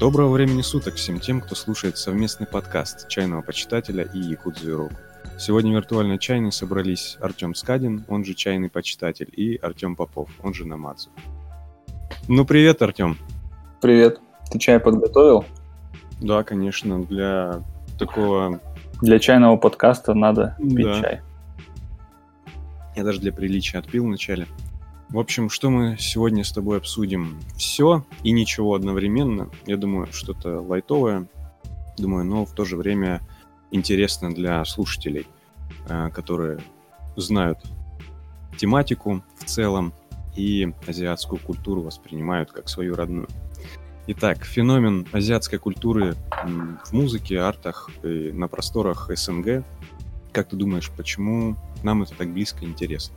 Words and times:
Доброго 0.00 0.32
времени 0.32 0.62
суток 0.62 0.94
всем 0.94 1.20
тем, 1.20 1.42
кто 1.42 1.54
слушает 1.54 1.98
совместный 1.98 2.46
подкаст 2.46 3.06
«Чайного 3.08 3.42
почитателя» 3.42 4.04
и 4.04 4.18
Якудзу 4.18 4.70
Ирок. 4.70 4.92
Сегодня 5.38 5.72
в 5.72 5.74
виртуальной 5.74 6.18
чайной 6.18 6.52
собрались 6.52 7.18
Артем 7.20 7.54
Скадин, 7.54 8.06
он 8.08 8.24
же 8.24 8.32
«Чайный 8.32 8.70
почитатель», 8.70 9.28
и 9.30 9.56
Артем 9.56 9.96
Попов, 9.96 10.30
он 10.42 10.54
же 10.54 10.66
Намадзу. 10.66 11.10
Ну, 12.28 12.46
привет, 12.46 12.80
Артем. 12.80 13.18
Привет. 13.82 14.22
Ты 14.50 14.58
чай 14.58 14.80
подготовил? 14.80 15.44
Да, 16.18 16.44
конечно, 16.44 17.04
для 17.04 17.62
такого... 17.98 18.58
Для 19.02 19.18
чайного 19.18 19.58
подкаста 19.58 20.14
надо 20.14 20.56
пить 20.58 20.82
да. 20.82 20.98
чай. 20.98 21.20
Я 22.96 23.04
даже 23.04 23.20
для 23.20 23.34
приличия 23.34 23.76
отпил 23.76 24.06
вначале. 24.06 24.46
В 25.10 25.18
общем, 25.18 25.50
что 25.50 25.70
мы 25.70 25.96
сегодня 25.98 26.44
с 26.44 26.52
тобой 26.52 26.78
обсудим? 26.78 27.40
Все 27.56 28.04
и 28.22 28.30
ничего 28.30 28.76
одновременно. 28.76 29.50
Я 29.66 29.76
думаю, 29.76 30.06
что-то 30.12 30.60
лайтовое. 30.60 31.26
Думаю, 31.98 32.24
но 32.24 32.44
в 32.44 32.52
то 32.52 32.64
же 32.64 32.76
время 32.76 33.20
интересно 33.72 34.32
для 34.32 34.64
слушателей, 34.64 35.26
э, 35.88 36.10
которые 36.10 36.60
знают 37.16 37.58
тематику 38.56 39.24
в 39.36 39.46
целом 39.46 39.92
и 40.36 40.72
азиатскую 40.86 41.40
культуру 41.40 41.82
воспринимают 41.82 42.52
как 42.52 42.68
свою 42.68 42.94
родную. 42.94 43.26
Итак, 44.06 44.44
феномен 44.44 45.08
азиатской 45.10 45.58
культуры 45.58 46.14
в 46.84 46.92
музыке, 46.92 47.40
артах 47.40 47.90
и 48.04 48.30
на 48.30 48.46
просторах 48.46 49.10
СНГ. 49.12 49.64
Как 50.30 50.50
ты 50.50 50.54
думаешь, 50.54 50.88
почему 50.96 51.56
нам 51.82 52.04
это 52.04 52.14
так 52.14 52.32
близко 52.32 52.64
и 52.64 52.68
интересно? 52.68 53.16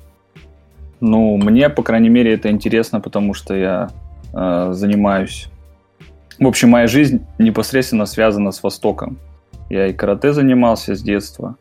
Ну, 1.06 1.36
мне, 1.36 1.70
по 1.70 1.84
крайней 1.84 2.08
мере, 2.08 2.34
это 2.34 2.50
интересно, 2.50 3.02
потому 3.02 3.34
что 3.34 3.54
я 3.54 3.90
э, 4.34 4.70
занимаюсь... 4.72 5.50
В 6.40 6.48
общем, 6.48 6.70
моя 6.70 6.88
жизнь 6.88 7.26
непосредственно 7.38 8.06
связана 8.06 8.52
с 8.52 8.64
Востоком. 8.64 9.18
Я 9.70 9.88
и 9.88 9.94
карате 9.94 10.32
занимался 10.32 10.96
с 10.96 11.02
детства. 11.02 11.58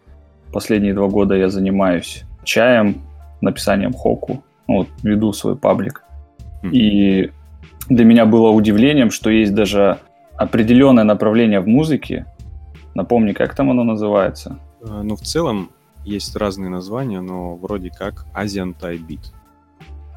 Последние 0.52 0.94
два 0.94 1.08
года 1.08 1.34
я 1.34 1.48
занимаюсь 1.48 2.22
чаем, 2.44 3.02
написанием 3.40 3.92
хоку. 3.92 4.44
Ну, 4.68 4.76
вот, 4.76 4.88
веду 5.02 5.32
свой 5.32 5.56
паблик. 5.56 6.04
И 6.70 7.32
для 7.88 8.04
меня 8.04 8.26
было 8.26 8.50
удивлением, 8.50 9.10
что 9.10 9.28
есть 9.28 9.54
даже 9.54 9.98
определенное 10.36 11.02
направление 11.02 11.58
в 11.58 11.66
музыке. 11.66 12.26
Напомни, 12.94 13.32
как 13.32 13.56
там 13.56 13.72
оно 13.72 13.82
называется? 13.82 14.60
Э, 14.82 15.00
ну, 15.02 15.16
в 15.16 15.22
целом, 15.22 15.70
есть 16.04 16.36
разные 16.36 16.70
названия, 16.70 17.20
но 17.20 17.56
вроде 17.56 17.90
как 17.90 18.26
Asian 18.34 18.74
Thai 18.78 18.98
Beat. 19.06 19.32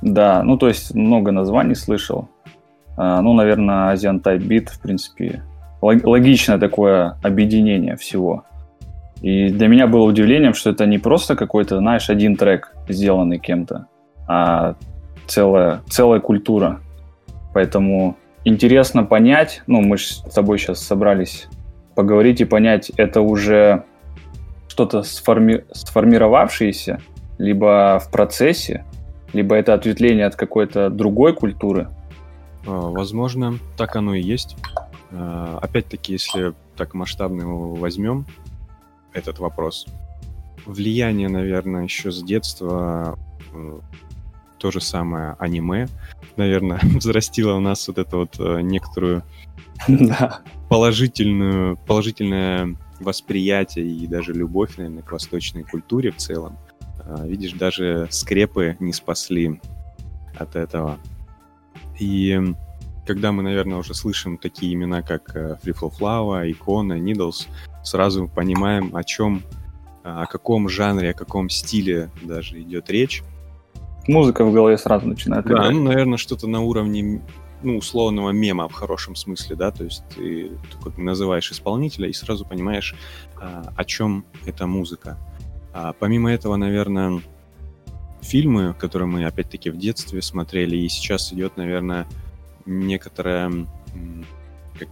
Да, 0.02 0.44
ну 0.44 0.58
то 0.58 0.68
есть 0.68 0.94
много 0.94 1.32
названий 1.32 1.76
слышал. 1.76 2.30
А, 2.98 3.22
ну, 3.22 3.34
наверное, 3.34 3.94
Asian 3.94 4.22
Thai 4.22 4.38
Beat, 4.38 4.68
в 4.68 4.80
принципе, 4.80 5.44
логичное 5.82 6.58
такое 6.58 7.18
объединение 7.22 7.96
всего. 7.98 8.46
И 9.22 9.50
для 9.50 9.68
меня 9.68 9.88
было 9.88 10.04
удивлением, 10.04 10.54
что 10.54 10.70
это 10.70 10.86
не 10.86 10.98
просто 10.98 11.36
какой-то, 11.36 11.78
знаешь, 11.78 12.10
один 12.10 12.36
трек, 12.36 12.76
сделанный 12.88 13.40
кем-то, 13.40 13.88
а 14.28 14.76
целая, 15.28 15.82
целая 15.90 16.20
культура. 16.20 16.82
Поэтому 17.54 18.18
интересно 18.44 19.04
понять, 19.04 19.64
ну, 19.68 19.82
мы 19.82 19.98
с 19.98 20.22
тобой 20.34 20.58
сейчас 20.58 20.80
собрались 20.82 21.48
поговорить 21.96 22.42
и 22.42 22.46
понять, 22.46 22.92
это 22.98 23.22
уже 23.22 23.86
что-то 24.76 25.04
сформи... 25.04 25.64
сформировавшееся, 25.72 27.00
либо 27.38 27.98
в 28.04 28.12
процессе, 28.12 28.84
либо 29.32 29.56
это 29.56 29.74
ответвление 29.74 30.26
от 30.26 30.36
какой-то 30.36 30.90
другой 30.90 31.34
культуры? 31.34 31.88
А, 32.68 32.90
возможно, 32.90 33.58
так 33.78 33.96
оно 33.96 34.16
и 34.16 34.22
есть. 34.22 34.58
А, 35.12 35.60
опять-таки, 35.62 36.12
если 36.12 36.54
так 36.76 36.94
масштабно 36.94 37.44
его 37.44 37.74
возьмем, 37.76 38.26
этот 39.14 39.40
вопрос. 39.40 39.86
Влияние, 40.66 41.30
наверное, 41.30 41.84
еще 41.84 42.12
с 42.12 42.22
детства 42.22 43.18
э, 43.54 43.80
то 44.58 44.72
же 44.72 44.82
самое 44.82 45.38
аниме, 45.40 45.88
наверное, 46.36 46.82
взрастило 46.84 47.54
у 47.54 47.62
нас 47.62 47.88
вот 47.88 47.98
эту 47.98 48.18
вот 48.18 48.36
э, 48.40 48.60
некоторую 48.60 49.24
положительную, 50.70 51.78
положительное 51.78 52.76
восприятие 53.00 53.88
и 53.88 54.08
даже 54.08 54.34
любовь, 54.34 54.78
наверное, 54.78 55.04
к 55.04 55.12
восточной 55.12 55.64
культуре 55.64 56.12
в 56.12 56.18
целом. 56.18 56.58
А, 57.00 57.26
видишь, 57.26 57.54
даже 57.54 58.08
скрепы 58.12 58.78
не 58.80 58.94
спасли 58.94 59.60
от 60.38 60.56
этого. 60.56 60.98
И 62.00 62.40
когда 63.06 63.32
мы, 63.32 63.44
наверное, 63.44 63.78
уже 63.78 63.94
слышим 63.94 64.38
такие 64.38 64.74
имена, 64.74 65.02
как 65.02 65.36
э, 65.36 65.58
Free 65.64 65.78
Flow 65.78 65.94
Flower, 65.98 66.52
Икона, 66.52 67.00
Needles, 67.00 67.48
сразу 67.84 68.28
понимаем, 68.28 68.96
о 68.96 69.04
чем, 69.04 69.44
о 70.04 70.26
каком 70.26 70.68
жанре, 70.68 71.12
о 71.12 71.14
каком 71.14 71.50
стиле 71.50 72.10
даже 72.24 72.62
идет 72.62 72.90
речь. 72.90 73.24
Музыка 74.08 74.44
в 74.44 74.54
голове 74.54 74.78
сразу 74.78 75.08
начинает 75.08 75.46
играть. 75.46 75.70
Да, 75.70 75.72
ну, 75.72 75.84
наверное, 75.84 76.18
что-то 76.18 76.48
на 76.48 76.62
уровне 76.62 77.22
ну, 77.64 77.78
условного 77.78 78.32
мема 78.32 78.68
в 78.68 78.74
хорошем 78.74 79.16
смысле, 79.16 79.56
да, 79.56 79.72
то 79.72 79.84
есть 79.84 80.04
ты 80.16 80.52
только 80.72 81.02
называешь 81.02 81.52
исполнителя 81.52 82.08
и 82.10 82.14
сразу 82.14 82.46
понимаешь, 82.46 82.96
а, 83.40 83.74
о 83.76 83.86
чем 83.86 84.26
эта 84.46 84.68
музыка. 84.68 85.18
А 85.74 85.94
помимо 85.94 86.32
этого, 86.32 86.56
наверное, 86.56 87.22
фильмы, 88.22 88.76
которые 88.78 89.08
мы 89.08 89.26
опять-таки 89.26 89.70
в 89.70 89.78
детстве 89.78 90.22
смотрели, 90.22 90.78
и 90.78 90.88
сейчас 90.90 91.34
идет, 91.34 91.58
наверное, 91.58 92.08
некоторая 92.66 93.52
как, 94.80 94.90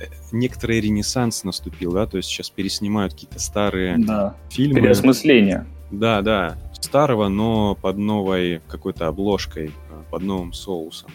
э, 0.00 0.06
некоторый 0.32 0.80
ренессанс 0.80 1.44
наступил, 1.44 1.92
да, 1.92 2.06
то 2.06 2.16
есть 2.16 2.28
сейчас 2.28 2.50
переснимают 2.50 3.14
какие-то 3.14 3.38
старые 3.38 3.96
да. 3.98 4.36
фильмы. 4.48 4.80
Переосмысление. 4.80 5.66
Да, 5.90 6.22
да, 6.22 6.56
старого, 6.80 7.28
но 7.28 7.74
под 7.74 7.98
новой 7.98 8.60
какой-то 8.68 9.08
обложкой, 9.08 9.72
под 10.10 10.22
новым 10.22 10.52
соусом. 10.52 11.10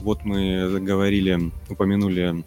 Вот 0.00 0.24
мы 0.24 0.68
заговорили, 0.68 1.50
упомянули 1.68 2.42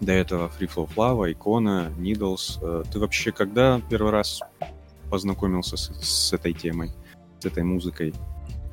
до 0.00 0.12
этого 0.12 0.48
Free 0.48 0.70
Flow 0.72 0.88
Flava, 0.94 1.32
Икона, 1.32 1.90
Needles. 1.98 2.58
Э, 2.62 2.84
ты 2.90 2.98
вообще 2.98 3.32
когда 3.32 3.80
первый 3.90 4.12
раз 4.12 4.40
познакомился 5.10 5.76
с, 5.76 5.90
с 6.00 6.32
этой 6.32 6.52
темой, 6.52 6.90
с 7.40 7.46
этой 7.46 7.64
музыкой? 7.64 8.14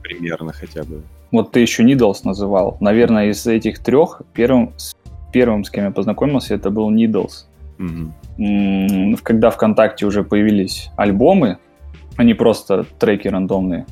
Примерно 0.01 0.53
хотя 0.53 0.83
бы. 0.83 1.03
Вот 1.31 1.51
ты 1.51 1.61
еще 1.61 1.83
Needles 1.83 2.19
называл. 2.23 2.77
Наверное, 2.79 3.29
из 3.29 3.47
этих 3.47 3.79
трех 3.79 4.21
первым, 4.33 4.73
первым, 5.31 5.63
с 5.63 5.69
кем 5.69 5.85
я 5.85 5.91
познакомился, 5.91 6.53
это 6.53 6.69
был 6.69 6.91
Needles. 6.91 7.45
Угу. 7.79 9.17
Когда 9.23 9.49
ВКонтакте 9.49 10.05
уже 10.05 10.23
появились 10.23 10.89
альбомы, 10.95 11.57
они 12.17 12.33
просто 12.33 12.85
треки 12.99 13.27
рандомные, 13.27 13.85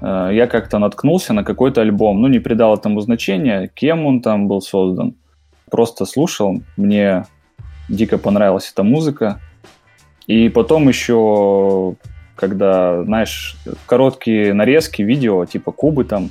я 0.00 0.46
как-то 0.46 0.78
наткнулся 0.78 1.32
на 1.32 1.44
какой-то 1.44 1.80
альбом, 1.80 2.20
ну, 2.20 2.28
не 2.28 2.38
придал 2.38 2.74
этому 2.74 3.00
значения, 3.00 3.70
кем 3.74 4.06
он 4.06 4.20
там 4.20 4.48
был 4.48 4.60
создан. 4.60 5.14
Просто 5.70 6.04
слушал, 6.04 6.62
мне 6.76 7.24
дико 7.88 8.18
понравилась 8.18 8.70
эта 8.70 8.82
музыка. 8.82 9.40
И 10.26 10.48
потом 10.48 10.88
еще, 10.88 11.94
когда, 12.34 13.04
знаешь, 13.04 13.56
короткие 13.86 14.52
нарезки 14.54 15.02
видео, 15.02 15.44
типа 15.44 15.72
кубы 15.72 16.04
там, 16.04 16.30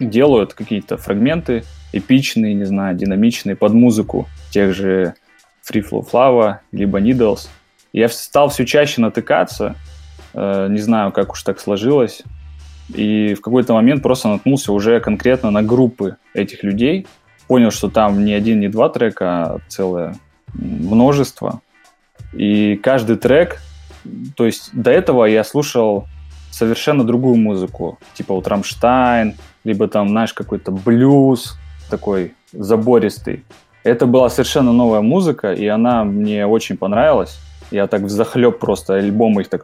делают 0.00 0.54
какие-то 0.54 0.96
фрагменты 0.96 1.64
эпичные, 1.92 2.54
не 2.54 2.64
знаю, 2.64 2.96
динамичные 2.96 3.56
под 3.56 3.72
музыку 3.72 4.28
тех 4.50 4.74
же 4.74 5.14
Free 5.68 5.84
Flow 5.88 6.04
Flava, 6.08 6.58
либо 6.72 7.00
Needles. 7.00 7.48
Я 7.92 8.08
стал 8.08 8.48
все 8.50 8.66
чаще 8.66 9.00
натыкаться, 9.00 9.76
э, 10.34 10.68
не 10.70 10.78
знаю, 10.78 11.12
как 11.12 11.32
уж 11.32 11.42
так 11.42 11.58
сложилось, 11.58 12.22
и 12.94 13.34
в 13.34 13.40
какой-то 13.40 13.74
момент 13.74 14.02
просто 14.02 14.28
наткнулся 14.28 14.72
уже 14.72 15.00
конкретно 15.00 15.50
на 15.50 15.62
группы 15.62 16.16
этих 16.34 16.62
людей. 16.62 17.06
Понял, 17.46 17.70
что 17.70 17.88
там 17.88 18.24
не 18.24 18.32
один, 18.32 18.60
не 18.60 18.68
два 18.68 18.88
трека, 18.88 19.26
а 19.26 19.58
целое 19.68 20.16
множество. 20.54 21.60
И 22.32 22.76
каждый 22.76 23.16
трек, 23.16 23.60
то 24.36 24.46
есть 24.46 24.70
до 24.72 24.90
этого 24.90 25.24
я 25.24 25.44
слушал 25.44 26.06
совершенно 26.50 27.04
другую 27.04 27.36
музыку, 27.36 27.98
типа 28.14 28.34
вот 28.34 28.46
Рамштайн, 28.48 29.34
либо 29.64 29.88
там, 29.88 30.08
знаешь, 30.08 30.32
какой-то 30.32 30.72
блюз 30.72 31.56
такой 31.90 32.34
забористый. 32.52 33.44
Это 33.84 34.06
была 34.06 34.28
совершенно 34.28 34.72
новая 34.72 35.00
музыка, 35.00 35.52
и 35.52 35.66
она 35.66 36.04
мне 36.04 36.46
очень 36.46 36.76
понравилась. 36.76 37.38
Я 37.70 37.86
так 37.86 38.02
в 38.02 38.08
захлеб 38.08 38.58
просто 38.58 38.94
альбомы 38.94 39.42
их 39.42 39.48
так 39.48 39.62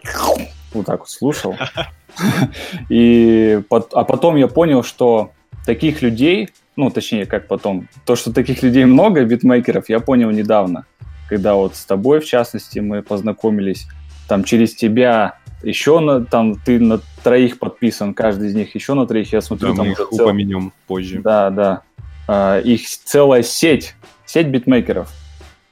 вот 0.72 0.86
так 0.86 1.00
вот 1.00 1.10
слушал. 1.10 1.56
И, 2.88 3.60
а 3.70 4.04
потом 4.04 4.36
я 4.36 4.48
понял, 4.48 4.82
что 4.82 5.32
таких 5.66 6.02
людей, 6.02 6.50
ну, 6.76 6.90
точнее, 6.90 7.26
как 7.26 7.48
потом, 7.48 7.88
то, 8.04 8.16
что 8.16 8.32
таких 8.32 8.62
людей 8.62 8.84
много, 8.84 9.24
битмейкеров, 9.24 9.88
я 9.88 10.00
понял 10.00 10.30
недавно, 10.30 10.86
когда 11.28 11.54
вот 11.54 11.76
с 11.76 11.84
тобой, 11.84 12.20
в 12.20 12.24
частности, 12.24 12.78
мы 12.78 13.02
познакомились, 13.02 13.86
там 14.28 14.44
через 14.44 14.74
тебя 14.74 15.38
еще 15.62 16.00
на, 16.00 16.24
там 16.24 16.56
ты 16.56 16.78
на 16.78 17.00
троих 17.22 17.58
подписан, 17.58 18.14
каждый 18.14 18.48
из 18.48 18.54
них 18.54 18.74
еще 18.74 18.94
на 18.94 19.06
троих, 19.06 19.32
я 19.32 19.40
смотрю, 19.40 19.70
да, 19.70 19.76
там 19.76 19.86
мы 19.86 19.92
их 19.92 19.98
цел... 19.98 20.24
упомянем 20.24 20.72
позже. 20.86 21.20
Да, 21.20 21.50
да. 21.50 21.82
А, 22.26 22.58
их 22.60 22.86
целая 22.86 23.42
сеть 23.42 23.94
сеть 24.26 24.48
битмейкеров, 24.48 25.10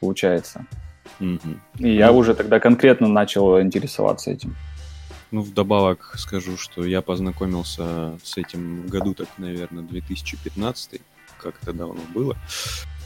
получается. 0.01 0.67
Mm-hmm. 1.21 1.57
И 1.79 1.95
я 1.95 2.13
уже 2.13 2.35
тогда 2.35 2.61
конкретно 2.61 3.09
начал 3.09 3.61
интересоваться 3.61 4.31
этим. 4.31 4.57
Ну, 5.33 5.41
вдобавок 5.41 6.15
скажу, 6.19 6.59
что 6.59 6.85
я 6.85 7.01
познакомился 7.01 8.19
с 8.23 8.37
этим 8.37 8.83
в 8.83 8.89
году, 8.91 9.15
так, 9.15 9.29
наверное, 9.39 9.83
2015, 9.83 11.01
как 11.39 11.55
это 11.63 11.73
давно 11.73 12.03
было. 12.15 12.37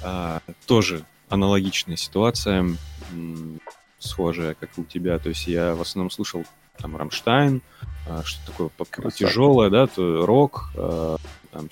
А, 0.03 0.41
тоже 0.67 1.05
аналогичная 1.29 1.97
ситуация, 1.97 2.67
схожая, 4.01 4.55
как 4.55 4.71
и 4.77 4.81
у 4.81 4.85
тебя. 4.85 5.21
То 5.21 5.29
есть 5.29 5.47
я 5.47 5.77
в 5.77 5.81
основном 5.81 6.11
слушал 6.11 6.45
там 6.79 6.97
Рамштайн, 6.97 7.63
а, 8.09 8.25
что 8.25 8.71
такое 8.75 9.11
тяжелое, 9.13 9.71
да, 9.71 9.87
то 9.87 10.27
рок, 10.27 10.71
а, 10.75 11.19
там 11.57 11.69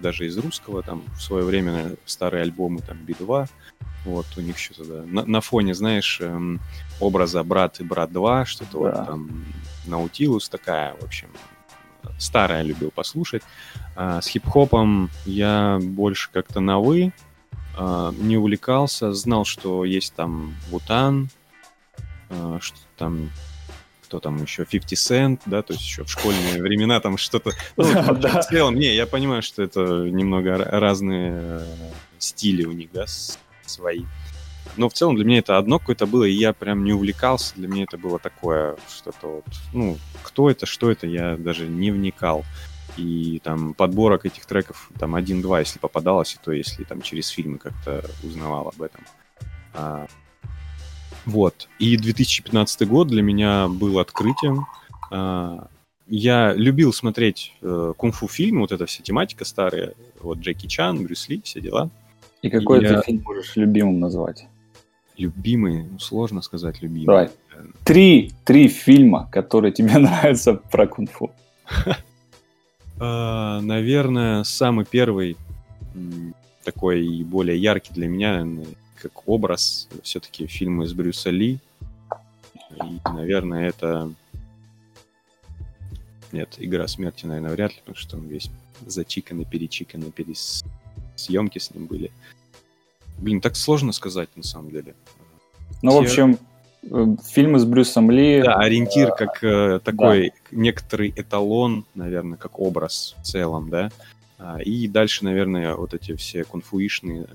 даже 0.00 0.26
из 0.26 0.36
русского, 0.38 0.82
там 0.82 1.02
в 1.14 1.22
свое 1.22 1.44
время 1.44 1.96
старые 2.04 2.42
альбомы, 2.42 2.80
там 2.80 2.98
Би-2, 2.98 3.48
вот, 4.04 4.26
у 4.36 4.40
них 4.40 4.58
что-то, 4.58 4.84
да, 4.84 5.02
на, 5.06 5.24
на 5.24 5.40
фоне, 5.40 5.74
знаешь, 5.74 6.18
эм, 6.20 6.60
образа 7.00 7.42
«Брат» 7.44 7.80
и 7.80 7.84
«Брат 7.84 8.10
2», 8.10 8.44
что-то 8.46 8.72
да. 8.72 8.78
вот 8.78 9.06
там 9.06 9.44
Наутилус 9.86 10.48
такая, 10.48 10.94
в 11.00 11.04
общем, 11.04 11.28
старая 12.18 12.62
любил 12.62 12.90
послушать. 12.90 13.42
А, 13.94 14.20
с 14.20 14.26
хип-хопом 14.26 15.08
я 15.24 15.78
больше 15.80 16.30
как-то 16.32 16.60
на 16.60 16.80
«вы», 16.80 17.12
а, 17.76 18.12
не 18.18 18.36
увлекался, 18.36 19.12
знал, 19.12 19.44
что 19.44 19.84
есть 19.84 20.14
там 20.14 20.54
Вутан, 20.68 21.30
а, 22.28 22.58
что 22.60 22.78
там 22.96 23.30
кто 24.12 24.20
там 24.20 24.42
еще, 24.42 24.66
50 24.66 24.98
Cent, 24.98 25.40
да, 25.46 25.62
то 25.62 25.72
есть 25.72 25.82
еще 25.86 26.04
в 26.04 26.10
школьные 26.10 26.60
времена 26.60 27.00
там 27.00 27.16
что-то... 27.16 27.52
Ну, 27.78 27.84
в 27.84 28.44
целом, 28.44 28.74
не, 28.74 28.94
я 28.94 29.06
понимаю, 29.06 29.40
что 29.40 29.62
это 29.62 29.80
немного 29.80 30.58
разные 30.58 31.32
э, 31.42 31.64
стили 32.18 32.64
у 32.66 32.72
них, 32.72 32.90
да, 32.92 33.06
свои. 33.64 34.04
Но 34.76 34.90
в 34.90 34.92
целом 34.92 35.16
для 35.16 35.24
меня 35.24 35.38
это 35.38 35.56
одно 35.56 35.78
какое-то 35.78 36.04
было, 36.04 36.24
и 36.24 36.32
я 36.32 36.52
прям 36.52 36.84
не 36.84 36.92
увлекался. 36.92 37.54
Для 37.56 37.68
меня 37.68 37.84
это 37.84 37.96
было 37.96 38.18
такое 38.18 38.76
что-то 38.86 39.28
вот... 39.28 39.44
Ну, 39.72 39.96
кто 40.22 40.50
это, 40.50 40.66
что 40.66 40.90
это, 40.90 41.06
я 41.06 41.38
даже 41.38 41.66
не 41.66 41.90
вникал. 41.90 42.44
И 42.98 43.40
там 43.42 43.72
подборок 43.72 44.26
этих 44.26 44.44
треков, 44.44 44.90
там 44.98 45.14
один-два, 45.14 45.60
если 45.60 45.78
попадалось, 45.78 46.34
и 46.34 46.38
то 46.44 46.52
если 46.52 46.84
там 46.84 47.00
через 47.00 47.28
фильмы 47.28 47.56
как-то 47.56 48.04
узнавал 48.22 48.68
об 48.68 48.82
этом. 48.82 49.06
А, 49.72 50.06
вот. 51.24 51.68
И 51.78 51.96
2015 51.96 52.88
год 52.88 53.08
для 53.08 53.22
меня 53.22 53.68
был 53.68 53.98
открытием. 53.98 54.66
А, 55.10 55.68
я 56.06 56.52
любил 56.54 56.92
смотреть 56.92 57.54
э, 57.62 57.92
кунг-фу 57.96 58.28
фильмы, 58.28 58.60
вот 58.60 58.72
эта 58.72 58.86
вся 58.86 59.02
тематика 59.02 59.44
старая, 59.44 59.94
вот 60.20 60.38
Джеки 60.38 60.66
Чан, 60.66 61.02
Брюс 61.04 61.28
Ли, 61.28 61.40
все 61.42 61.60
дела. 61.60 61.90
И 62.42 62.50
какой 62.50 62.78
и 62.78 62.86
ты 62.86 62.94
я... 62.94 63.02
фильм 63.02 63.22
можешь 63.22 63.56
любимым 63.56 64.00
назвать? 64.00 64.46
Любимый, 65.16 65.84
ну, 65.84 65.98
сложно 65.98 66.42
сказать 66.42 66.82
любимый. 66.82 67.06
Давай. 67.06 67.30
Три, 67.84 68.32
три 68.44 68.68
фильма, 68.68 69.28
которые 69.30 69.72
тебе 69.72 69.96
нравятся 69.98 70.54
про 70.54 70.86
кунг-фу. 70.86 71.30
А, 72.98 73.60
наверное, 73.60 74.44
самый 74.44 74.84
первый 74.84 75.36
такой 76.64 77.22
более 77.24 77.58
яркий 77.58 77.92
для 77.92 78.08
меня, 78.08 78.46
как 79.02 79.28
образ, 79.28 79.88
все-таки 80.02 80.46
фильмы 80.46 80.86
с 80.86 80.92
Брюса 80.92 81.30
Ли. 81.30 81.58
И, 82.70 83.00
наверное, 83.12 83.68
это... 83.68 84.12
Нет, 86.30 86.54
«Игра 86.58 86.86
смерти», 86.86 87.26
наверное, 87.26 87.50
вряд 87.50 87.72
ли, 87.72 87.78
потому 87.80 87.96
что 87.96 88.16
он 88.16 88.26
весь 88.26 88.48
зачиканный, 88.86 89.44
перечиканный, 89.44 90.10
перес... 90.10 90.64
съемки 91.16 91.58
с 91.58 91.74
ним 91.74 91.86
были. 91.86 92.10
Блин, 93.18 93.40
так 93.40 93.56
сложно 93.56 93.92
сказать, 93.92 94.30
на 94.36 94.42
самом 94.42 94.70
деле. 94.70 94.94
Ну, 95.82 95.90
Те... 95.90 95.96
в 95.96 96.00
общем, 96.00 96.38
э, 96.84 97.16
фильмы 97.24 97.58
с 97.58 97.64
Брюсом 97.64 98.10
Ли... 98.10 98.40
Да, 98.42 98.54
ориентир 98.54 99.08
э, 99.08 99.16
как 99.16 99.44
э, 99.44 99.80
такой 99.84 100.30
да. 100.30 100.36
некоторый 100.52 101.12
эталон, 101.14 101.84
наверное, 101.94 102.38
как 102.38 102.58
образ 102.60 103.14
в 103.18 103.24
целом, 103.24 103.68
да. 103.68 103.90
А, 104.38 104.60
и 104.62 104.88
дальше, 104.88 105.24
наверное, 105.24 105.74
вот 105.74 105.92
эти 105.92 106.16
все 106.16 106.44
кунфуишные 106.44 107.24
э, 107.24 107.26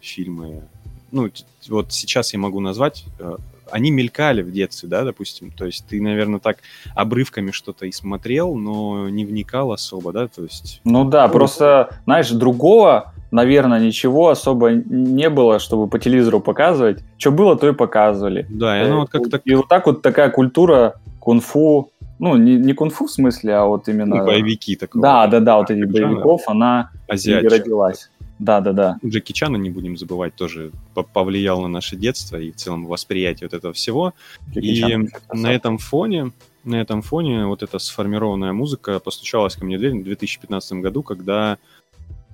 фильмы 0.00 0.68
ну, 1.12 1.30
вот 1.68 1.92
сейчас 1.92 2.32
я 2.32 2.38
могу 2.38 2.60
назвать, 2.60 3.04
э, 3.18 3.36
они 3.70 3.90
мелькали 3.90 4.42
в 4.42 4.52
детстве, 4.52 4.88
да, 4.88 5.04
допустим, 5.04 5.50
то 5.50 5.64
есть 5.64 5.86
ты, 5.86 6.00
наверное, 6.00 6.40
так 6.40 6.58
обрывками 6.94 7.50
что-то 7.50 7.86
и 7.86 7.92
смотрел, 7.92 8.54
но 8.54 9.08
не 9.08 9.24
вникал 9.24 9.72
особо, 9.72 10.12
да, 10.12 10.28
то 10.28 10.42
есть... 10.42 10.80
Ну 10.84 11.04
да, 11.04 11.28
просто, 11.28 11.96
знаешь, 12.04 12.30
другого, 12.30 13.14
наверное, 13.30 13.80
ничего 13.80 14.28
особо 14.28 14.72
не 14.72 15.30
было, 15.30 15.58
чтобы 15.58 15.88
по 15.88 15.98
телевизору 15.98 16.40
показывать. 16.40 17.02
Что 17.18 17.32
было, 17.32 17.56
то 17.56 17.68
и 17.68 17.72
показывали. 17.72 18.46
Да, 18.50 18.78
и 18.78 18.84
оно 18.84 19.00
вот 19.00 19.10
как-то... 19.10 19.40
И 19.44 19.54
вот 19.54 19.68
так 19.68 19.86
вот 19.86 20.02
такая 20.02 20.30
культура 20.30 21.00
кунг-фу, 21.18 21.90
ну, 22.18 22.36
не, 22.36 22.56
не 22.56 22.74
кунг-фу 22.74 23.06
в 23.06 23.10
смысле, 23.10 23.54
а 23.54 23.64
вот 23.64 23.88
именно... 23.88 24.16
Ну, 24.16 24.26
боевики 24.26 24.76
такого. 24.76 25.02
Да, 25.02 25.26
да, 25.26 25.40
да, 25.40 25.56
вот 25.56 25.70
этих 25.70 25.90
боевиков, 25.90 26.42
она 26.46 26.90
и 27.08 27.34
родилась. 27.34 28.10
Да, 28.42 28.60
да, 28.60 28.72
да. 28.72 28.98
Джеки 29.06 29.30
Чана, 29.32 29.56
не 29.56 29.70
будем 29.70 29.96
забывать, 29.96 30.34
тоже 30.34 30.72
повлиял 31.12 31.60
на 31.62 31.68
наше 31.68 31.94
детство 31.94 32.38
и 32.38 32.50
в 32.50 32.56
целом 32.56 32.86
восприятие 32.86 33.48
вот 33.48 33.56
этого 33.56 33.72
всего. 33.72 34.14
Джеки 34.50 34.66
и 34.66 34.80
Чан, 34.80 35.10
на 35.32 35.52
этом 35.52 35.78
фоне, 35.78 36.32
на 36.64 36.80
этом 36.80 37.02
фоне 37.02 37.46
вот 37.46 37.62
эта 37.62 37.78
сформированная 37.78 38.52
музыка 38.52 38.98
постучалась 38.98 39.54
ко 39.54 39.64
мне 39.64 39.76
в 39.76 39.80
дверь 39.80 40.00
в 40.00 40.02
2015 40.02 40.72
году, 40.80 41.04
когда, 41.04 41.58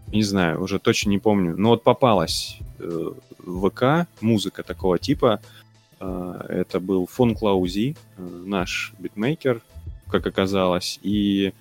не 0.07 0.23
знаю, 0.23 0.63
уже 0.63 0.79
точно 0.79 1.11
не 1.11 1.19
помню, 1.19 1.55
но 1.59 1.71
вот 1.71 1.83
попалась 1.83 2.57
э, 2.79 3.11
в 3.39 3.69
ВК 3.69 4.09
музыка 4.23 4.63
такого 4.63 4.99
типа. 4.99 5.43
Э, 6.01 6.41
это 6.49 6.81
был 6.81 7.07
фон 7.07 7.35
Клаузи, 7.35 7.97
э, 8.17 8.23
наш 8.47 8.95
битмейкер, 8.99 9.61
как 10.11 10.27
оказалось, 10.27 10.99
и 11.03 11.53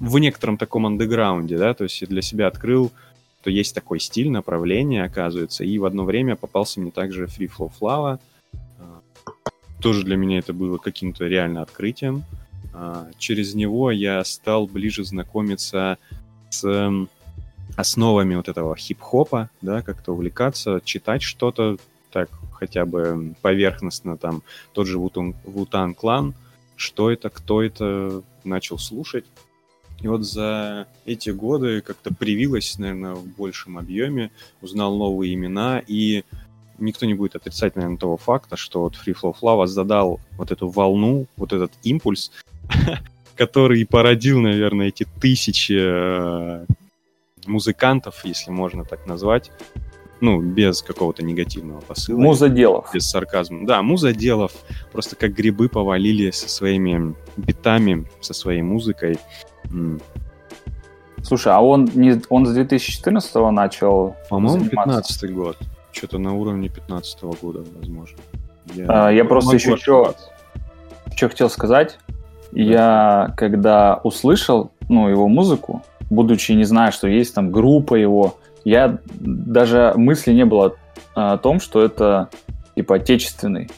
в 0.00 0.18
некотором 0.18 0.58
таком 0.58 0.86
андеграунде, 0.86 1.56
да, 1.56 1.74
то 1.74 1.84
есть 1.84 2.04
для 2.06 2.22
себя 2.22 2.48
открыл 2.48 2.92
что 3.40 3.50
есть 3.50 3.74
такой 3.74 4.00
стиль, 4.00 4.30
направление, 4.30 5.04
оказывается. 5.04 5.64
И 5.64 5.78
в 5.78 5.84
одно 5.84 6.04
время 6.04 6.36
попался 6.36 6.80
мне 6.80 6.90
также 6.90 7.26
Free 7.26 7.50
Flow 7.50 7.70
Flava. 7.80 8.18
А, 8.78 9.00
тоже 9.80 10.04
для 10.04 10.16
меня 10.16 10.38
это 10.38 10.52
было 10.52 10.78
каким-то 10.78 11.26
реально 11.26 11.62
открытием. 11.62 12.24
А, 12.74 13.08
через 13.18 13.54
него 13.54 13.90
я 13.90 14.24
стал 14.24 14.66
ближе 14.66 15.04
знакомиться 15.04 15.98
с 16.50 17.06
основами 17.76 18.34
вот 18.34 18.48
этого 18.48 18.74
хип-хопа, 18.76 19.50
да, 19.62 19.82
как-то 19.82 20.12
увлекаться, 20.12 20.80
читать 20.84 21.22
что-то 21.22 21.76
так 22.10 22.30
хотя 22.52 22.84
бы 22.86 23.34
поверхностно, 23.42 24.16
там 24.16 24.42
тот 24.72 24.86
же 24.86 24.98
Вутан 24.98 25.94
Клан, 25.94 26.34
что 26.74 27.10
это, 27.10 27.30
кто 27.30 27.62
это, 27.62 28.22
начал 28.44 28.78
слушать. 28.78 29.24
И 30.00 30.06
вот 30.06 30.24
за 30.24 30.86
эти 31.06 31.30
годы 31.30 31.80
как-то 31.80 32.14
привилось, 32.14 32.78
наверное, 32.78 33.14
в 33.14 33.26
большем 33.26 33.78
объеме, 33.78 34.30
узнал 34.62 34.96
новые 34.96 35.34
имена, 35.34 35.82
и 35.86 36.24
никто 36.78 37.04
не 37.06 37.14
будет 37.14 37.34
отрицать, 37.34 37.74
наверное, 37.74 37.98
того 37.98 38.16
факта, 38.16 38.56
что 38.56 38.82
вот 38.82 38.94
Free 38.94 39.16
Flow 39.20 39.34
Flava 39.40 39.66
задал 39.66 40.20
вот 40.36 40.52
эту 40.52 40.68
волну, 40.68 41.26
вот 41.36 41.52
этот 41.52 41.72
импульс, 41.82 42.30
который 43.36 43.84
породил, 43.86 44.40
наверное, 44.40 44.88
эти 44.88 45.06
тысячи 45.20 45.76
э, 45.76 46.64
музыкантов, 47.46 48.24
если 48.24 48.52
можно 48.52 48.84
так 48.84 49.06
назвать, 49.06 49.50
ну, 50.20 50.40
без 50.40 50.82
какого-то 50.82 51.24
негативного 51.24 51.80
посыла. 51.80 52.18
Музоделов. 52.18 52.90
Без 52.92 53.08
сарказма. 53.08 53.66
Да, 53.66 53.82
музоделов. 53.82 54.52
Просто 54.92 55.16
как 55.16 55.32
грибы 55.34 55.68
повалили 55.68 56.30
со 56.30 56.48
своими 56.48 57.14
битами, 57.36 58.06
со 58.20 58.34
своей 58.34 58.62
музыкой. 58.62 59.18
Слушай, 61.22 61.52
а 61.52 61.60
он 61.60 61.88
не 61.94 62.20
он 62.28 62.46
с 62.46 62.52
2014 62.52 63.34
начал? 63.52 64.16
По-моему, 64.30 64.68
15 64.68 65.34
год. 65.34 65.56
Что-то 65.92 66.18
на 66.18 66.34
уровне 66.34 66.68
15 66.68 67.22
года, 67.42 67.64
возможно. 67.78 68.18
Я, 68.74 68.86
а, 68.88 69.10
я 69.10 69.24
просто 69.24 69.56
еще 69.56 69.76
что, 69.76 70.14
что 71.14 71.28
хотел 71.28 71.50
сказать. 71.50 71.98
Да. 72.52 72.60
Я 72.60 73.34
когда 73.36 74.00
услышал 74.04 74.70
ну, 74.88 75.08
его 75.08 75.28
музыку, 75.28 75.82
будучи 76.10 76.52
не 76.52 76.64
зная, 76.64 76.92
что 76.92 77.08
есть 77.08 77.34
там 77.34 77.50
группа 77.50 77.94
его, 77.94 78.36
я 78.64 78.98
даже 79.14 79.92
мысли 79.96 80.32
не 80.32 80.44
было 80.44 80.76
о 81.14 81.36
том, 81.38 81.60
что 81.60 81.82
это 81.82 82.28
типа 82.74 82.96
отечественный 82.96 83.70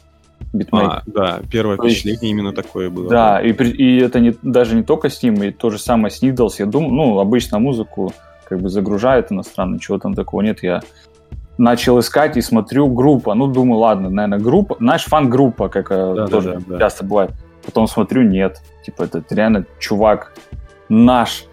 битмейкер. 0.53 0.91
А, 0.91 1.03
да, 1.07 1.41
первое 1.51 1.77
то 1.77 1.85
впечатление 1.85 2.21
есть, 2.21 2.23
именно 2.23 2.53
такое 2.53 2.91
было. 2.91 3.09
Да, 3.09 3.41
и, 3.41 3.53
и 3.53 3.99
это 3.99 4.21
не, 4.21 4.35
даже 4.43 4.75
не 4.75 4.83
только 4.83 5.09
с 5.09 5.23
ним, 5.23 5.43
и 5.43 5.51
то 5.51 5.71
же 5.71 5.79
самое 5.79 6.11
с 6.11 6.23
Needles. 6.23 6.55
Я 6.59 6.67
думаю, 6.67 6.93
ну, 6.93 7.19
обычно 7.19 7.59
музыку 7.59 8.13
как 8.45 8.61
бы 8.61 8.69
загружает 8.69 9.31
иностранно, 9.31 9.79
чего 9.79 9.99
там 9.99 10.15
такого 10.15 10.41
нет. 10.41 10.63
Я 10.63 10.83
начал 11.59 12.01
искать 12.01 12.37
и 12.37 12.41
смотрю 12.41 12.89
группа. 12.89 13.35
Ну, 13.35 13.47
думаю, 13.47 13.79
ладно, 13.79 14.11
наверное, 14.11 14.39
группа. 14.39 14.77
Знаешь, 14.81 15.05
фан-группа, 15.05 15.69
как 15.69 15.93
э, 15.93 16.15
да, 16.17 16.27
тоже 16.27 16.55
да, 16.55 16.75
да, 16.75 16.79
часто 16.79 17.05
бывает. 17.05 17.31
Потом 17.65 17.87
смотрю, 17.87 18.23
нет. 18.23 18.61
Типа, 18.85 19.05
это 19.05 19.23
реально 19.31 19.67
чувак 19.79 20.33
наш, 20.89 21.45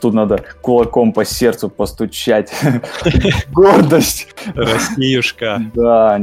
Тут 0.00 0.14
надо 0.14 0.42
кулаком 0.62 1.12
по 1.12 1.26
сердцу 1.26 1.68
постучать. 1.68 2.50
Гордость. 3.52 4.34
Россиюшка. 4.54 5.60
Да. 5.74 6.18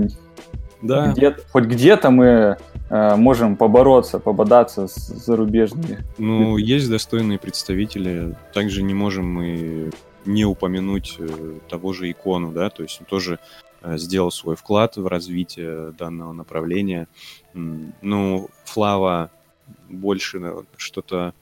Да. 0.84 1.14
Где 1.14 1.36
хоть 1.52 1.64
где-то 1.64 2.12
мы 2.12 2.58
э, 2.90 3.16
можем 3.16 3.56
побороться, 3.56 4.20
пободаться 4.20 4.88
с 4.88 4.96
зарубежными. 4.96 6.04
Ну, 6.18 6.58
есть 6.58 6.90
достойные 6.90 7.40
представители. 7.40 8.36
Также 8.54 8.84
не 8.84 8.94
можем 8.94 9.26
мы 9.26 9.92
не 10.26 10.44
упомянуть 10.46 11.16
э, 11.20 11.60
того 11.70 11.94
же 11.94 12.12
икону, 12.12 12.52
да, 12.52 12.70
то 12.70 12.84
есть 12.84 13.00
он 13.00 13.06
тоже 13.06 13.40
э, 13.82 13.98
сделал 13.98 14.30
свой 14.30 14.58
вклад 14.58 14.98
в 14.98 15.08
развитие 15.08 15.92
данного 15.98 16.34
направления. 16.34 17.08
Ну, 17.54 18.50
Флава 18.66 19.32
больше 19.90 20.66
что-то 20.76 21.34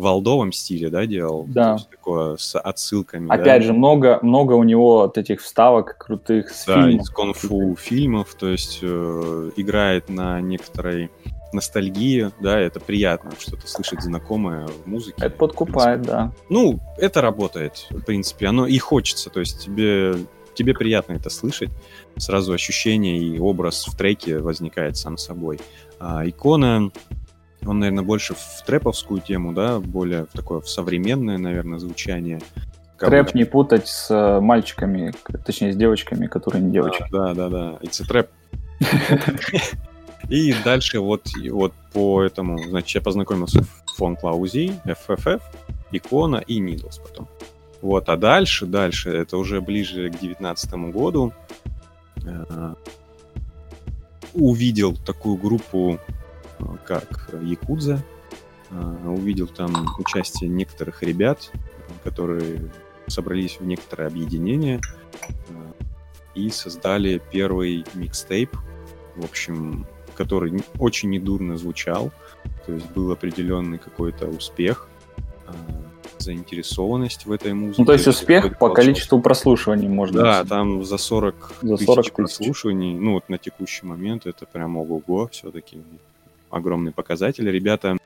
в 0.00 0.06
алдовом 0.06 0.50
стиле, 0.52 0.88
да, 0.88 1.04
делал? 1.06 1.44
Да. 1.46 1.74
Есть 1.74 1.90
такое 1.90 2.36
с 2.36 2.58
отсылками. 2.58 3.30
Опять 3.30 3.60
да? 3.60 3.66
же, 3.66 3.72
много, 3.72 4.18
много 4.22 4.54
у 4.54 4.64
него 4.64 5.02
вот 5.02 5.18
этих 5.18 5.42
вставок 5.42 5.98
крутых 5.98 6.50
с 6.50 6.64
да, 6.64 6.82
фильмов. 6.82 7.02
из 7.02 7.10
конфу 7.10 7.76
фильмов, 7.76 8.34
то 8.34 8.48
есть 8.48 8.80
э, 8.82 9.50
играет 9.56 10.08
на 10.08 10.40
некоторой 10.40 11.10
ностальгии, 11.52 12.30
да, 12.40 12.58
это 12.58 12.80
приятно, 12.80 13.32
что-то 13.38 13.66
слышать 13.68 14.02
знакомое 14.02 14.66
в 14.66 14.86
музыке. 14.86 15.16
Это 15.18 15.36
подкупает, 15.36 16.02
да. 16.02 16.32
Ну, 16.48 16.80
это 16.96 17.20
работает, 17.20 17.86
в 17.90 18.00
принципе, 18.02 18.46
оно 18.46 18.66
и 18.66 18.78
хочется, 18.78 19.30
то 19.30 19.40
есть 19.40 19.64
тебе, 19.64 20.14
тебе 20.54 20.74
приятно 20.74 21.14
это 21.14 21.28
слышать, 21.28 21.70
сразу 22.16 22.52
ощущение 22.52 23.18
и 23.18 23.38
образ 23.38 23.86
в 23.86 23.96
треке 23.96 24.38
возникает 24.38 24.96
сам 24.96 25.18
собой. 25.18 25.60
А, 25.98 26.26
икона, 26.26 26.90
он, 27.64 27.78
наверное, 27.78 28.04
больше 28.04 28.34
в 28.34 28.64
трэповскую 28.64 29.20
тему, 29.20 29.52
да, 29.52 29.78
более 29.80 30.24
в 30.24 30.28
такое 30.28 30.60
в 30.60 30.68
современное, 30.68 31.38
наверное, 31.38 31.78
звучание. 31.78 32.40
Трэп 32.98 33.34
не 33.34 33.44
путать 33.44 33.88
с 33.88 34.10
э, 34.10 34.40
мальчиками, 34.40 35.12
точнее, 35.44 35.72
с 35.72 35.76
девочками, 35.76 36.26
которые 36.26 36.62
не 36.62 36.72
девочки. 36.72 37.04
Да, 37.10 37.32
да, 37.32 37.48
да, 37.48 37.78
it's 37.82 38.02
a 38.02 38.06
trap. 38.06 38.28
И 40.28 40.54
дальше 40.64 41.00
вот, 41.00 41.28
вот 41.50 41.72
по 41.92 42.22
этому, 42.22 42.58
значит, 42.58 42.94
я 42.94 43.00
познакомился 43.00 43.62
в 43.62 43.96
фон 43.96 44.16
Клаузи, 44.16 44.74
FFF, 44.84 45.40
Икона 45.92 46.36
и 46.36 46.60
Needles 46.60 47.00
потом. 47.02 47.28
Вот, 47.80 48.08
а 48.10 48.16
дальше, 48.16 48.66
дальше, 48.66 49.10
это 49.10 49.38
уже 49.38 49.60
ближе 49.62 50.10
к 50.10 50.18
девятнадцатому 50.18 50.92
году, 50.92 51.32
э, 52.24 52.74
увидел 54.34 54.94
такую 54.94 55.36
группу 55.36 55.98
как 56.86 57.30
Якудза. 57.42 58.02
А, 58.72 59.08
увидел 59.08 59.48
там 59.48 59.72
участие 59.98 60.48
некоторых 60.48 61.02
ребят, 61.02 61.50
которые 62.04 62.70
собрались 63.08 63.58
в 63.58 63.66
некоторое 63.66 64.06
объединение 64.06 64.80
а, 65.20 65.72
и 66.34 66.50
создали 66.50 67.20
первый 67.32 67.84
микстейп, 67.94 68.56
в 69.16 69.24
общем, 69.24 69.86
который 70.14 70.62
очень 70.78 71.10
недурно 71.10 71.56
звучал, 71.56 72.12
то 72.66 72.72
есть 72.72 72.88
был 72.90 73.10
определенный 73.10 73.78
какой-то 73.78 74.28
успех, 74.28 74.88
а, 75.46 75.52
заинтересованность 76.18 77.26
в 77.26 77.32
этой 77.32 77.54
музыке. 77.54 77.82
Ну, 77.82 77.86
то 77.86 77.94
есть 77.94 78.06
успех 78.06 78.56
по 78.58 78.70
количеству 78.70 79.20
прослушиваний, 79.20 79.88
можно 79.88 80.22
Да, 80.22 80.44
там 80.44 80.84
за 80.84 80.98
40, 80.98 81.54
за 81.62 81.76
40 81.76 82.04
тысяч 82.04 82.12
прослушиваний, 82.12 82.94
ну, 82.94 83.14
вот 83.14 83.28
на 83.28 83.38
текущий 83.38 83.86
момент 83.86 84.26
это 84.26 84.46
прям 84.46 84.76
ого-го 84.76 85.28
все-таки 85.28 85.78
огромный 86.50 86.92
показатель. 86.92 87.48
Ребята 87.50 87.96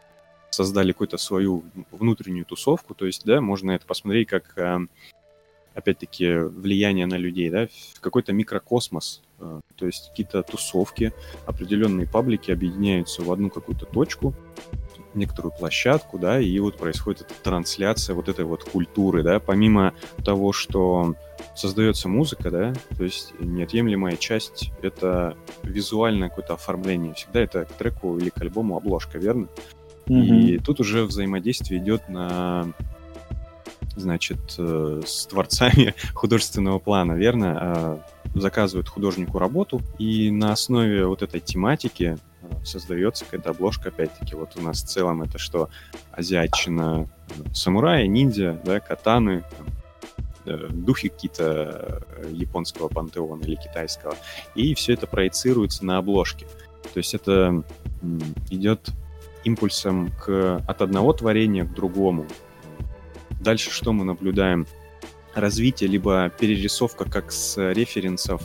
создали 0.50 0.92
какую-то 0.92 1.16
свою 1.16 1.64
внутреннюю 1.90 2.44
тусовку, 2.44 2.94
то 2.94 3.06
есть, 3.06 3.24
да, 3.24 3.40
можно 3.40 3.72
это 3.72 3.86
посмотреть 3.86 4.28
как, 4.28 4.56
э, 4.56 4.78
опять-таки, 5.74 6.32
влияние 6.38 7.06
на 7.06 7.16
людей, 7.16 7.50
да, 7.50 7.68
какой-то 8.00 8.32
микрокосмос, 8.32 9.22
э, 9.40 9.60
то 9.74 9.86
есть 9.86 10.10
какие-то 10.10 10.42
тусовки, 10.42 11.12
определенные 11.46 12.06
паблики 12.06 12.52
объединяются 12.52 13.22
в 13.22 13.32
одну 13.32 13.50
какую-то 13.50 13.86
точку, 13.86 14.34
некоторую 15.14 15.52
площадку, 15.52 16.18
да, 16.18 16.40
и 16.40 16.59
вот 16.59 16.76
происходит 16.76 17.23
эта 17.23 17.35
трансляция 17.42 18.14
вот 18.14 18.28
этой 18.28 18.44
вот 18.44 18.64
культуры, 18.64 19.23
да, 19.23 19.40
помимо 19.40 19.94
того, 20.25 20.52
что 20.52 21.14
создается 21.54 22.09
музыка, 22.09 22.50
да, 22.50 22.75
то 22.97 23.04
есть 23.04 23.33
неотъемлемая 23.38 24.16
часть— 24.16 24.71
это 24.83 25.37
визуальное 25.62 26.28
какое-то 26.28 26.54
оформление. 26.54 27.14
Всегда 27.14 27.40
это 27.40 27.64
к 27.64 27.73
треку 27.73 28.18
или 28.18 28.30
к 28.30 28.40
альбому 28.40 28.76
обложка, 28.76 29.18
верно? 29.18 29.49
Mm-hmm. 30.06 30.40
И 30.40 30.59
тут 30.59 30.80
уже 30.80 31.04
взаимодействие 31.04 31.80
идет 31.80 32.09
на 32.09 32.73
значит, 33.97 34.56
э, 34.59 35.02
с 35.06 35.26
творцами 35.26 35.94
художественного 36.14 36.78
плана, 36.78 37.12
верно? 37.12 38.04
Заказывают 38.34 38.88
художнику 38.88 39.38
работу, 39.38 39.80
и 39.98 40.30
на 40.30 40.52
основе 40.52 41.06
вот 41.06 41.22
этой 41.22 41.40
тематики 41.40 42.18
создается 42.64 43.24
какая-то 43.24 43.50
обложка, 43.50 43.88
опять-таки, 43.88 44.34
вот 44.34 44.56
у 44.56 44.62
нас 44.62 44.82
в 44.82 44.86
целом 44.86 45.22
это 45.22 45.38
что? 45.38 45.70
Азиатчина, 46.12 47.08
самураи, 47.52 48.06
ниндзя, 48.06 48.60
да, 48.64 48.80
катаны, 48.80 49.44
э, 50.46 50.68
духи 50.70 51.08
какие-то 51.08 52.04
э, 52.16 52.30
японского 52.32 52.88
пантеона 52.88 53.42
или 53.42 53.54
китайского. 53.54 54.16
И 54.54 54.74
все 54.74 54.94
это 54.94 55.06
проецируется 55.06 55.84
на 55.84 55.98
обложке. 55.98 56.46
То 56.92 56.98
есть 56.98 57.14
это 57.14 57.62
идет 58.50 58.90
импульсом 59.44 60.10
к, 60.24 60.56
от 60.66 60.82
одного 60.82 61.12
творения 61.12 61.64
к 61.64 61.74
другому. 61.74 62.26
Дальше 63.40 63.70
что 63.70 63.92
мы 63.92 64.04
наблюдаем? 64.04 64.66
Развитие, 65.34 65.88
либо 65.90 66.30
перерисовка 66.38 67.04
как 67.04 67.32
с 67.32 67.56
референсов 67.72 68.42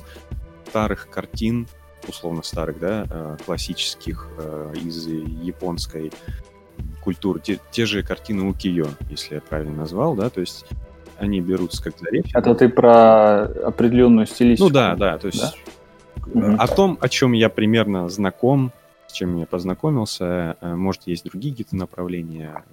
старых 0.67 1.09
картин 1.09 1.67
условно 2.07 2.43
старых, 2.43 2.79
да, 2.79 3.05
э, 3.09 3.37
классических 3.45 4.27
э, 4.37 4.73
из 4.83 5.07
японской 5.07 6.11
культуры, 7.03 7.39
те, 7.39 7.59
те 7.71 7.85
же 7.85 8.03
картины 8.03 8.43
Укиё, 8.49 8.87
если 9.09 9.35
я 9.35 9.41
правильно 9.41 9.75
назвал, 9.75 10.15
да, 10.15 10.29
то 10.29 10.41
есть 10.41 10.65
они 11.17 11.41
берутся 11.41 11.83
как 11.83 11.99
за 11.99 12.09
речь. 12.09 12.31
Это 12.33 12.55
ты 12.55 12.69
про 12.69 13.43
определенную 13.43 14.25
стилистику? 14.25 14.69
Ну 14.69 14.73
да, 14.73 14.95
да, 14.95 15.17
то 15.17 15.27
есть 15.27 15.57
да? 16.33 16.55
о 16.57 16.67
том, 16.67 16.97
о 17.01 17.09
чем 17.09 17.33
я 17.33 17.49
примерно 17.49 18.09
знаком, 18.09 18.71
с 19.07 19.13
чем 19.13 19.37
я 19.37 19.45
познакомился, 19.45 20.57
э, 20.61 20.75
может, 20.75 21.03
есть 21.05 21.25
другие 21.25 21.53
какие-то 21.53 21.75
направления 21.75 22.63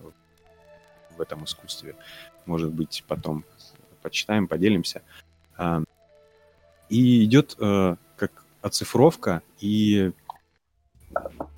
в 1.16 1.20
этом 1.20 1.44
искусстве, 1.44 1.96
может 2.44 2.73
быть, 2.73 3.04
потом 3.08 3.44
почитаем, 4.07 4.47
поделимся. 4.47 5.03
И 6.89 7.25
идет 7.25 7.57
оцифровка, 8.63 9.43
и 9.61 10.13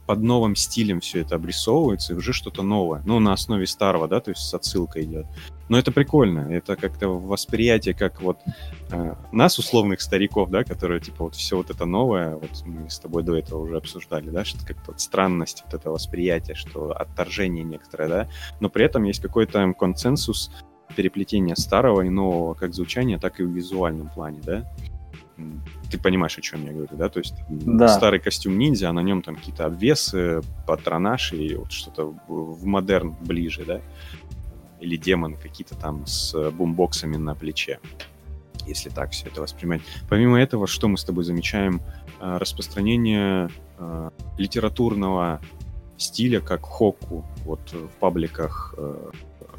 под 0.06 0.22
новым 0.22 0.56
стилем 0.56 1.00
все 1.00 1.20
это 1.20 1.34
обрисовывается, 1.34 2.14
и 2.14 2.16
уже 2.16 2.32
что-то 2.32 2.62
новое. 2.62 3.02
Ну, 3.04 3.20
на 3.20 3.34
основе 3.34 3.66
старого, 3.66 4.08
да, 4.08 4.20
то 4.20 4.30
есть 4.30 4.40
с 4.40 4.54
отсылкой 4.54 5.04
идет. 5.04 5.26
Но 5.68 5.78
это 5.78 5.92
прикольно. 5.92 6.50
Это 6.50 6.76
как-то 6.76 7.08
восприятие, 7.08 7.94
как 7.94 8.22
вот 8.22 8.38
э, 8.90 9.14
нас, 9.32 9.58
условных 9.58 10.00
стариков, 10.00 10.48
да, 10.48 10.64
которые, 10.64 11.00
типа, 11.00 11.24
вот 11.24 11.34
все 11.34 11.58
вот 11.58 11.68
это 11.68 11.84
новое, 11.84 12.36
вот 12.36 12.50
мы 12.64 12.88
с 12.88 12.98
тобой 12.98 13.22
до 13.22 13.36
этого 13.36 13.60
уже 13.60 13.76
обсуждали, 13.76 14.30
да, 14.30 14.46
что 14.46 14.64
как-то 14.64 14.92
вот 14.92 15.00
странность 15.00 15.62
вот 15.66 15.74
это 15.74 15.90
восприятие, 15.90 16.54
что 16.54 16.92
отторжение 16.92 17.64
некоторое, 17.64 18.08
да, 18.08 18.28
но 18.60 18.70
при 18.70 18.86
этом 18.86 19.04
есть 19.04 19.20
какой-то 19.20 19.74
консенсус 19.74 20.50
переплетения 20.96 21.54
старого 21.54 22.02
и 22.02 22.08
нового 22.08 22.54
как 22.54 22.74
звучания, 22.74 23.18
так 23.18 23.40
и 23.40 23.42
в 23.42 23.50
визуальном 23.50 24.08
плане, 24.08 24.40
да 24.44 24.64
ты 25.90 25.98
понимаешь, 25.98 26.36
о 26.36 26.40
чем 26.40 26.64
я 26.66 26.72
говорю, 26.72 26.96
да? 26.96 27.08
То 27.08 27.20
есть 27.20 27.34
да. 27.48 27.88
старый 27.88 28.20
костюм 28.20 28.58
ниндзя, 28.58 28.90
а 28.90 28.92
на 28.92 29.00
нем 29.00 29.22
там 29.22 29.36
какие-то 29.36 29.66
обвесы, 29.66 30.42
патронаж 30.66 31.32
и 31.32 31.54
вот 31.54 31.72
что-то 31.72 32.14
в 32.26 32.64
модерн 32.66 33.16
ближе, 33.20 33.64
да? 33.64 33.80
Или 34.80 34.96
демоны 34.96 35.36
какие-то 35.36 35.74
там 35.76 36.06
с 36.06 36.50
бумбоксами 36.50 37.16
на 37.16 37.34
плече, 37.34 37.80
если 38.66 38.90
так 38.90 39.12
все 39.12 39.28
это 39.28 39.40
воспринимать. 39.40 39.82
Помимо 40.08 40.38
этого, 40.38 40.66
что 40.66 40.88
мы 40.88 40.98
с 40.98 41.04
тобой 41.04 41.24
замечаем? 41.24 41.80
А, 42.20 42.38
распространение 42.38 43.48
э, 43.78 44.10
литературного 44.36 45.40
стиля, 45.96 46.40
как 46.40 46.62
хоку, 46.62 47.24
вот 47.44 47.72
в 47.72 47.88
пабликах, 47.98 48.74
э, 48.76 49.10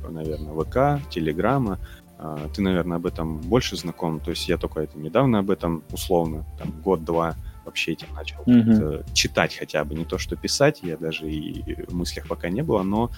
наверное, 0.09 0.53
ВК, 0.53 1.09
Телеграма, 1.09 1.79
а, 2.17 2.49
ты, 2.53 2.61
наверное, 2.61 2.97
об 2.97 3.05
этом 3.05 3.39
больше 3.39 3.77
знаком. 3.77 4.19
То 4.19 4.31
есть 4.31 4.47
я 4.49 4.57
только 4.57 4.81
это 4.81 4.97
недавно 4.97 5.39
об 5.39 5.49
этом, 5.49 5.83
условно, 5.91 6.45
там, 6.57 6.71
год-два 6.83 7.35
вообще 7.65 7.93
этим 7.93 8.07
начал 8.13 8.41
mm-hmm. 8.43 9.13
читать 9.13 9.55
хотя 9.55 9.83
бы. 9.83 9.95
Не 9.95 10.05
то, 10.05 10.17
что 10.17 10.35
писать, 10.35 10.79
я 10.81 10.97
даже 10.97 11.31
и 11.31 11.85
в 11.85 11.93
мыслях 11.93 12.27
пока 12.27 12.49
не 12.49 12.61
было, 12.61 12.83
но 12.83 13.11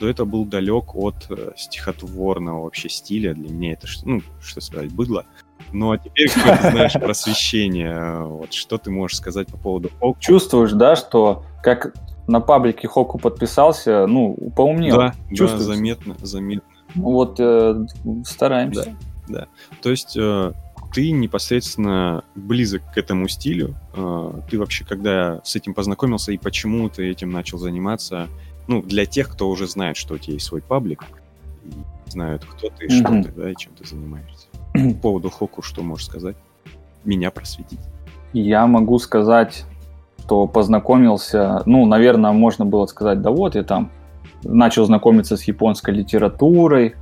до 0.00 0.08
этого 0.08 0.26
был 0.26 0.44
далек 0.44 0.94
от 0.94 1.26
э, 1.30 1.52
стихотворного 1.56 2.64
вообще 2.64 2.88
стиля. 2.88 3.34
Для 3.34 3.50
меня 3.50 3.72
это, 3.72 3.86
ну, 4.04 4.22
что 4.40 4.60
сказать, 4.60 4.92
быдло. 4.92 5.26
Ну, 5.72 5.90
а 5.90 5.98
теперь 5.98 6.30
какое-то, 6.30 6.70
знаешь, 6.70 6.92
просвещение. 6.94 8.22
Вот 8.24 8.52
что 8.52 8.78
ты 8.78 8.90
можешь 8.90 9.16
сказать 9.16 9.48
по 9.48 9.56
поводу? 9.56 9.90
Чувствуешь, 10.20 10.72
да, 10.72 10.96
что 10.96 11.44
как 11.62 11.94
на 12.28 12.40
паблике 12.40 12.86
Хоку 12.86 13.18
подписался, 13.18 14.06
ну, 14.06 14.36
поумнел. 14.54 14.96
Да, 14.96 15.14
да, 15.30 15.58
заметно, 15.58 16.14
заметно 16.20 16.68
Вот 16.94 17.40
э, 17.40 17.86
стараемся. 18.24 18.96
Да, 19.26 19.40
да. 19.40 19.46
То 19.82 19.90
есть 19.90 20.14
э, 20.16 20.52
ты 20.92 21.10
непосредственно 21.10 22.22
близок 22.34 22.82
к 22.92 22.98
этому 22.98 23.28
стилю. 23.28 23.74
Э, 23.94 24.40
ты 24.50 24.58
вообще 24.58 24.84
когда 24.84 25.40
с 25.42 25.56
этим 25.56 25.72
познакомился 25.72 26.30
и 26.30 26.38
почему 26.38 26.88
ты 26.90 27.10
этим 27.10 27.30
начал 27.30 27.58
заниматься? 27.58 28.28
Ну, 28.66 28.82
для 28.82 29.06
тех, 29.06 29.30
кто 29.30 29.48
уже 29.48 29.66
знает, 29.66 29.96
что 29.96 30.14
у 30.14 30.18
тебя 30.18 30.34
есть 30.34 30.44
свой 30.44 30.60
паблик, 30.60 31.04
и 31.64 32.10
знают, 32.10 32.44
кто 32.44 32.68
ты, 32.68 32.86
mm-hmm. 32.86 33.00
что 33.00 33.22
ты, 33.22 33.32
да, 33.32 33.50
и 33.50 33.54
чем 33.56 33.72
ты 33.72 33.86
занимаешься. 33.86 34.48
По 34.74 35.00
поводу 35.00 35.30
Хоку 35.30 35.62
что 35.62 35.82
можешь 35.82 36.06
сказать? 36.06 36.36
Меня 37.04 37.30
просветить. 37.30 37.80
Я 38.34 38.66
могу 38.66 38.98
сказать, 38.98 39.64
что 40.28 40.46
познакомился, 40.46 41.62
ну, 41.64 41.86
наверное, 41.86 42.32
можно 42.32 42.66
было 42.66 42.84
сказать, 42.84 43.22
да 43.22 43.30
вот, 43.30 43.54
я 43.54 43.62
там 43.62 43.90
начал 44.44 44.84
знакомиться 44.84 45.38
с 45.38 45.44
японской 45.44 45.94
литературой 45.94 46.96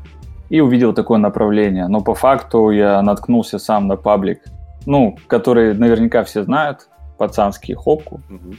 и 0.49 0.61
увидел 0.61 0.93
такое 0.93 1.19
направление. 1.19 1.89
Но 1.89 2.03
по 2.03 2.15
факту 2.15 2.71
я 2.71 3.03
наткнулся 3.03 3.59
сам 3.59 3.89
на 3.89 3.97
паблик, 3.97 4.45
ну, 4.87 5.17
который 5.27 5.75
наверняка 5.75 6.23
все 6.23 6.45
знают, 6.45 6.89
пацанский 7.19 7.75
Хоку, 7.75 8.21
угу. 8.31 8.55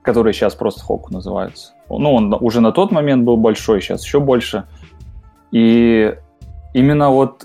который 0.00 0.32
сейчас 0.32 0.54
просто 0.54 0.82
Хоку 0.82 1.12
называется. 1.12 1.74
Ну, 1.90 2.14
он 2.14 2.34
уже 2.40 2.62
на 2.62 2.72
тот 2.72 2.92
момент 2.92 3.24
был 3.24 3.36
большой, 3.36 3.82
сейчас 3.82 4.02
еще 4.02 4.20
больше. 4.20 4.64
И 5.50 6.14
именно 6.72 7.10
вот 7.10 7.44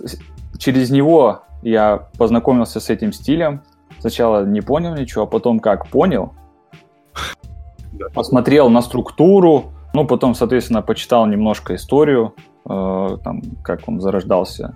через 0.58 0.92
него 0.92 1.42
я 1.62 2.08
познакомился 2.18 2.80
с 2.80 2.90
этим 2.90 3.12
стилем. 3.12 3.64
Сначала 4.00 4.46
не 4.46 4.62
понял 4.62 4.96
ничего, 4.96 5.24
а 5.24 5.28
потом 5.28 5.60
как 5.60 5.88
понял, 5.88 6.34
посмотрел 8.14 8.70
на 8.70 8.82
структуру, 8.82 9.72
ну, 9.94 10.06
потом, 10.06 10.36
соответственно, 10.36 10.82
почитал 10.82 11.26
немножко 11.26 11.76
историю, 11.76 12.36
э, 12.70 13.18
там, 13.24 13.42
как 13.64 13.88
он 13.88 14.00
зарождался, 14.00 14.76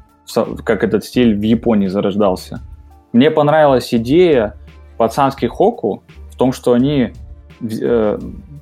как 0.64 0.84
этот 0.84 1.04
стиль 1.06 1.36
в 1.38 1.42
Японии 1.42 1.88
зарождался. 1.88 2.62
Мне 3.14 3.30
понравилась 3.30 3.94
идея 3.94 4.56
пацанских 4.98 5.52
хоку 5.52 6.04
в 6.32 6.38
том, 6.38 6.54
что 6.54 6.74
они 6.74 7.12
э, 7.62 8.20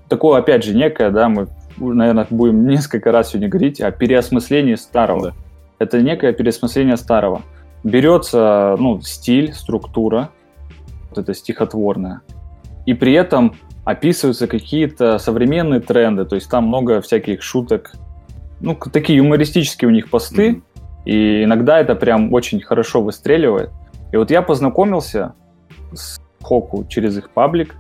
такое, 0.08 0.40
опять 0.40 0.64
же, 0.64 0.76
некое, 0.76 1.12
да, 1.12 1.30
мы, 1.30 1.48
наверное, 1.78 2.28
будем 2.30 2.68
несколько 2.68 3.12
раз 3.12 3.30
сегодня 3.30 3.48
говорить 3.48 3.80
о 3.80 3.92
переосмыслении 3.92 4.76
старого. 4.76 5.28
Да. 5.28 5.34
Это 5.80 6.02
некое 6.02 6.34
переосмысление 6.34 6.98
старого. 6.98 7.42
Берется, 7.84 8.76
ну, 8.78 9.00
стиль, 9.02 9.54
структура, 9.54 10.30
это 11.20 11.34
стихотворное, 11.34 12.22
и 12.86 12.94
при 12.94 13.14
этом 13.14 13.56
описываются 13.86 14.48
какие-то 14.48 15.18
современные 15.18 15.80
тренды, 15.80 16.26
то 16.26 16.36
есть 16.36 16.50
там 16.50 16.68
много 16.68 17.02
всяких 17.02 17.42
шуток, 17.42 17.94
ну, 18.60 18.76
такие 18.76 19.18
юмористические 19.18 19.88
у 19.88 19.92
них 19.92 20.10
посты, 20.10 20.50
mm-hmm. 20.50 21.06
и 21.06 21.44
иногда 21.44 21.80
это 21.80 21.96
прям 21.96 22.34
очень 22.34 22.62
хорошо 22.62 23.02
выстреливает. 23.02 23.72
И 24.12 24.18
вот 24.18 24.32
я 24.32 24.42
познакомился 24.42 25.34
с 25.94 26.20
Хоку 26.42 26.86
через 26.88 27.18
их 27.18 27.30
паблик, 27.30 27.76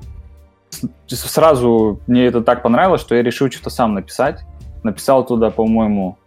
сразу 1.08 2.00
мне 2.08 2.26
это 2.26 2.42
так 2.42 2.62
понравилось, 2.62 3.02
что 3.02 3.16
я 3.16 3.24
решил 3.24 3.50
что-то 3.52 3.70
сам 3.70 3.94
написать. 3.94 4.42
Написал 4.84 5.26
туда, 5.26 5.50
по-моему, 5.50 6.18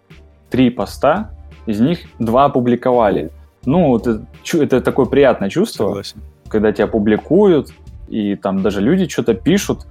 три 0.50 0.71
поста, 0.71 1.31
из 1.66 1.81
них 1.81 2.00
два 2.19 2.47
опубликовали. 2.47 3.31
Ну, 3.64 3.97
это, 3.97 4.26
это 4.52 4.81
такое 4.81 5.07
приятное 5.07 5.49
чувство, 5.49 5.88
Согласен. 5.88 6.21
Когда 6.52 6.71
тебя 6.71 6.87
публикуют, 6.87 7.71
и 8.09 8.37
там 8.37 8.62
даже 8.62 8.80
люди 8.80 9.09
что-то 9.09 9.35
пишут, 9.35 9.87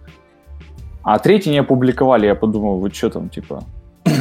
а 1.04 1.18
третий 1.18 1.50
не 1.50 1.58
опубликовали. 1.58 2.28
Я 2.28 2.36
подумал, 2.36 2.78
вы 2.78 2.92
что 2.92 3.10
там, 3.10 3.30
типа... 3.30 3.64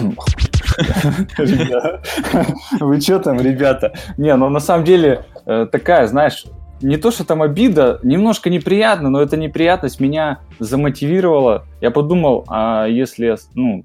Вы 2.81 3.01
что 3.01 3.19
там, 3.19 3.41
ребята? 3.41 3.93
Не, 4.17 4.35
ну 4.37 4.49
на 4.49 4.61
самом 4.61 4.85
деле 4.85 5.27
э, 5.45 5.67
такая, 5.71 6.07
знаешь, 6.07 6.47
не 6.81 6.97
то, 6.97 7.11
что 7.11 7.25
там 7.25 7.43
обида, 7.43 7.99
немножко 8.03 8.49
неприятно, 8.49 9.11
но 9.11 9.21
эта 9.21 9.37
неприятность 9.37 10.01
меня 10.01 10.39
замотивировала. 10.59 11.67
Я 11.81 11.91
подумал, 11.91 12.45
а 12.49 12.87
если 12.87 13.27
я 13.27 13.37
ну, 13.55 13.85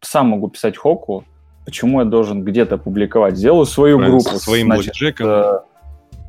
сам 0.00 0.28
могу 0.28 0.48
писать 0.48 0.78
хоку, 0.78 1.24
почему 1.66 1.98
я 2.00 2.06
должен 2.06 2.44
где-то 2.44 2.78
публиковать? 2.78 3.36
Сделаю 3.36 3.66
свою 3.66 3.98
Правильно, 3.98 4.18
группу. 4.18 4.30
Со 4.30 4.42
своим 4.42 4.66
значит, 4.66 4.84
блэкджеком. 4.86 5.26
Э, 5.28 5.60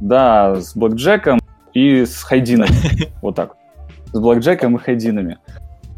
да, 0.01 0.55
с 0.55 0.75
блэкджеком 0.75 1.39
и 1.73 2.05
с 2.05 2.23
хайдинами. 2.23 2.71
Вот 3.21 3.35
так. 3.35 3.55
С 4.11 4.19
блэкджеком 4.19 4.75
и 4.75 4.79
хайдинами. 4.79 5.37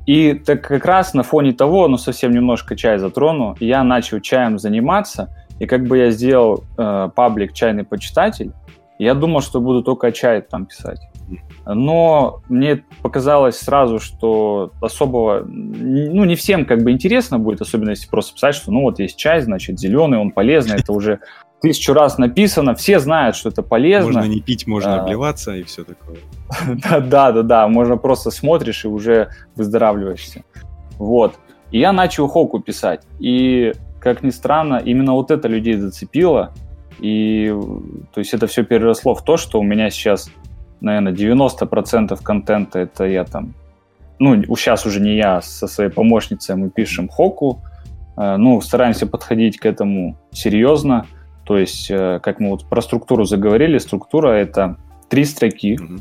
И 0.06 0.34
так 0.34 0.68
как 0.68 0.86
раз 0.86 1.14
на 1.14 1.24
фоне 1.24 1.54
того, 1.54 1.88
ну 1.88 1.98
совсем 1.98 2.32
немножко 2.32 2.76
чай 2.76 3.00
затрону, 3.00 3.56
я 3.60 3.84
начал 3.84 4.20
чаем 4.20 4.60
заниматься, 4.60 5.30
и 5.60 5.66
как 5.66 5.86
бы 5.86 5.98
я 5.98 6.12
сделал 6.12 6.64
э, 6.78 7.10
паблик 7.16 7.54
«Чайный 7.54 7.84
почитатель», 7.84 8.52
я 8.98 9.14
думал, 9.14 9.42
что 9.42 9.60
буду 9.60 9.84
только 9.84 10.12
чай 10.12 10.42
там 10.42 10.68
писать. 10.68 11.00
Но 11.66 12.42
мне 12.48 12.84
показалось 13.02 13.58
сразу, 13.58 14.00
что 14.00 14.72
особого, 14.80 15.44
ну, 15.44 16.24
не 16.24 16.36
всем 16.36 16.66
как 16.66 16.84
бы 16.84 16.92
интересно 16.92 17.40
будет, 17.40 17.62
особенно 17.62 17.90
если 17.90 18.08
просто 18.08 18.36
писать, 18.36 18.56
что 18.56 18.72
ну 18.72 18.82
вот 18.82 19.00
есть 19.00 19.18
чай, 19.18 19.42
значит, 19.42 19.80
зеленый, 19.80 20.20
он 20.20 20.32
полезный, 20.32 20.78
это 20.78 20.94
уже 20.94 21.20
тысячу 21.66 21.94
раз 21.94 22.18
написано, 22.18 22.76
все 22.76 23.00
знают, 23.00 23.36
что 23.36 23.50
это 23.50 23.64
полезно. 23.64 24.14
Можно 24.14 24.30
не 24.30 24.42
пить, 24.42 24.68
можно 24.68 24.96
а, 24.96 25.02
обливаться 25.02 25.56
и 25.56 25.64
все 25.64 25.84
такое. 25.84 26.18
да, 26.84 27.00
да, 27.00 27.32
да, 27.32 27.42
да, 27.42 27.68
можно 27.68 27.98
просто 27.98 28.32
смотришь 28.32 28.86
и 28.86 28.88
уже 28.88 29.30
выздоравливаешься. 29.56 30.44
Вот. 30.98 31.36
И 31.72 31.80
я 31.80 31.92
начал 31.92 32.28
хоку 32.28 32.60
писать. 32.60 33.02
И, 33.20 33.74
как 34.00 34.24
ни 34.24 34.30
странно, 34.30 34.82
именно 34.86 35.14
вот 35.14 35.32
это 35.32 35.48
людей 35.48 35.76
зацепило. 35.76 36.54
И, 37.00 37.54
то 38.14 38.20
есть, 38.20 38.34
это 38.34 38.48
все 38.48 38.64
переросло 38.64 39.16
в 39.16 39.24
то, 39.24 39.38
что 39.38 39.60
у 39.60 39.64
меня 39.64 39.90
сейчас, 39.90 40.30
наверное, 40.80 41.14
90% 41.14 42.22
контента 42.24 42.80
это 42.80 43.06
я 43.06 43.26
там, 43.26 43.54
ну, 44.20 44.42
сейчас 44.56 44.86
уже 44.86 45.02
не 45.02 45.16
я, 45.16 45.42
со 45.42 45.68
своей 45.68 45.90
помощницей 45.90 46.56
мы 46.56 46.70
пишем 46.70 47.10
хоку, 47.10 47.62
э, 48.18 48.38
ну, 48.38 48.62
стараемся 48.62 49.08
подходить 49.08 49.58
к 49.58 49.66
этому 49.66 50.18
серьезно, 50.32 51.06
то 51.46 51.58
есть, 51.58 51.90
э, 51.90 52.20
как 52.22 52.40
мы 52.40 52.50
вот 52.50 52.66
про 52.66 52.82
структуру 52.82 53.24
заговорили, 53.26 53.78
структура— 53.78 54.30
это 54.30 54.78
три 55.10 55.26
строки. 55.26 55.76
Mm-hmm. 55.76 56.00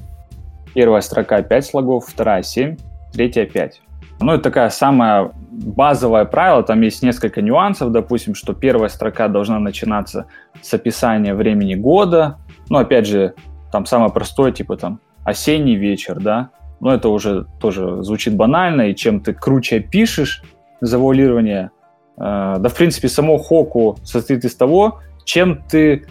Первая 0.75 1.03
строка 1.03 1.43
5 1.43 1.67
слогов, 1.67 2.07
вторая 2.09 2.43
7, 2.43 2.77
третья 3.13 3.47
5. 3.47 3.81
Ну, 4.21 4.33
это 4.33 4.45
такая 4.45 4.71
самая 4.71 5.33
базовое 5.51 6.25
правило, 6.25 6.63
там 6.63 6.81
есть 6.81 7.03
несколько 7.03 7.43
нюансов, 7.43 7.93
допустим, 7.93 8.35
что 8.35 8.55
первая 8.55 8.89
строка 8.89 9.29
должна 9.29 9.59
начинаться 9.59 10.27
с 10.63 10.73
описания 10.73 11.35
времени 11.35 11.75
года, 11.75 12.39
ну, 12.71 12.79
опять 12.79 13.07
же, 13.07 13.35
там 13.71 13.87
самое 13.87 14.11
простое, 14.13 14.53
типа 14.53 14.77
там 14.77 15.01
осенний 15.25 15.77
вечер, 15.77 16.21
да, 16.21 16.51
но 16.81 16.95
это 16.95 17.09
уже 17.09 17.47
тоже 17.61 18.03
звучит 18.03 18.35
банально, 18.35 18.83
и 18.83 18.95
чем 18.95 19.21
ты 19.21 19.33
круче 19.33 19.81
пишешь 19.81 20.43
завуалирование, 20.81 21.71
э, 22.17 22.57
да, 22.59 22.69
в 22.69 22.75
принципе, 22.75 23.09
само 23.09 23.39
хоку 23.39 23.97
состоит 24.05 24.45
из 24.45 24.55
того, 24.55 25.01
чем 25.25 25.63
ты 25.69 26.07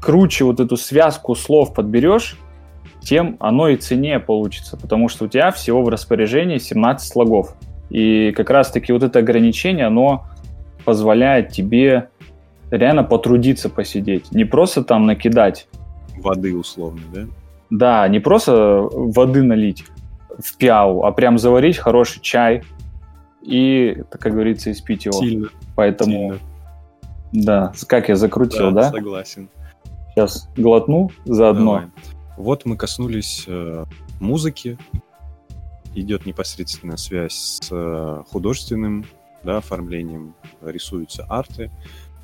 круче 0.00 0.44
вот 0.44 0.60
эту 0.60 0.76
связку 0.76 1.34
слов 1.34 1.74
подберешь, 1.74 2.38
тем 3.00 3.36
оно 3.40 3.68
и 3.68 3.76
ценнее 3.76 4.18
получится, 4.18 4.76
потому 4.76 5.08
что 5.08 5.26
у 5.26 5.28
тебя 5.28 5.50
всего 5.52 5.82
в 5.82 5.88
распоряжении 5.88 6.58
17 6.58 7.08
слогов. 7.08 7.56
И 7.88 8.32
как 8.32 8.50
раз-таки 8.50 8.92
вот 8.92 9.02
это 9.02 9.20
ограничение, 9.20 9.86
оно 9.86 10.26
позволяет 10.84 11.50
тебе 11.50 12.08
реально 12.70 13.04
потрудиться 13.04 13.68
посидеть. 13.70 14.32
Не 14.32 14.44
просто 14.44 14.82
там 14.82 15.06
накидать. 15.06 15.68
Воды 16.16 16.56
условно, 16.56 17.00
да? 17.14 17.22
Да, 17.70 18.08
не 18.08 18.20
просто 18.20 18.88
воды 18.90 19.42
налить 19.42 19.84
в 20.38 20.56
пиау, 20.56 21.04
а 21.04 21.12
прям 21.12 21.38
заварить 21.38 21.78
хороший 21.78 22.20
чай 22.20 22.62
и, 23.42 24.02
как 24.10 24.32
говорится, 24.32 24.72
испить 24.72 25.04
его. 25.04 25.18
Сильно. 25.18 25.48
Поэтому 25.74 26.34
Сильно. 26.34 26.38
Да, 27.32 27.72
как 27.86 28.08
я 28.08 28.16
закрутил, 28.16 28.70
да? 28.70 28.82
Да, 28.82 28.90
согласен. 28.90 29.48
Сейчас 30.10 30.48
глотну 30.56 31.10
заодно. 31.24 31.74
Давай. 31.74 31.90
Вот 32.36 32.64
мы 32.64 32.76
коснулись 32.76 33.44
э, 33.46 33.84
музыки. 34.20 34.78
Идет 35.94 36.26
непосредственная 36.26 36.96
связь 36.96 37.34
с 37.34 37.68
э, 37.70 38.22
художественным 38.30 39.06
да, 39.42 39.58
оформлением. 39.58 40.34
Рисуются 40.62 41.24
арты. 41.28 41.70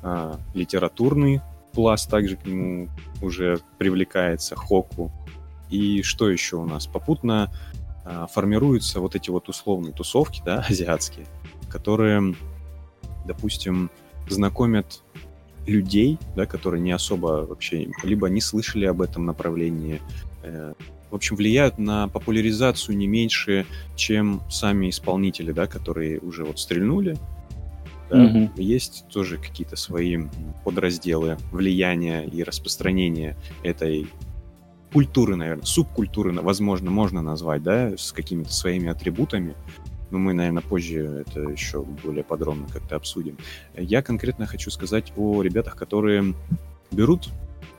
Э, 0.01 0.35
литературный 0.53 1.41
пласт 1.73 2.09
также 2.09 2.37
к 2.37 2.45
нему 2.45 2.89
уже 3.21 3.59
привлекается, 3.77 4.55
хоку. 4.55 5.11
И 5.69 6.03
что 6.03 6.29
еще 6.29 6.57
у 6.57 6.65
нас? 6.65 6.85
Попутно 6.87 7.51
э, 8.05 8.27
формируются 8.31 8.99
вот 8.99 9.15
эти 9.15 9.29
вот 9.29 9.49
условные 9.49 9.93
тусовки, 9.93 10.41
да, 10.45 10.59
азиатские, 10.69 11.25
которые, 11.69 12.35
допустим, 13.25 13.89
знакомят 14.27 15.03
людей, 15.65 16.17
да, 16.35 16.45
которые 16.45 16.81
не 16.81 16.91
особо 16.91 17.45
вообще 17.45 17.87
либо 18.03 18.27
не 18.27 18.41
слышали 18.41 18.85
об 18.85 19.01
этом 19.01 19.25
направлении, 19.25 20.01
э, 20.43 20.73
в 21.09 21.15
общем, 21.15 21.35
влияют 21.35 21.77
на 21.77 22.07
популяризацию 22.07 22.97
не 22.97 23.05
меньше, 23.05 23.67
чем 23.95 24.41
сами 24.49 24.89
исполнители, 24.89 25.51
да, 25.51 25.67
которые 25.67 26.19
уже 26.19 26.43
вот 26.43 26.59
стрельнули, 26.59 27.17
да, 28.09 28.23
угу. 28.23 28.49
есть 28.57 29.05
тоже 29.11 29.37
какие-то 29.37 29.75
свои 29.75 30.17
подразделы 30.63 31.37
влияния 31.51 32.25
и 32.25 32.43
распространения 32.43 33.37
этой 33.63 34.07
культуры, 34.91 35.35
наверное, 35.35 35.65
субкультуры, 35.65 36.31
возможно, 36.33 36.91
можно 36.91 37.21
назвать, 37.21 37.63
да, 37.63 37.97
с 37.97 38.11
какими-то 38.11 38.53
своими 38.53 38.89
атрибутами. 38.89 39.55
Но 40.13 40.19
мы, 40.19 40.33
наверное, 40.33 40.61
позже 40.61 41.25
это 41.25 41.39
еще 41.39 41.81
более 41.81 42.23
подробно 42.23 42.67
как-то 42.71 42.95
обсудим. 42.95 43.35
Я 43.75 44.03
конкретно 44.03 44.45
хочу 44.45 44.69
сказать 44.69 45.11
о 45.17 45.41
ребятах, 45.41 45.75
которые 45.75 46.35
берут 46.91 47.29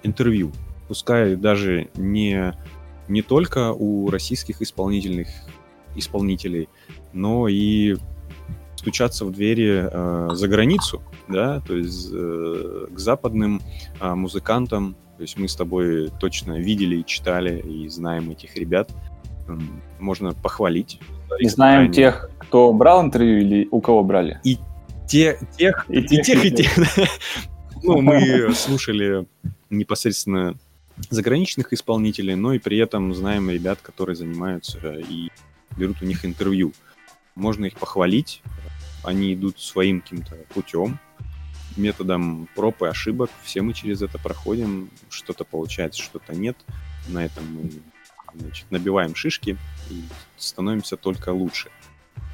интервью, 0.02 0.50
пускай 0.88 1.36
даже 1.36 1.90
не, 1.94 2.52
не 3.06 3.22
только 3.22 3.72
у 3.72 4.10
российских 4.10 4.62
исполнительных 4.62 5.28
исполнителей, 5.94 6.68
но 7.12 7.46
и 7.46 7.94
стучаться 8.74 9.24
в 9.24 9.30
двери 9.30 9.88
э, 9.88 10.28
за 10.32 10.48
границу, 10.48 11.02
да, 11.28 11.60
то 11.60 11.76
есть 11.76 12.10
э, 12.12 12.86
к 12.90 12.98
западным 12.98 13.62
э, 14.00 14.12
музыкантам. 14.12 14.96
То 15.18 15.22
есть 15.22 15.38
мы 15.38 15.46
с 15.46 15.54
тобой 15.54 16.10
точно 16.18 16.58
видели 16.58 16.96
и 16.96 17.06
читали 17.06 17.60
и 17.60 17.88
знаем 17.88 18.32
этих 18.32 18.56
ребят. 18.56 18.90
Можно 20.00 20.32
похвалить. 20.32 20.98
И 21.38 21.48
знаем 21.48 21.92
тех, 21.92 22.30
кто 22.38 22.72
брал 22.72 23.02
интервью 23.04 23.38
или 23.38 23.68
у 23.70 23.80
кого 23.80 24.02
брали? 24.02 24.40
И 24.44 24.58
те, 25.08 25.38
тех, 25.56 25.86
и, 25.88 26.00
и 26.00 26.22
тех, 26.22 26.44
и 26.44 26.50
тех. 26.50 26.78
Ну, 27.82 28.00
мы 28.00 28.52
слушали 28.54 29.26
непосредственно 29.68 30.54
заграничных 31.10 31.72
исполнителей, 31.72 32.34
но 32.34 32.54
и 32.54 32.58
при 32.58 32.78
этом 32.78 33.14
знаем 33.14 33.50
ребят, 33.50 33.80
которые 33.82 34.16
занимаются 34.16 34.78
и 34.94 35.30
берут 35.76 36.00
у 36.00 36.06
них 36.06 36.24
интервью. 36.24 36.72
Можно 37.34 37.66
их 37.66 37.74
похвалить, 37.74 38.42
они 39.02 39.34
идут 39.34 39.60
своим 39.60 40.00
каким-то 40.00 40.36
путем, 40.54 40.98
методом 41.76 42.48
проб 42.54 42.82
и 42.82 42.86
ошибок. 42.86 43.30
Все 43.42 43.60
мы 43.62 43.74
через 43.74 44.02
это 44.02 44.18
проходим, 44.18 44.90
что-то 45.10 45.44
получается, 45.44 46.02
что-то 46.02 46.34
нет. 46.34 46.56
На 47.08 47.24
этом 47.24 47.44
мы 47.52 47.70
значит, 48.34 48.70
набиваем 48.70 49.14
шишки 49.14 49.56
и 49.90 50.02
становимся 50.36 50.96
только 50.96 51.30
лучше. 51.30 51.70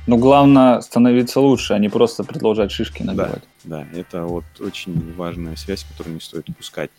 Ну, 0.06 0.16
главное 0.16 0.80
становиться 0.80 1.40
лучше, 1.40 1.74
а 1.74 1.78
не 1.78 1.88
просто 1.88 2.24
продолжать 2.24 2.72
шишки 2.72 3.02
набивать. 3.02 3.44
Да, 3.64 3.86
да, 3.92 3.98
это 3.98 4.24
вот 4.24 4.44
очень 4.60 5.14
важная 5.14 5.56
связь, 5.56 5.84
которую 5.84 6.14
не 6.14 6.20
стоит 6.20 6.48
упускать. 6.48 6.90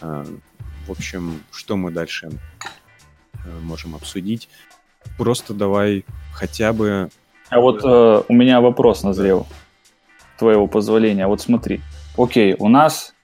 А, 0.00 0.24
в 0.86 0.90
общем, 0.90 1.40
что 1.50 1.76
мы 1.76 1.90
дальше 1.90 2.30
э, 3.44 3.60
можем 3.60 3.94
обсудить? 3.94 4.48
Просто 5.18 5.52
давай 5.52 6.04
хотя 6.32 6.72
бы 6.72 7.10
а 7.54 7.60
вот 7.60 7.84
э, 7.84 8.22
у 8.28 8.32
меня 8.32 8.60
вопрос 8.60 9.02
назрел, 9.02 9.46
твоего 10.38 10.66
позволения. 10.66 11.26
Вот 11.26 11.40
смотри, 11.40 11.80
окей, 12.16 12.56
у 12.58 12.68
нас, 12.68 13.14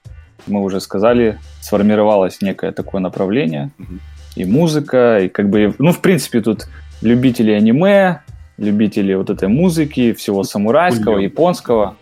мы 0.47 0.61
уже 0.61 0.79
сказали, 0.79 1.39
сформировалось 1.59 2.41
некое 2.41 2.71
такое 2.71 3.01
направление, 3.01 3.71
угу. 3.77 3.95
И 4.35 4.45
музыка, 4.45 5.19
и 5.19 5.29
как 5.29 5.49
бы, 5.49 5.73
ну, 5.77 5.91
в 5.91 5.99
принципе, 5.99 6.41
тут 6.41 6.67
любители 7.01 7.51
аниме, 7.51 8.21
любители 8.57 9.13
вот 9.13 9.29
этой 9.29 9.47
музыки, 9.47 10.13
всего 10.13 10.43
самурайского, 10.43 11.13
Бульон. 11.13 11.21
японского. 11.21 11.95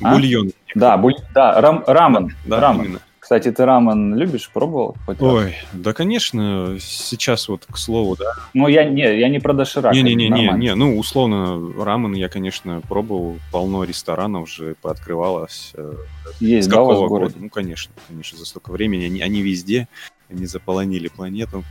Бульон. 0.00 0.48
А? 0.48 0.78
Да, 0.78 0.96
буль... 0.96 1.14
да, 1.34 1.60
рам... 1.60 1.84
рамен. 1.86 2.34
Да, 2.44 2.60
рамен. 2.60 2.84
Именно. 2.84 3.00
Кстати, 3.32 3.50
ты 3.50 3.64
рамен 3.64 4.14
любишь, 4.14 4.50
пробовал? 4.52 4.94
Хоть 5.06 5.22
Ой, 5.22 5.44
раз? 5.44 5.54
да, 5.72 5.94
конечно. 5.94 6.76
Сейчас 6.78 7.48
вот 7.48 7.64
к 7.64 7.78
слову, 7.78 8.14
да. 8.14 8.34
Ну, 8.52 8.68
я 8.68 8.84
не, 8.84 9.00
я 9.00 9.30
не 9.30 9.38
про 9.38 9.54
доширак. 9.54 9.94
Не-не-не, 9.94 10.52
не, 10.58 10.74
ну, 10.74 10.98
условно, 10.98 11.72
рамен 11.82 12.12
я, 12.12 12.28
конечно, 12.28 12.82
пробовал. 12.82 13.38
Полно 13.50 13.84
ресторанов 13.84 14.42
уже 14.42 14.74
пооткрывалось. 14.82 15.72
Э, 15.76 15.94
Есть, 16.40 16.68
с 16.68 16.70
да, 16.70 16.76
какого 16.76 17.08
года? 17.08 17.32
Ну, 17.34 17.48
конечно, 17.48 17.94
конечно, 18.06 18.36
за 18.36 18.44
столько 18.44 18.70
времени. 18.70 19.06
Они, 19.06 19.22
они 19.22 19.40
везде, 19.40 19.88
они 20.28 20.44
заполонили 20.44 21.08
планету. 21.08 21.64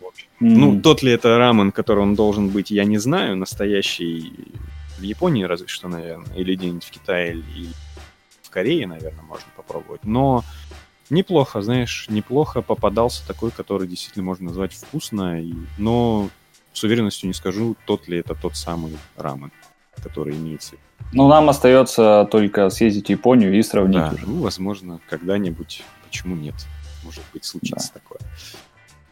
Mm. 0.00 0.06
Ну, 0.40 0.80
тот 0.80 1.02
ли 1.02 1.12
это 1.12 1.36
рамен, 1.36 1.70
который 1.70 2.00
он 2.00 2.14
должен 2.14 2.48
быть, 2.48 2.70
я 2.70 2.84
не 2.84 2.96
знаю. 2.96 3.36
Настоящий 3.36 4.32
в 4.96 5.02
Японии 5.02 5.44
разве 5.44 5.68
что, 5.68 5.86
наверное, 5.86 6.34
или 6.34 6.54
где-нибудь 6.54 6.84
в 6.84 6.90
Китае, 6.90 7.32
или 7.34 7.68
в 8.40 8.48
Корее, 8.48 8.86
наверное, 8.86 9.24
можно 9.24 9.48
попробовать. 9.54 10.02
Но 10.04 10.42
Неплохо, 11.10 11.60
знаешь, 11.62 12.06
неплохо 12.08 12.62
попадался 12.62 13.26
такой, 13.26 13.50
который 13.50 13.86
действительно 13.86 14.24
можно 14.24 14.46
назвать 14.46 14.72
вкусно, 14.72 15.40
и... 15.40 15.52
но 15.76 16.28
с 16.72 16.82
уверенностью 16.82 17.28
не 17.28 17.34
скажу, 17.34 17.76
тот 17.86 18.08
ли 18.08 18.18
это 18.18 18.34
тот 18.34 18.56
самый 18.56 18.96
рамен, 19.16 19.52
который 20.02 20.34
имеется. 20.34 20.76
Ну, 21.12 21.28
нам 21.28 21.48
остается 21.48 22.26
только 22.30 22.70
съездить 22.70 23.06
в 23.06 23.10
Японию 23.10 23.56
и 23.56 23.62
сравнить 23.62 23.98
да, 23.98 24.12
уже. 24.14 24.26
ну, 24.26 24.42
возможно, 24.42 25.00
когда-нибудь, 25.08 25.84
почему 26.04 26.34
нет, 26.34 26.54
может 27.04 27.22
быть, 27.32 27.44
случится 27.44 27.92
да. 27.94 28.00
такое. 28.00 28.20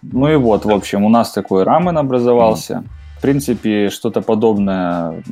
Ну 0.02 0.28
и 0.32 0.36
вот, 0.36 0.62
да. 0.62 0.70
в 0.70 0.76
общем, 0.76 1.04
у 1.04 1.08
нас 1.08 1.32
такой 1.32 1.62
рамен 1.62 1.96
образовался. 1.96 2.84
Mm. 2.84 3.18
В 3.18 3.22
принципе, 3.22 3.90
что-то 3.90 4.20
подобное 4.20 5.22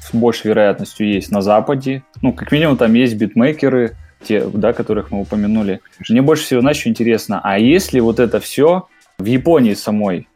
с 0.00 0.14
большей 0.14 0.48
вероятностью 0.48 1.06
есть 1.06 1.30
на 1.30 1.42
Западе. 1.42 2.02
Ну, 2.22 2.32
как 2.32 2.50
минимум, 2.50 2.78
там 2.78 2.94
есть 2.94 3.16
битмейкеры, 3.16 3.96
те, 4.24 4.46
да, 4.46 4.72
которых 4.72 5.10
мы 5.10 5.20
упомянули. 5.20 5.80
Мне 6.08 6.22
больше 6.22 6.44
всего, 6.44 6.60
знаешь, 6.60 6.86
интересно, 6.86 7.40
а 7.42 7.58
если 7.58 8.00
вот 8.00 8.18
это 8.18 8.40
все 8.40 8.88
в 9.18 9.24
Японии 9.24 9.74
самой? 9.74 10.28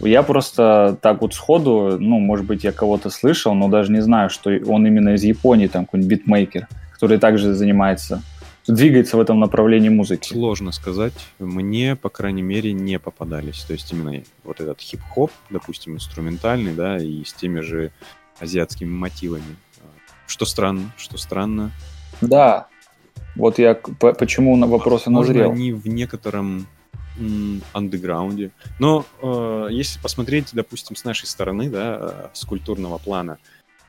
Я 0.00 0.22
просто 0.22 0.98
так 1.00 1.22
вот 1.22 1.34
сходу, 1.34 1.96
ну, 1.98 2.18
может 2.18 2.44
быть, 2.44 2.64
я 2.64 2.72
кого-то 2.72 3.08
слышал, 3.08 3.54
но 3.54 3.68
даже 3.68 3.92
не 3.92 4.02
знаю, 4.02 4.28
что 4.28 4.50
он 4.66 4.86
именно 4.86 5.14
из 5.14 5.24
Японии, 5.24 5.68
там, 5.68 5.86
какой-нибудь 5.86 6.18
битмейкер, 6.18 6.68
который 6.92 7.18
также 7.18 7.54
занимается, 7.54 8.22
двигается 8.66 9.16
в 9.16 9.20
этом 9.20 9.40
направлении 9.40 9.88
музыки. 9.88 10.28
Сложно 10.28 10.72
сказать. 10.72 11.14
Мне, 11.38 11.96
по 11.96 12.10
крайней 12.10 12.42
мере, 12.42 12.72
не 12.72 12.98
попадались. 12.98 13.62
То 13.62 13.72
есть 13.72 13.90
именно 13.92 14.22
вот 14.44 14.60
этот 14.60 14.80
хип-хоп, 14.80 15.30
допустим, 15.48 15.94
инструментальный, 15.94 16.74
да, 16.74 16.98
и 16.98 17.24
с 17.24 17.32
теми 17.32 17.60
же 17.60 17.90
азиатскими 18.38 18.90
мотивами. 18.90 19.56
Что 20.26 20.44
странно, 20.44 20.92
что 20.98 21.16
странно. 21.16 21.70
Да, 22.20 22.66
вот 23.36 23.58
я 23.58 23.74
почему 23.74 24.56
на 24.56 24.66
вопросы 24.66 25.10
назрел. 25.10 25.52
они 25.52 25.72
в 25.72 25.86
некотором 25.86 26.66
андеграунде. 27.72 28.50
Но 28.78 29.06
э, 29.22 29.68
если 29.70 29.98
посмотреть, 30.00 30.50
допустим, 30.52 30.96
с 30.96 31.04
нашей 31.04 31.26
стороны, 31.26 31.70
да, 31.70 31.98
э, 32.00 32.28
с 32.34 32.44
культурного 32.44 32.98
плана, 32.98 33.38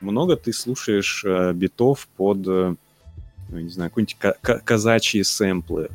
много 0.00 0.36
ты 0.36 0.52
слушаешь 0.52 1.24
э, 1.26 1.52
битов 1.52 2.08
под, 2.16 2.38
э, 2.46 2.74
ну, 3.50 3.58
не 3.58 3.68
знаю, 3.68 3.90
какие-нибудь 3.90 4.64
казачьи 4.64 5.22
сэмплы. 5.22 5.90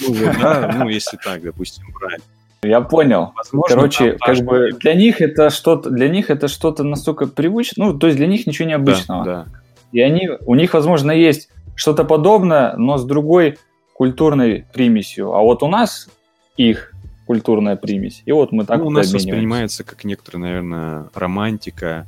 Ну, 0.00 0.12
вот, 0.12 0.38
да, 0.40 0.72
ну, 0.78 0.88
если 0.88 1.16
так, 1.16 1.42
допустим, 1.42 1.84
брать. 1.92 2.22
Я 2.62 2.80
понял. 2.80 3.32
Возможно, 3.34 3.74
Короче, 3.74 4.16
как 4.20 4.38
бы 4.44 4.70
для 4.78 4.94
них 4.94 5.20
это 5.20 5.50
что-то, 5.50 5.90
для 5.90 6.08
них 6.08 6.30
это 6.30 6.46
что-то 6.46 6.84
настолько 6.84 7.26
привычно, 7.26 7.86
ну, 7.86 7.98
то 7.98 8.06
есть 8.06 8.16
для 8.16 8.28
них 8.28 8.46
ничего 8.46 8.68
необычного. 8.68 9.24
Да, 9.24 9.44
да. 9.44 9.60
И 9.90 10.00
они, 10.00 10.30
у 10.46 10.54
них, 10.54 10.74
возможно, 10.74 11.10
есть 11.10 11.48
что-то 11.74 12.04
подобное, 12.04 12.76
но 12.76 12.98
с 12.98 13.04
другой 13.04 13.58
культурной 13.94 14.66
примесью. 14.72 15.34
А 15.34 15.42
вот 15.42 15.62
у 15.62 15.68
нас 15.68 16.08
их 16.56 16.92
культурная 17.26 17.76
примесь. 17.76 18.22
И 18.26 18.32
вот 18.32 18.52
мы 18.52 18.64
так 18.64 18.78
ну, 18.78 18.86
у 18.86 18.90
нас 18.90 19.12
воспринимается 19.12 19.84
как 19.84 20.04
некоторая, 20.04 20.42
наверное, 20.42 21.10
романтика 21.14 22.06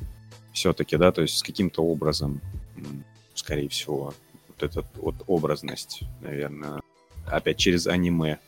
все-таки, 0.52 0.96
да, 0.96 1.12
то 1.12 1.22
есть 1.22 1.38
с 1.38 1.42
каким-то 1.42 1.82
образом, 1.82 2.40
скорее 3.34 3.68
всего, 3.68 4.14
вот 4.48 4.62
эта 4.62 4.84
вот 4.96 5.14
образность, 5.26 6.02
наверное, 6.20 6.80
опять 7.26 7.56
через 7.56 7.86
аниме, 7.86 8.38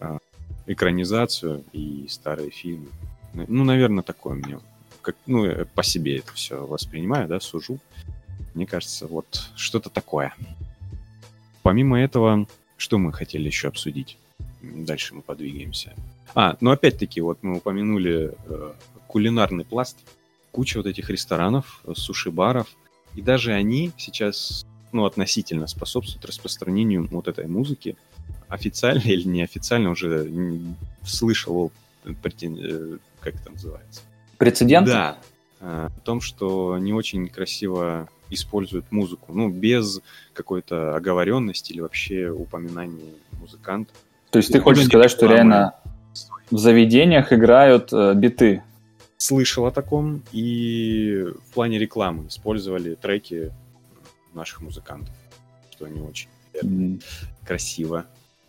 а, 0.00 0.18
экранизацию 0.66 1.64
и 1.72 2.06
старые 2.08 2.50
фильмы. 2.50 2.88
Ну, 3.32 3.64
наверное, 3.64 4.02
такое 4.02 4.34
мне, 4.34 4.58
как, 5.02 5.16
ну, 5.26 5.46
по 5.74 5.82
себе 5.82 6.18
это 6.18 6.32
все 6.32 6.64
воспринимаю, 6.66 7.28
да, 7.28 7.40
сужу. 7.40 7.78
Мне 8.54 8.66
кажется, 8.66 9.06
вот 9.06 9.50
что-то 9.56 9.90
такое. 9.90 10.34
Помимо 11.62 12.00
этого, 12.00 12.46
что 12.76 12.98
мы 12.98 13.12
хотели 13.12 13.46
еще 13.46 13.68
обсудить? 13.68 14.16
Дальше 14.62 15.14
мы 15.14 15.22
подвигаемся. 15.22 15.94
А, 16.34 16.56
ну 16.60 16.70
опять-таки, 16.70 17.20
вот 17.20 17.38
мы 17.42 17.56
упомянули 17.58 18.34
э, 18.46 18.72
кулинарный 19.06 19.64
пласт. 19.64 19.98
Куча 20.50 20.78
вот 20.78 20.86
этих 20.86 21.10
ресторанов, 21.10 21.80
суши-баров. 21.94 22.68
И 23.14 23.22
даже 23.22 23.52
они 23.52 23.92
сейчас, 23.96 24.66
ну, 24.92 25.04
относительно 25.04 25.66
способствуют 25.66 26.24
распространению 26.24 27.08
вот 27.10 27.28
этой 27.28 27.46
музыки. 27.46 27.96
Официально 28.48 29.00
или 29.00 29.26
неофициально 29.26 29.90
уже 29.90 30.30
слышал, 31.04 31.72
э, 32.04 32.14
как 33.20 33.34
это 33.34 33.50
называется? 33.50 34.02
Прецедент? 34.38 34.86
Да. 34.86 35.18
О 35.60 35.90
том, 36.04 36.20
что 36.20 36.76
не 36.78 36.92
очень 36.92 37.28
красиво 37.28 38.08
используют 38.34 38.90
музыку, 38.90 39.32
ну, 39.32 39.48
без 39.48 40.00
какой-то 40.32 40.96
оговоренности 40.96 41.72
или 41.72 41.80
вообще 41.80 42.28
упоминания 42.28 43.14
музыканта. 43.40 43.92
То 44.30 44.38
есть 44.38 44.52
ты 44.52 44.60
хочешь 44.60 44.86
сказать, 44.86 45.10
что 45.10 45.26
реально 45.26 45.74
в 46.50 46.58
заведениях 46.58 47.32
играют 47.32 47.92
э, 47.92 48.14
биты? 48.14 48.62
Слышал 49.16 49.64
о 49.66 49.70
таком, 49.70 50.22
и 50.32 51.24
в 51.48 51.54
плане 51.54 51.78
рекламы 51.78 52.26
использовали 52.28 52.94
треки 52.94 53.52
наших 54.34 54.60
музыкантов, 54.60 55.14
что 55.70 55.86
не 55.86 56.00
очень 56.00 56.28
mm. 56.62 57.02
красиво. 57.46 58.06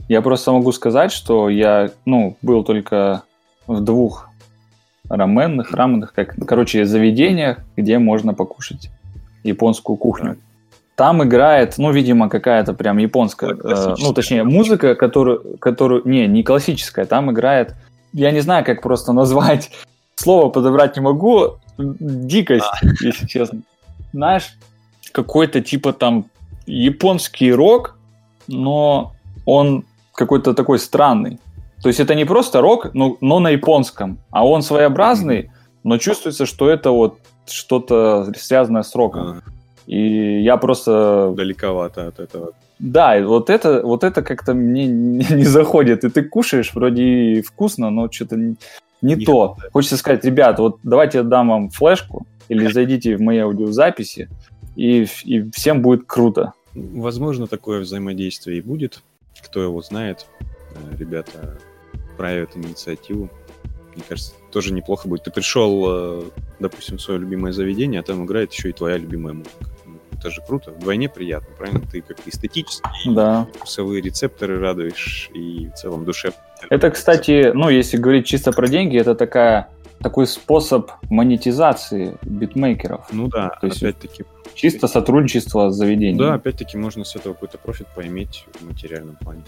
Я 0.10 0.22
просто 0.22 0.52
могу 0.52 0.72
сказать, 0.72 1.12
что 1.12 1.50
я, 1.50 1.92
ну, 2.06 2.38
был 2.42 2.64
только 2.64 3.24
в 3.68 3.82
двух 3.82 4.30
раменных, 5.10 5.72
раменных, 5.72 6.14
как, 6.14 6.36
короче, 6.48 6.86
заведениях, 6.86 7.60
где 7.76 8.00
можно 8.00 8.34
покушать 8.34 8.90
японскую 9.46 9.98
кухню. 9.98 10.38
Там 10.96 11.24
играет, 11.24 11.78
ну, 11.78 11.92
видимо, 11.92 12.30
какая-то 12.30 12.74
прям 12.74 12.98
японская, 12.98 13.52
э, 13.52 13.96
ну, 13.98 14.14
точнее, 14.14 14.44
музыка, 14.44 14.96
которую, 14.96 15.58
которую, 15.60 16.02
не, 16.06 16.26
не 16.28 16.44
классическая, 16.44 17.06
там 17.06 17.32
играет, 17.32 17.76
я 18.14 18.32
не 18.32 18.40
знаю, 18.40 18.64
как 18.64 18.82
просто 18.82 19.12
назвать, 19.12 19.72
слово 20.16 20.50
подобрать 20.50 20.96
не 20.96 21.02
могу, 21.02 21.58
дикость, 21.78 22.66
а. 22.66 22.86
если 23.02 23.28
честно. 23.28 23.62
Знаешь, 24.14 24.58
какой-то 25.12 25.62
типа 25.62 25.92
там 25.92 26.26
японский 26.66 27.52
рок, 27.52 27.98
но 28.48 29.14
он 29.46 29.84
какой-то 30.14 30.54
такой 30.54 30.80
странный. 30.80 31.40
То 31.82 31.90
есть 31.90 32.00
это 32.00 32.16
не 32.16 32.26
просто 32.26 32.62
рок, 32.62 32.94
но, 32.94 33.18
но 33.22 33.40
на 33.40 33.50
японском, 33.50 34.18
а 34.32 34.48
он 34.48 34.62
своеобразный, 34.62 35.52
но 35.86 36.00
чувствуется, 36.00 36.48
что 36.48 36.68
это 36.68 36.90
вот 36.90 37.20
что-то 37.46 38.34
связанное 38.36 38.82
с 38.82 38.96
роком. 38.96 39.22
А. 39.22 39.42
И 39.86 40.42
я 40.42 40.58
просто... 40.58 41.32
Далековато 41.38 42.08
от 42.08 42.20
этого. 42.20 42.54
Да, 42.80 43.22
вот 43.22 43.52
это, 43.52 43.82
вот 43.84 44.04
это 44.04 44.24
как-то 44.24 44.56
мне 44.56 44.88
не 44.88 45.44
заходит. 45.44 46.04
И 46.04 46.10
ты 46.10 46.24
кушаешь, 46.24 46.74
вроде 46.74 47.04
и 47.04 47.42
вкусно, 47.44 47.92
но 47.92 48.12
что-то 48.12 48.36
не, 48.36 48.56
не 49.04 49.16
то. 49.16 49.58
Хочется 49.74 49.98
сказать, 49.98 50.26
ребят, 50.26 50.58
вот 50.58 50.80
давайте 50.82 51.20
я 51.20 51.24
дам 51.24 51.50
вам 51.50 51.70
флешку, 51.70 52.26
или 52.50 52.66
зайдите 52.72 53.16
в 53.16 53.22
мои 53.22 53.38
аудиозаписи, 53.38 54.28
и, 54.76 55.06
и 55.24 55.52
всем 55.52 55.84
будет 55.84 56.06
круто. 56.08 56.54
Возможно, 56.74 57.46
такое 57.46 57.82
взаимодействие 57.82 58.58
и 58.58 58.62
будет. 58.62 59.04
Кто 59.44 59.62
его 59.62 59.82
знает. 59.84 60.26
Э, 60.42 60.98
ребята 60.98 61.60
проявят 62.18 62.58
инициативу. 62.58 63.30
Мне 63.96 64.04
кажется, 64.08 64.34
тоже 64.52 64.74
неплохо 64.74 65.08
будет. 65.08 65.24
Ты 65.24 65.32
пришел, 65.32 65.86
э, 65.88 66.24
допустим, 66.60 66.98
в 66.98 67.02
свое 67.02 67.20
любимое 67.20 67.54
заведение, 67.54 68.02
а 68.02 68.04
там 68.04 68.26
играет 68.26 68.52
еще 68.54 68.70
и 68.70 68.74
твоя 68.74 68.98
любимая 68.98 69.34
музыка. 69.34 69.66
Ну, 69.86 70.00
это 70.12 70.30
же 70.30 70.42
круто, 70.46 70.72
вдвойне 70.72 71.08
приятно, 71.08 71.48
правильно? 71.58 71.82
Ты 71.90 72.02
как 72.02 72.18
эстетически, 72.26 72.84
да. 73.08 73.48
вкусовые 73.56 74.02
рецепторы 74.02 74.60
радуешь 74.60 75.30
и 75.34 75.70
в 75.70 75.74
целом 75.76 76.04
душе. 76.04 76.34
Это, 76.70 76.92
кстати, 76.92 77.52
ну, 77.54 77.70
если 77.70 77.98
говорить 77.98 78.26
чисто 78.26 78.52
про 78.52 78.68
деньги, 78.68 79.00
это 79.00 79.16
такая 79.16 79.70
такой 80.02 80.28
способ 80.28 80.92
монетизации 81.10 82.18
битмейкеров. 82.22 83.08
Ну 83.12 83.28
да, 83.28 83.58
То 83.62 83.68
есть 83.68 83.82
опять-таки. 83.82 84.26
Чисто 84.54 84.88
сотрудничество 84.88 85.70
с 85.70 85.76
заведением. 85.76 86.18
Да, 86.18 86.34
опять-таки 86.36 86.78
можно 86.78 87.04
с 87.04 87.16
этого 87.16 87.34
какой-то 87.34 87.58
профит 87.58 87.88
поиметь 87.96 88.46
в 88.60 88.68
материальном 88.68 89.16
плане. 89.16 89.44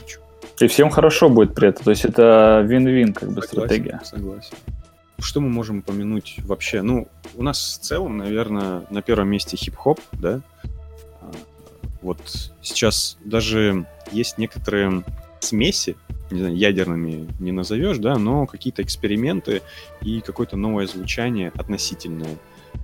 И 0.59 0.67
всем 0.67 0.89
хорошо 0.89 1.29
будет 1.29 1.53
при 1.53 1.69
этом. 1.69 1.83
То 1.83 1.91
есть 1.91 2.05
это 2.05 2.63
вин-вин 2.67 3.13
как 3.13 3.29
бы 3.29 3.41
согласен, 3.41 3.67
стратегия. 3.67 4.01
Согласен. 4.03 4.55
Что 5.19 5.39
мы 5.41 5.49
можем 5.49 5.79
упомянуть 5.79 6.35
вообще? 6.43 6.81
Ну, 6.81 7.07
у 7.35 7.43
нас 7.43 7.79
в 7.79 7.83
целом, 7.83 8.17
наверное, 8.17 8.83
на 8.89 9.01
первом 9.01 9.29
месте 9.29 9.57
хип-хоп, 9.57 9.99
да? 10.13 10.41
А, 11.21 11.31
вот 12.01 12.19
сейчас 12.61 13.17
даже 13.23 13.85
есть 14.11 14.37
некоторые 14.37 15.03
смеси, 15.39 15.95
не 16.31 16.39
знаю, 16.39 16.55
ядерными 16.55 17.27
не 17.39 17.51
назовешь, 17.51 17.97
да, 17.97 18.17
но 18.17 18.45
какие-то 18.45 18.81
эксперименты 18.81 19.61
и 20.01 20.21
какое-то 20.21 20.57
новое 20.57 20.87
звучание 20.87 21.51
относительное. 21.55 22.37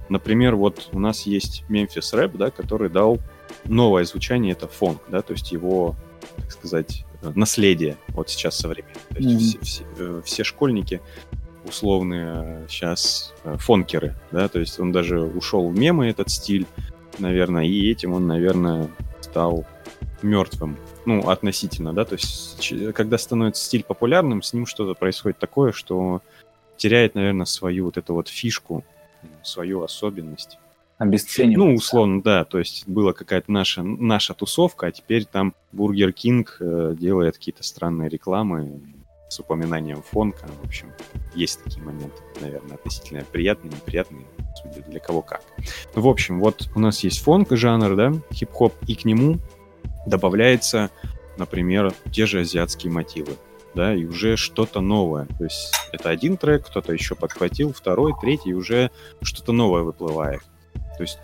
Например, 0.09 0.55
вот 0.55 0.89
у 0.91 0.99
нас 0.99 1.23
есть 1.23 1.63
Memphis 1.69 2.13
Rap, 2.13 2.38
да, 2.38 2.51
который 2.51 2.89
дал 2.89 3.19
новое 3.65 4.05
звучание, 4.05 4.53
это 4.53 4.67
фонк, 4.67 5.01
да, 5.09 5.21
то 5.21 5.33
есть 5.33 5.51
его, 5.51 5.95
так 6.38 6.51
сказать, 6.51 7.05
наследие 7.36 7.97
вот 8.09 8.29
сейчас 8.29 8.57
современное. 8.57 8.95
То 9.09 9.17
есть 9.19 9.55
mm-hmm. 9.55 9.63
все, 9.63 9.83
все, 9.83 9.86
э, 9.97 10.21
все 10.25 10.43
школьники 10.43 11.01
условные 11.65 12.67
сейчас 12.67 13.33
э, 13.43 13.55
фонкеры, 13.57 14.15
да, 14.31 14.47
то 14.47 14.59
есть 14.59 14.79
он 14.79 14.91
даже 14.91 15.21
ушел 15.21 15.69
в 15.69 15.77
мемы 15.77 16.07
этот 16.07 16.29
стиль, 16.29 16.65
наверное, 17.19 17.63
и 17.63 17.89
этим 17.89 18.13
он, 18.13 18.27
наверное, 18.27 18.89
стал 19.21 19.65
мертвым, 20.21 20.77
ну, 21.05 21.29
относительно, 21.29 21.93
да, 21.93 22.05
то 22.05 22.15
есть 22.15 22.73
когда 22.93 23.17
становится 23.17 23.63
стиль 23.63 23.83
популярным, 23.83 24.41
с 24.41 24.53
ним 24.53 24.65
что-то 24.65 24.93
происходит 24.93 25.38
такое, 25.38 25.71
что 25.71 26.21
теряет, 26.77 27.15
наверное, 27.15 27.45
свою 27.45 27.86
вот 27.86 27.97
эту 27.97 28.13
вот 28.13 28.27
фишку, 28.27 28.83
свою 29.41 29.83
особенность 29.83 30.57
обесценивается. 30.97 31.60
Ну, 31.60 31.75
условно, 31.75 32.21
да. 32.21 32.43
То 32.45 32.60
есть 32.60 32.88
была 32.88 33.13
какая-то 33.13 33.51
наша, 33.51 33.84
наша 33.84 34.34
тусовка, 34.34 34.88
а 34.88 34.91
теперь 34.91 35.25
там 35.25 35.53
Бургер 35.71 36.13
Кинг 36.13 36.58
э, 36.60 36.95
делает 36.97 37.38
какие-то 37.38 37.63
странные 37.63 38.10
рекламы 38.10 38.82
с 39.29 39.39
упоминанием 39.39 40.03
фонка. 40.03 40.47
В 40.62 40.67
общем, 40.67 40.91
есть 41.34 41.63
такие 41.63 41.84
моменты, 41.84 42.21
наверное, 42.39 42.75
относительно 42.75 43.23
приятные, 43.32 43.71
неприятные, 43.71 44.25
судя 44.62 44.86
для 44.88 44.99
кого 44.99 45.21
как. 45.21 45.41
Ну, 45.95 46.01
в 46.01 46.08
общем, 46.08 46.39
вот 46.39 46.69
у 46.75 46.79
нас 46.79 47.03
есть 47.03 47.21
фонк 47.21 47.51
жанр, 47.51 47.95
да, 47.95 48.13
хип-хоп, 48.32 48.73
и 48.88 48.95
к 48.95 49.06
нему 49.06 49.39
добавляется, 50.06 50.91
например, 51.38 51.93
те 52.12 52.27
же 52.27 52.41
азиатские 52.41 52.91
мотивы 52.91 53.34
да, 53.75 53.95
и 53.95 54.06
уже 54.06 54.38
что-то 54.38 54.82
новое. 54.82 55.25
То 55.38 55.45
есть 55.45 55.73
это 55.91 56.10
один 56.10 56.38
трек, 56.38 56.67
кто-то 56.67 56.93
еще 56.93 57.15
подхватил, 57.15 57.73
второй, 57.73 58.13
третий, 58.21 58.51
и 58.51 58.53
уже 58.53 58.91
что-то 59.21 59.51
новое 59.51 59.82
выплывает. 59.82 60.41
То 60.97 61.03
есть 61.03 61.19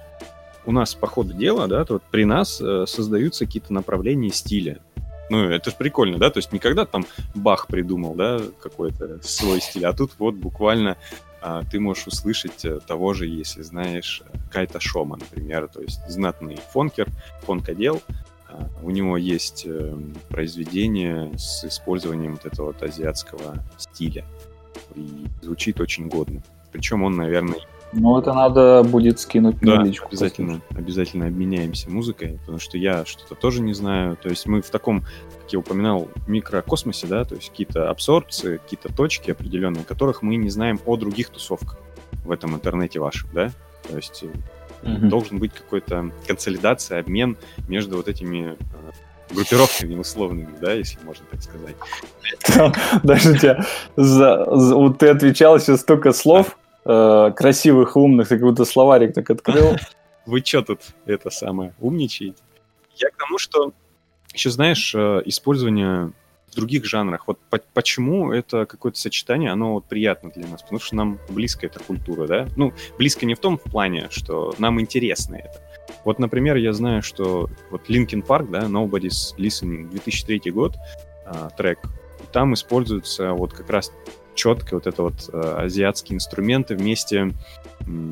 у 0.66 0.72
нас 0.72 0.94
по 0.96 1.08
ходу 1.08 1.34
дела, 1.34 1.68
да, 1.68 1.84
то 1.86 1.94
вот 1.94 2.04
при 2.12 2.26
нас 2.26 2.62
э, 2.62 2.86
создаются 2.88 3.46
какие-то 3.46 3.74
направления 3.74 4.30
стиля. 4.30 4.80
Ну, 5.30 5.44
это 5.44 5.70
же 5.70 5.76
прикольно, 5.76 6.18
да, 6.18 6.32
то 6.32 6.40
есть 6.40 6.52
никогда 6.52 6.86
там 6.86 7.06
Бах 7.36 7.68
придумал, 7.68 8.16
да, 8.16 8.42
какой-то 8.62 9.20
свой 9.22 9.62
стиль, 9.62 9.86
а 9.86 9.94
тут 9.94 10.12
вот 10.18 10.36
буквально 10.36 10.98
а, 11.42 11.64
ты 11.64 11.80
можешь 11.80 12.08
услышать 12.08 12.66
а, 12.66 12.80
того 12.80 13.14
же, 13.14 13.28
если 13.28 13.62
знаешь 13.62 14.24
э, 14.26 14.38
Кайта 14.52 14.80
Шома, 14.80 15.18
например, 15.18 15.68
то 15.68 15.82
есть 15.82 16.02
знатный 16.10 16.60
фонкер, 16.72 17.08
фонкодел, 17.44 18.02
а, 18.48 18.68
у 18.84 18.90
него 18.90 19.18
есть 19.18 19.66
а, 19.68 19.98
произведение 20.30 21.32
с 21.38 21.64
использованием 21.64 22.34
вот 22.34 22.46
этого 22.46 22.68
вот 22.68 22.84
азиатского 22.84 23.64
стиля, 23.78 24.26
и 24.96 25.26
звучит 25.42 25.80
очень 25.80 26.10
годно. 26.10 26.42
Причем 26.72 27.04
он, 27.04 27.16
наверное, 27.16 27.60
ну, 27.92 28.20
это 28.20 28.34
надо 28.34 28.84
будет 28.84 29.20
скинуть 29.20 29.60
да, 29.62 29.78
на 29.78 29.84
личку. 29.84 30.08
обязательно, 30.10 30.62
обязательно 30.72 31.28
обменяемся 31.28 31.90
музыкой, 31.90 32.38
потому 32.40 32.60
что 32.60 32.78
я 32.78 33.06
что-то 33.06 33.36
тоже 33.36 33.62
не 33.62 33.74
знаю. 33.74 34.16
То 34.16 34.30
есть 34.30 34.46
мы 34.46 34.62
в 34.62 34.70
таком, 34.70 35.02
как 35.42 35.52
я 35.52 35.60
упоминал, 35.60 36.08
микрокосмосе, 36.28 37.08
да, 37.08 37.26
то 37.26 37.36
есть 37.36 37.50
какие-то 37.50 37.90
абсорбции, 37.90 38.58
какие-то 38.58 38.94
точки 38.94 39.32
определенные, 39.32 39.84
которых 39.84 40.22
мы 40.22 40.36
не 40.36 40.50
знаем 40.50 40.80
о 40.86 40.98
других 40.98 41.30
тусовках 41.30 41.78
в 42.24 42.32
этом 42.32 42.56
интернете 42.56 43.00
вашем, 43.00 43.30
да. 43.34 43.52
То 43.88 43.96
есть 43.96 44.24
mm-hmm. 44.84 45.08
должен 45.08 45.40
быть 45.40 45.54
какой-то 45.54 46.12
консолидация, 46.28 47.00
обмен 47.00 47.38
между 47.68 47.98
вот 47.98 48.08
этими 48.08 48.52
э, 48.52 49.34
группировками 49.34 49.96
условными, 49.96 50.54
да, 50.62 50.74
если 50.74 51.00
можно 51.04 51.26
так 51.32 51.42
сказать. 51.42 51.76
Даже 53.04 53.38
тебя 53.38 53.66
за, 53.96 54.46
вот 54.46 55.00
ты 55.00 55.08
отвечал 55.08 55.60
сейчас 55.60 55.82
столько 55.82 56.12
слов, 56.12 56.56
э, 56.90 57.32
красивых, 57.36 57.96
умных, 57.96 58.30
как 58.30 58.42
будто 58.42 58.66
словарик 58.66 59.14
так 59.14 59.30
открыл. 59.30 59.78
Вы 60.26 60.42
что 60.44 60.62
тут 60.62 60.82
это 61.06 61.30
самое 61.30 61.74
умничаете? 61.80 62.42
Я 62.96 63.10
к 63.10 63.18
тому, 63.18 63.38
что 63.38 63.72
еще 64.34 64.50
знаешь, 64.50 64.94
э, 64.96 65.22
использование 65.26 66.12
в 66.52 66.56
других 66.56 66.86
жанрах. 66.86 67.28
Вот 67.28 67.40
по 67.50 67.60
почему 67.74 68.32
это 68.32 68.66
какое-то 68.66 69.00
сочетание, 69.00 69.52
оно 69.52 69.74
вот 69.74 69.86
приятно 69.86 70.32
для 70.32 70.48
нас, 70.48 70.64
потому 70.64 70.80
что 70.80 70.96
нам 70.96 71.20
близко 71.30 71.68
эта 71.68 71.80
культура, 71.80 72.28
да? 72.28 72.48
Ну, 72.58 72.74
близко 72.98 73.26
не 73.26 73.36
в 73.36 73.40
том 73.40 73.58
в 73.58 73.64
плане, 73.64 74.08
что 74.10 74.56
нам 74.58 74.82
интересно 74.82 75.36
это. 75.36 75.62
Вот, 76.06 76.20
например, 76.20 76.56
я 76.58 76.74
знаю, 76.74 77.02
что 77.04 77.50
вот 77.70 77.90
Linkin 77.90 78.26
Park, 78.26 78.50
да, 78.50 78.62
Nobody's 78.62 79.36
Listening, 79.38 79.90
2003 79.90 80.52
год, 80.52 80.76
э, 81.26 81.50
трек, 81.56 81.80
там 82.32 82.54
используется 82.54 83.34
вот 83.34 83.54
как 83.54 83.70
раз 83.70 83.92
четко 84.40 84.76
вот 84.76 84.88
это 84.88 85.04
вот 85.04 85.30
э, 85.34 85.38
азиатские 85.38 86.16
инструменты 86.16 86.74
вместе 86.74 87.32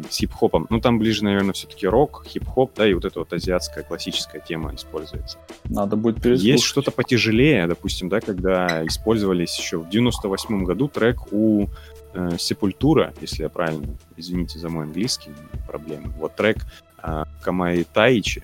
с 0.10 0.18
хип-хопом. 0.18 0.68
Ну, 0.70 0.82
там 0.82 1.00
ближе, 1.00 1.24
наверное, 1.24 1.54
все-таки 1.54 1.88
рок, 1.88 2.26
хип-хоп, 2.28 2.72
да, 2.76 2.86
и 2.86 2.94
вот 2.94 3.06
эта 3.06 3.20
вот 3.20 3.32
азиатская 3.32 3.84
классическая 3.84 4.42
тема 4.42 4.76
используется. 4.76 5.38
Надо 5.66 5.96
будет 5.96 6.18
переслушать. 6.18 6.46
Есть 6.46 6.64
что-то 6.66 6.92
потяжелее, 6.92 7.66
допустим, 7.68 8.10
да, 8.10 8.20
когда 8.20 8.86
использовались 8.86 9.58
еще 9.58 9.78
в 9.78 9.90
98 9.90 10.66
году 10.66 10.90
трек 10.90 11.32
у 11.32 11.68
э, 12.14 12.32
Сепультура, 12.38 13.14
если 13.22 13.44
я 13.44 13.50
правильно, 13.50 13.88
извините 14.18 14.60
за 14.60 14.68
мой 14.68 14.84
английский, 14.84 15.32
проблемы. 15.66 16.12
Вот 16.18 16.36
трек 16.36 16.66
э, 17.02 17.24
Камай 17.42 17.86
Таичи, 17.94 18.44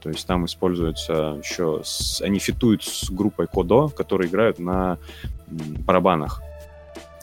то 0.00 0.08
есть 0.08 0.26
там 0.26 0.46
используются 0.46 1.38
еще, 1.42 1.82
с, 1.84 2.22
они 2.22 2.38
фитуют 2.38 2.84
с 2.84 3.10
группой 3.10 3.46
Кодо, 3.46 3.88
которые 3.88 4.30
играют 4.30 4.58
на 4.58 4.96
барабанах 5.48 6.42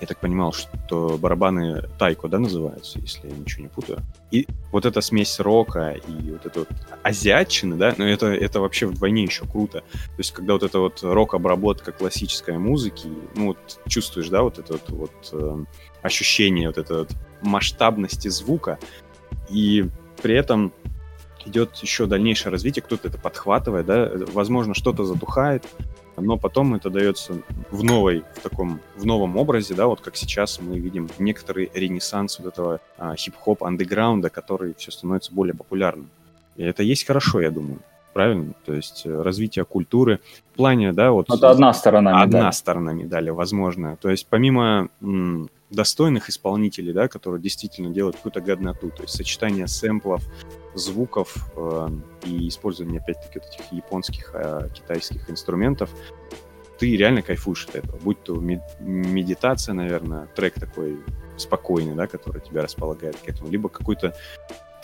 я 0.01 0.07
так 0.07 0.19
понимал, 0.19 0.51
что 0.51 1.17
барабаны 1.17 1.83
тайко, 1.97 2.27
да, 2.27 2.39
называются, 2.39 2.99
если 2.99 3.29
я 3.29 3.35
ничего 3.35 3.63
не 3.63 3.69
путаю. 3.69 3.99
И 4.29 4.45
вот 4.71 4.85
эта 4.85 4.99
смесь 5.01 5.39
рока 5.39 5.91
и 5.91 6.31
вот 6.31 6.45
это 6.45 6.59
вот 6.59 6.69
азиатчины, 7.03 7.75
да, 7.75 7.95
но 7.97 8.05
это, 8.05 8.27
это 8.27 8.59
вообще 8.59 8.87
вдвойне 8.87 9.23
еще 9.23 9.45
круто. 9.45 9.81
То 9.81 10.17
есть, 10.17 10.31
когда 10.31 10.53
вот 10.53 10.63
это 10.63 10.79
вот 10.79 10.99
рок-обработка 11.01 11.91
классической 11.91 12.57
музыки, 12.57 13.07
ну 13.35 13.47
вот 13.47 13.79
чувствуешь, 13.87 14.29
да, 14.29 14.41
вот 14.41 14.59
это 14.59 14.73
вот, 14.73 14.89
вот 14.89 15.29
э, 15.31 15.65
ощущение 16.01 16.67
вот 16.67 16.77
этой 16.77 16.97
вот 16.99 17.11
масштабности 17.41 18.27
звука, 18.27 18.79
и 19.49 19.89
при 20.21 20.35
этом 20.35 20.73
идет 21.45 21.75
еще 21.77 22.05
дальнейшее 22.05 22.51
развитие, 22.51 22.83
кто-то 22.83 23.07
это 23.07 23.17
подхватывает, 23.17 23.85
да, 23.85 24.11
возможно, 24.33 24.73
что-то 24.73 25.05
затухает, 25.05 25.63
но 26.17 26.37
потом 26.37 26.75
это 26.75 26.89
дается 26.89 27.41
в 27.71 27.83
новой, 27.83 28.23
в 28.35 28.41
таком, 28.41 28.79
в 28.95 29.05
новом 29.05 29.37
образе, 29.37 29.73
да, 29.73 29.87
вот 29.87 30.01
как 30.01 30.15
сейчас 30.15 30.59
мы 30.59 30.79
видим 30.79 31.09
некоторый 31.19 31.69
ренессанс 31.73 32.39
вот 32.39 32.47
этого 32.47 32.79
а, 32.97 33.15
хип-хоп 33.15 33.63
андеграунда, 33.63 34.29
который 34.29 34.73
все 34.77 34.91
становится 34.91 35.33
более 35.33 35.53
популярным. 35.53 36.09
И 36.55 36.63
это 36.63 36.83
есть 36.83 37.05
хорошо, 37.05 37.41
я 37.41 37.51
думаю. 37.51 37.79
Правильно? 38.13 38.53
То 38.65 38.73
есть 38.73 39.05
э, 39.05 39.21
развитие 39.21 39.65
культуры 39.65 40.21
в 40.53 40.55
плане, 40.55 40.93
да, 40.93 41.11
вот... 41.11 41.29
Это 41.29 41.49
одна 41.49 41.73
сторона 41.73 42.11
медали. 42.11 42.23
Одна 42.23 42.51
сторона 42.53 42.93
медали, 42.93 43.29
возможно. 43.29 43.97
То 43.97 44.09
есть 44.09 44.27
помимо 44.27 44.87
м, 45.01 45.49
достойных 45.69 46.29
исполнителей, 46.29 46.93
да, 46.93 47.09
которые 47.09 47.41
действительно 47.41 47.89
делают 47.89 48.15
какую-то 48.15 48.39
годноту, 48.39 48.89
то 48.89 49.01
есть 49.01 49.15
сочетание 49.15 49.67
сэмплов, 49.67 50.23
звуков 50.75 51.35
э, 51.55 51.89
и 52.25 52.47
использование, 52.47 52.99
опять-таки, 52.99 53.39
вот 53.39 53.47
этих 53.47 53.71
японских, 53.71 54.31
э, 54.33 54.69
китайских 54.73 55.29
инструментов, 55.29 55.89
ты 56.77 56.95
реально 56.95 57.21
кайфуешь 57.21 57.65
от 57.67 57.75
этого. 57.75 57.97
Будь 57.97 58.21
то 58.23 58.35
медитация, 58.35 59.73
наверное, 59.73 60.27
трек 60.35 60.55
такой 60.55 60.99
спокойный, 61.37 61.95
да, 61.95 62.07
который 62.07 62.41
тебя 62.41 62.61
располагает 62.61 63.15
к 63.17 63.27
этому, 63.27 63.49
либо 63.49 63.69
какой-то 63.69 64.15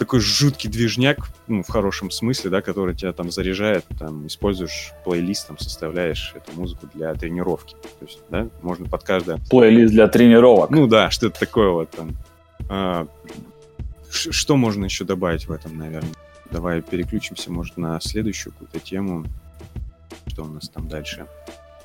такой 0.01 0.19
жуткий 0.19 0.67
движняк, 0.67 1.19
ну, 1.47 1.61
в 1.61 1.69
хорошем 1.69 2.09
смысле, 2.09 2.49
да, 2.49 2.61
который 2.61 2.95
тебя 2.95 3.13
там 3.13 3.29
заряжает, 3.29 3.85
там, 3.99 4.25
используешь 4.25 4.93
плейлист, 5.03 5.47
там, 5.47 5.59
составляешь 5.59 6.33
эту 6.35 6.59
музыку 6.59 6.87
для 6.91 7.13
тренировки. 7.13 7.75
То 7.99 8.05
есть, 8.05 8.19
да, 8.29 8.47
можно 8.63 8.87
под 8.89 9.03
каждое... 9.03 9.39
Плейлист 9.49 9.93
для 9.93 10.07
тренировок. 10.07 10.71
Ну 10.71 10.87
да, 10.87 11.11
что-то 11.11 11.39
такое 11.39 11.69
вот 11.69 11.91
там. 11.91 12.17
А, 12.67 13.07
что 14.11 14.57
можно 14.57 14.85
еще 14.85 15.05
добавить 15.05 15.47
в 15.47 15.51
этом, 15.51 15.77
наверное? 15.77 16.13
Давай 16.51 16.81
переключимся, 16.81 17.51
может, 17.51 17.77
на 17.77 17.99
следующую 18.01 18.53
какую-то 18.53 18.79
тему. 18.79 19.25
Что 20.27 20.43
у 20.43 20.47
нас 20.47 20.69
там 20.69 20.87
дальше? 20.87 21.25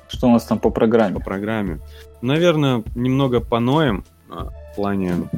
Что 0.09 0.27
у 0.27 0.31
нас 0.31 0.45
там 0.45 0.59
по 0.59 0.69
программе? 0.69 1.15
По 1.15 1.21
программе. 1.21 1.79
Наверное, 2.21 2.83
немного 2.95 3.39
поноем 3.39 4.03
а, 4.29 4.49
в 4.49 4.75
плане 4.75 5.29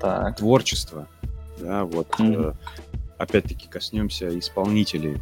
так. 0.00 0.36
творчества. 0.36 1.06
Да, 1.60 1.84
вот. 1.84 2.08
Mm-hmm. 2.18 2.56
опять-таки 3.18 3.68
коснемся 3.68 4.36
исполнителей. 4.38 5.18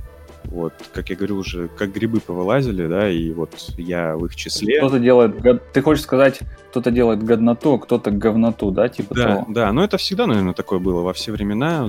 Вот, 0.50 0.72
как 0.94 1.10
я 1.10 1.16
говорю, 1.16 1.38
уже 1.38 1.68
как 1.68 1.92
грибы 1.92 2.20
повылазили, 2.20 2.86
да, 2.86 3.10
и 3.10 3.32
вот 3.32 3.50
я 3.76 4.16
в 4.16 4.26
их 4.26 4.36
числе. 4.36 4.78
Кто-то 4.78 4.98
делает, 4.98 5.34
ты 5.72 5.82
хочешь 5.82 6.04
сказать, 6.04 6.40
кто-то 6.70 6.90
делает 6.90 7.22
годноту, 7.22 7.74
а 7.74 7.78
кто-то 7.78 8.10
говноту, 8.10 8.70
да, 8.70 8.88
типа 8.88 9.14
Да, 9.14 9.22
того? 9.24 9.46
да, 9.48 9.72
но 9.72 9.82
это 9.84 9.96
всегда, 9.96 10.26
наверное, 10.26 10.54
такое 10.54 10.78
было 10.78 11.02
во 11.02 11.12
все 11.12 11.32
времена. 11.32 11.82
Ну, 11.82 11.88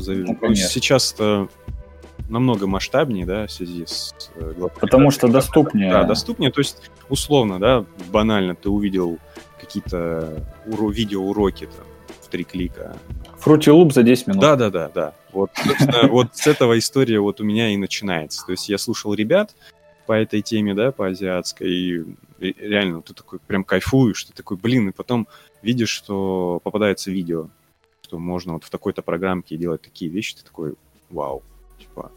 сейчас 0.55 1.13
это 1.13 1.47
намного 2.29 2.67
масштабнее, 2.67 3.25
да, 3.25 3.47
в 3.47 3.51
связи 3.51 3.85
с... 3.85 4.13
Э, 4.35 4.53
Потому 4.79 5.11
что 5.11 5.27
доступнее. 5.27 5.91
Да, 5.91 6.03
доступнее, 6.03 6.51
то 6.51 6.59
есть 6.59 6.91
условно, 7.09 7.59
да, 7.59 7.85
банально 8.11 8.55
ты 8.55 8.69
увидел 8.69 9.17
какие-то 9.59 10.43
уро- 10.65 10.91
видеоуроки 10.91 11.65
там, 11.65 11.85
в 12.21 12.27
три 12.27 12.43
клика. 12.43 12.97
Фрути 13.39 13.69
луп 13.69 13.93
за 13.93 14.03
10 14.03 14.27
минут. 14.27 14.41
Да, 14.41 14.55
да, 14.55 14.69
да, 14.69 14.89
да. 14.93 15.13
Вот, 15.31 15.51
вот 16.09 16.35
с 16.35 16.47
этого 16.47 16.77
история 16.77 17.19
вот 17.19 17.39
у 17.41 17.43
меня 17.43 17.69
и 17.69 17.77
начинается. 17.77 18.45
То 18.45 18.51
есть 18.51 18.69
я 18.69 18.77
слушал 18.77 19.13
ребят 19.13 19.55
по 20.05 20.13
этой 20.13 20.41
теме, 20.41 20.73
да, 20.73 20.91
по 20.91 21.07
азиатской, 21.07 21.69
и 21.69 22.05
реально 22.39 23.01
ты 23.01 23.13
такой 23.13 23.39
прям 23.39 23.63
кайфуешь, 23.63 24.23
ты 24.23 24.33
такой, 24.33 24.57
блин, 24.57 24.89
и 24.89 24.91
потом 24.91 25.27
видишь, 25.61 25.89
что 25.89 26.59
попадается 26.63 27.11
видео, 27.11 27.49
что 28.01 28.17
можно 28.17 28.53
вот 28.53 28.63
в 28.63 28.69
такой-то 28.69 29.01
программке 29.01 29.57
делать 29.57 29.81
такие 29.81 30.09
вещи, 30.09 30.35
ты 30.35 30.43
такой, 30.43 30.75
вау, 31.09 31.43
типа, 31.79 32.11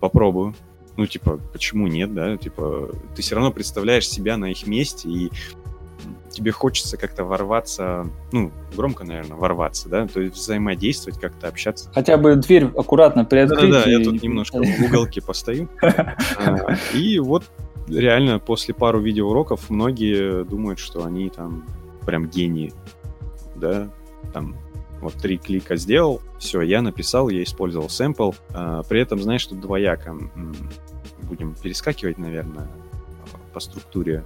попробую. 0.00 0.54
Ну, 0.96 1.06
типа, 1.06 1.40
почему 1.52 1.88
нет, 1.88 2.14
да? 2.14 2.36
Типа, 2.36 2.90
ты 3.16 3.22
все 3.22 3.34
равно 3.34 3.50
представляешь 3.50 4.08
себя 4.08 4.36
на 4.36 4.50
их 4.50 4.66
месте, 4.66 5.08
и 5.08 5.30
тебе 6.30 6.50
хочется 6.50 6.96
как-то 6.96 7.24
ворваться, 7.24 8.06
ну, 8.32 8.50
громко, 8.76 9.04
наверное, 9.04 9.36
ворваться, 9.36 9.88
да, 9.88 10.06
то 10.06 10.20
есть 10.20 10.36
взаимодействовать, 10.36 11.20
как-то 11.20 11.48
общаться. 11.48 11.90
Хотя 11.94 12.16
бы 12.16 12.36
дверь 12.36 12.66
аккуратно 12.76 13.24
приоткрыть. 13.24 13.70
Да-да, 13.70 13.90
я 13.90 14.02
тут 14.02 14.22
немножко 14.22 14.62
в 14.62 14.84
уголке 14.84 15.22
постою. 15.22 15.68
А, 16.36 16.76
и 16.94 17.18
вот 17.18 17.44
реально 17.88 18.38
после 18.38 18.74
пару 18.74 19.00
видеоуроков 19.00 19.70
многие 19.70 20.44
думают, 20.44 20.78
что 20.78 21.04
они 21.04 21.30
там 21.30 21.64
прям 22.04 22.28
гении, 22.28 22.72
да, 23.54 23.88
там 24.32 24.56
вот 25.00 25.14
три 25.14 25.38
клика 25.38 25.76
сделал, 25.76 26.20
все, 26.38 26.62
я 26.62 26.82
написал, 26.82 27.28
я 27.28 27.42
использовал 27.42 27.88
сэмпл, 27.88 28.32
а, 28.52 28.82
при 28.82 29.00
этом, 29.00 29.20
знаешь, 29.20 29.46
тут 29.46 29.60
двояко. 29.60 30.16
Будем 31.22 31.54
перескакивать, 31.54 32.18
наверное, 32.18 32.68
по 33.52 33.60
структуре 33.60 34.24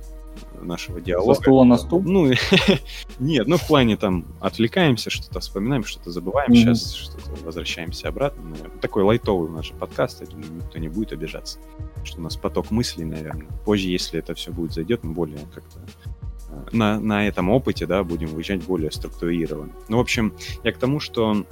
нашего 0.61 1.01
диалога. 1.01 1.35
Со 1.35 1.41
стула 1.41 1.65
на 1.65 1.79
стул? 1.79 2.03
Ну, 2.03 2.31
нет, 3.19 3.47
ну 3.47 3.57
в 3.57 3.67
плане 3.67 3.97
там 3.97 4.25
отвлекаемся, 4.41 5.11
что-то 5.11 5.41
вспоминаем, 5.41 5.85
что-то 5.85 6.11
забываем, 6.11 6.51
mm-hmm. 6.51 6.75
сейчас 6.75 6.93
что-то 6.93 7.45
возвращаемся 7.45 8.09
обратно. 8.09 8.43
Наверное. 8.43 8.79
Такой 8.81 9.03
лайтовый 9.03 9.49
у 9.49 9.53
нас 9.53 9.67
же 9.67 9.75
подкаст, 9.75 10.23
никто 10.33 10.79
не 10.79 10.89
будет 10.89 11.13
обижаться, 11.13 11.59
что 12.05 12.19
у 12.19 12.23
нас 12.23 12.37
поток 12.37 12.71
мыслей, 12.71 13.05
наверное. 13.05 13.49
Позже, 13.65 13.89
если 13.89 14.19
это 14.19 14.35
все 14.35 14.53
будет 14.53 14.73
зайдет, 14.73 15.05
мы 15.05 15.13
более 15.13 15.39
как-то 15.55 15.81
э, 16.51 16.77
на, 16.77 17.01
на 17.01 17.27
этом 17.27 17.51
опыте, 17.51 17.87
да, 17.87 18.05
будем 18.05 18.29
выезжать 18.29 18.63
более 18.65 18.91
структурированно. 18.91 19.73
Ну, 19.89 19.97
в 19.99 20.01
общем, 20.01 20.35
я 20.65 20.73
к 20.73 20.79
тому, 20.79 21.01
что 21.01 21.45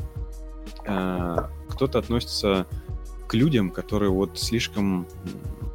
э, 0.85 1.37
кто-то 1.69 1.99
относится 1.99 2.67
к 3.27 3.35
людям, 3.35 3.71
которые 3.71 4.11
вот 4.11 4.39
слишком 4.39 5.07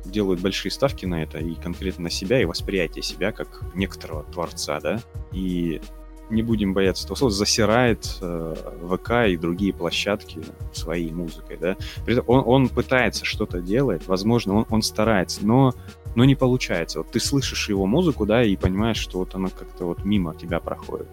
делают 0.06 0.42
большие 0.42 0.72
ставки 0.72 1.06
на 1.06 1.24
это, 1.24 1.38
и 1.40 1.56
конкретно 1.56 2.04
на 2.06 2.10
себя, 2.10 2.42
и 2.42 2.46
восприятие 2.46 3.04
себя 3.04 3.32
как 3.32 3.64
некоторого 3.76 4.24
творца, 4.24 4.80
да, 4.80 5.02
и 5.32 5.82
не 6.30 6.44
будем 6.44 6.74
бояться 6.74 7.06
этого 7.06 7.18
слова, 7.18 7.32
засирает 7.32 8.18
э, 8.22 8.56
ВК 8.90 9.28
и 9.30 9.38
другие 9.38 9.74
площадки 9.74 10.42
своей 10.74 11.12
музыкой, 11.12 11.58
да. 11.58 11.76
Он, 12.26 12.44
он 12.46 12.70
пытается 12.70 13.26
что-то 13.26 13.62
делать, 13.62 14.08
возможно, 14.08 14.56
он, 14.56 14.66
он 14.70 14.82
старается, 14.82 15.46
но, 15.46 15.74
но 16.16 16.26
не 16.26 16.36
получается. 16.36 17.00
Вот 17.00 17.12
ты 17.12 17.20
слышишь 17.20 17.70
его 17.70 17.86
музыку, 17.86 18.26
да, 18.26 18.44
и 18.44 18.56
понимаешь, 18.56 18.98
что 18.98 19.20
вот 19.20 19.36
она 19.36 19.50
как-то 19.50 19.86
вот 19.86 20.06
мимо 20.06 20.34
тебя 20.36 20.60
проходит. 20.60 21.10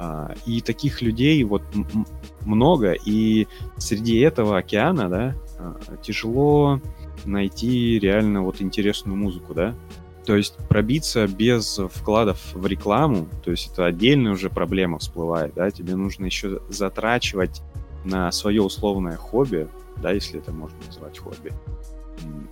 А, 0.00 0.32
и 0.46 0.60
таких 0.60 1.02
людей 1.02 1.42
вот 1.42 1.62
много, 2.42 2.92
и 2.92 3.48
среди 3.78 4.18
этого 4.20 4.58
океана, 4.58 5.08
да, 5.08 5.34
а, 5.58 5.96
тяжело 6.02 6.80
найти 7.24 7.98
реально 7.98 8.42
вот 8.42 8.62
интересную 8.62 9.16
музыку, 9.16 9.54
да. 9.54 9.74
То 10.24 10.36
есть 10.36 10.56
пробиться 10.68 11.26
без 11.26 11.80
вкладов 11.92 12.38
в 12.54 12.64
рекламу, 12.66 13.26
то 13.44 13.50
есть 13.50 13.72
это 13.72 13.86
отдельная 13.86 14.32
уже 14.32 14.50
проблема 14.50 14.98
всплывает, 14.98 15.54
да, 15.54 15.70
тебе 15.70 15.96
нужно 15.96 16.26
еще 16.26 16.60
затрачивать 16.68 17.62
на 18.04 18.30
свое 18.30 18.62
условное 18.62 19.16
хобби, 19.16 19.68
да, 19.96 20.12
если 20.12 20.38
это 20.38 20.52
можно 20.52 20.78
назвать 20.86 21.18
хобби, 21.18 21.50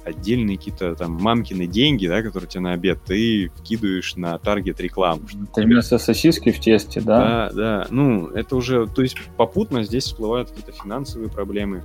отдельные 0.04 0.56
какие-то 0.56 0.94
там 0.94 1.12
мамкины 1.12 1.66
деньги, 1.66 2.06
да, 2.06 2.22
которые 2.22 2.48
тебе 2.48 2.60
на 2.60 2.72
обед, 2.72 3.00
ты 3.04 3.50
вкидываешь 3.56 4.14
на 4.16 4.38
таргет 4.38 4.80
рекламу. 4.80 5.22
Это 5.52 5.62
вместо 5.62 5.98
сосиски 5.98 6.52
в 6.52 6.60
тесте, 6.60 7.00
да? 7.00 7.50
Да, 7.50 7.54
да. 7.54 7.86
Ну, 7.90 8.28
это 8.28 8.56
уже, 8.56 8.86
то 8.86 9.02
есть 9.02 9.16
попутно 9.36 9.82
здесь 9.82 10.04
всплывают 10.04 10.50
какие-то 10.50 10.72
финансовые 10.72 11.28
проблемы, 11.28 11.82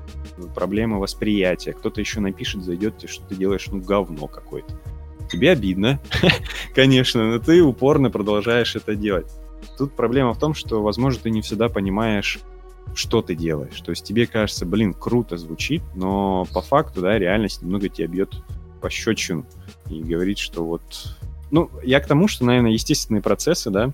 проблемы 0.54 1.00
восприятия. 1.00 1.74
Кто-то 1.74 2.00
еще 2.00 2.20
напишет, 2.20 2.64
зайдет 2.64 2.98
тебе, 2.98 3.10
что 3.10 3.26
ты 3.26 3.36
делаешь, 3.36 3.68
ну, 3.72 3.82
говно 3.82 4.28
какое-то. 4.28 4.74
Тебе 5.32 5.52
обидно, 5.52 6.00
конечно, 6.76 7.32
но 7.32 7.40
ты 7.40 7.62
упорно 7.64 8.12
продолжаешь 8.12 8.76
это 8.76 8.96
делать. 8.96 9.32
Тут 9.78 9.96
проблема 9.96 10.34
в 10.34 10.40
том, 10.40 10.54
что, 10.54 10.82
возможно, 10.82 11.22
ты 11.24 11.30
не 11.30 11.42
всегда 11.42 11.70
понимаешь, 11.70 12.40
что 12.94 13.22
ты 13.22 13.36
делаешь. 13.36 13.80
То 13.82 13.92
есть 13.92 14.06
тебе 14.06 14.28
кажется, 14.28 14.66
блин, 14.66 14.94
круто 14.94 15.38
звучит, 15.38 15.82
но 15.96 16.46
по 16.54 16.62
факту, 16.62 17.02
да, 17.02 17.18
реальность 17.18 17.62
немного 17.62 17.90
тебя 17.90 18.08
бьет 18.08 18.36
по 18.82 18.90
щечину 18.90 19.46
и 19.90 20.02
говорит, 20.02 20.38
что 20.38 20.66
вот... 20.66 20.82
Ну, 21.52 21.70
я 21.84 22.00
к 22.00 22.08
тому, 22.08 22.28
что, 22.28 22.46
наверное, 22.46 22.72
естественные 22.72 23.22
процессы, 23.22 23.70
да, 23.70 23.92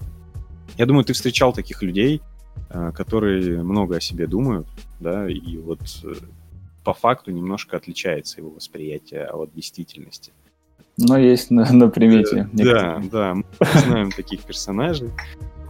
я 0.78 0.86
думаю, 0.86 1.04
ты 1.04 1.14
встречал 1.14 1.54
таких 1.54 1.82
людей, 1.82 2.22
э, 2.70 2.92
которые 2.94 3.64
много 3.64 3.98
о 3.98 4.02
себе 4.02 4.28
думают, 4.28 4.68
да, 5.00 5.28
и 5.30 5.58
вот 5.58 5.80
э, 6.04 6.14
по 6.84 6.94
факту 6.94 7.32
немножко 7.32 7.78
отличается 7.78 8.40
его 8.40 8.52
восприятие 8.52 9.26
от 9.26 9.54
действительности. 9.54 10.32
Но 10.98 11.18
есть 11.18 11.52
на, 11.52 11.72
на 11.72 11.90
примете. 11.90 12.50
Да, 12.54 13.02
да, 13.12 13.36
мы 13.36 13.46
знаем 13.60 14.12
таких 14.12 14.44
персонажей. 14.44 15.12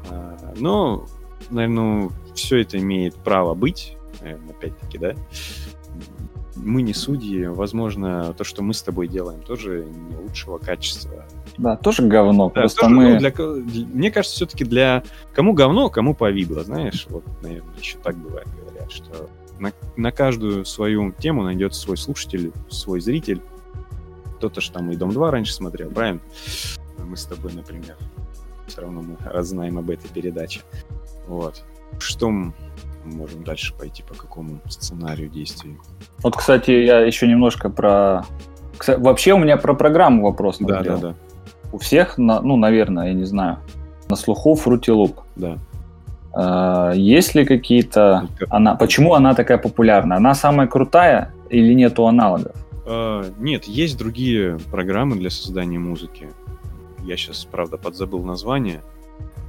А, 0.10 0.54
но, 0.58 1.06
наверное, 1.50 2.10
все 2.36 2.62
это 2.62 2.78
имеет 2.78 3.16
право 3.16 3.54
быть, 3.54 3.98
опять-таки, 4.22 4.98
да. 4.98 5.16
Мы 6.56 6.82
не 6.82 6.94
судьи, 6.94 7.46
возможно, 7.46 8.34
то, 8.34 8.44
что 8.44 8.64
мы 8.64 8.74
с 8.74 8.82
тобой 8.82 9.08
делаем, 9.08 9.42
тоже 9.42 9.86
не 9.86 10.16
лучшего 10.16 10.58
качества. 10.58 11.26
Да, 11.58 11.76
тоже 11.78 12.04
говно. 12.04 12.48
Да, 12.48 12.62
просто 12.62 12.82
тоже, 12.82 12.96
мы... 12.96 13.14
ну, 13.14 13.20
для, 13.20 13.32
мне 13.94 14.12
кажется, 14.12 14.36
все-таки 14.38 14.66
для 14.66 15.04
кому 15.34 15.54
говно, 15.54 15.90
кому 15.90 16.16
повидло, 16.16 16.64
знаешь, 16.64 17.06
вот, 17.10 17.24
наверное, 17.44 17.78
еще 17.80 17.98
так 18.00 18.18
бывает, 18.18 18.48
говорят, 18.60 18.92
что 18.92 19.30
на, 19.60 19.72
на 19.96 20.12
каждую 20.12 20.66
свою 20.66 21.12
тему 21.12 21.44
найдется 21.44 21.82
свой 21.82 21.98
слушатель, 21.98 22.52
свой 22.70 23.02
зритель. 23.02 23.42
Кто-то 24.38 24.62
же 24.62 24.72
там 24.72 24.92
и 24.92 24.96
Дом 24.96 25.12
2 25.12 25.32
раньше 25.32 25.54
смотрел, 25.54 25.90
правильно? 25.90 26.22
Мы 27.00 27.18
с 27.18 27.26
тобой, 27.26 27.54
например. 27.54 27.98
Все 28.68 28.82
равно 28.82 29.02
мы 29.02 29.18
разнаем 29.26 29.78
об 29.78 29.90
этой 29.90 30.10
передаче. 30.10 30.62
Вот. 31.28 31.64
Что 32.00 32.30
мы 32.30 32.54
можем 33.06 33.44
дальше 33.44 33.74
пойти 33.74 34.04
по 34.04 34.14
какому 34.14 34.60
сценарию 34.68 35.30
действий? 35.30 35.78
Вот, 36.20 36.36
кстати, 36.36 36.72
я 36.72 37.00
еще 37.00 37.28
немножко 37.28 37.70
про... 37.70 38.26
Вообще 38.86 39.34
у 39.34 39.38
меня 39.38 39.58
про 39.58 39.74
программу 39.74 40.24
вопрос. 40.24 40.58
Да, 40.60 40.84
да, 40.84 40.98
да. 40.98 41.16
У 41.72 41.80
всех, 41.80 42.18
ну, 42.18 42.58
наверное, 42.58 43.08
я 43.08 43.14
не 43.14 43.26
знаю, 43.26 43.60
на 44.10 44.16
слуху 44.16 44.56
Fruity 44.56 44.94
Loop. 44.94 45.16
Да. 45.36 45.58
А, 46.34 46.92
есть 46.92 47.34
ли 47.36 47.46
какие-то... 47.46 48.28
Она... 48.50 48.76
Почему 48.76 49.14
она 49.14 49.34
такая 49.34 49.58
популярна? 49.58 50.18
Она 50.18 50.36
самая 50.36 50.68
крутая 50.68 51.34
или 51.50 51.74
нету 51.74 52.06
аналогов? 52.06 52.56
Uh, 52.86 53.34
нет, 53.38 53.66
есть 53.66 53.98
другие 53.98 54.60
программы 54.72 55.18
для 55.18 55.30
создания 55.30 55.78
музыки. 55.78 56.30
Я 57.08 57.16
сейчас, 57.16 57.46
правда, 57.46 57.78
подзабыл 57.78 58.24
название, 58.24 58.84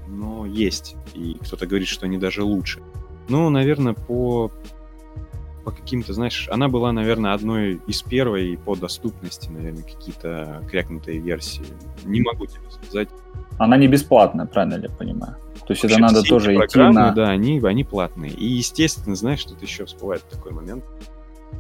но 0.07 0.47
есть. 0.47 0.97
И 1.15 1.37
кто-то 1.43 1.67
говорит, 1.67 1.89
что 1.89 2.07
они 2.07 2.17
даже 2.17 2.45
лучше. 2.45 2.81
Ну, 3.29 3.51
наверное, 3.51 3.95
по 3.95 4.51
по 5.65 5.73
каким-то, 5.73 6.15
знаешь, 6.15 6.49
она 6.51 6.69
была, 6.69 6.93
наверное, 6.93 7.35
одной 7.35 7.79
из 7.87 8.01
первой 8.01 8.57
по 8.57 8.75
доступности, 8.75 9.51
наверное, 9.51 9.83
какие-то 9.83 10.65
крякнутые 10.71 11.19
версии. 11.19 11.67
Не 12.07 12.23
могу 12.23 12.47
тебе 12.47 12.71
сказать. 12.71 13.11
Она 13.59 13.77
не 13.77 13.87
бесплатная, 13.87 14.47
правильно 14.47 14.77
ли 14.77 14.89
я 14.89 14.97
понимаю? 14.97 15.37
То 15.67 15.75
есть 15.75 15.85
это 15.85 15.99
надо 15.99 16.23
тоже 16.23 16.55
идти 16.55 16.79
на... 16.79 17.13
Да, 17.13 17.29
они, 17.29 17.61
они 17.63 17.85
платные. 17.85 18.31
И, 18.31 18.47
естественно, 18.47 19.15
знаешь, 19.15 19.45
тут 19.45 19.61
еще 19.61 19.85
всплывает 19.85 20.23
такой 20.31 20.53
момент. 20.53 20.85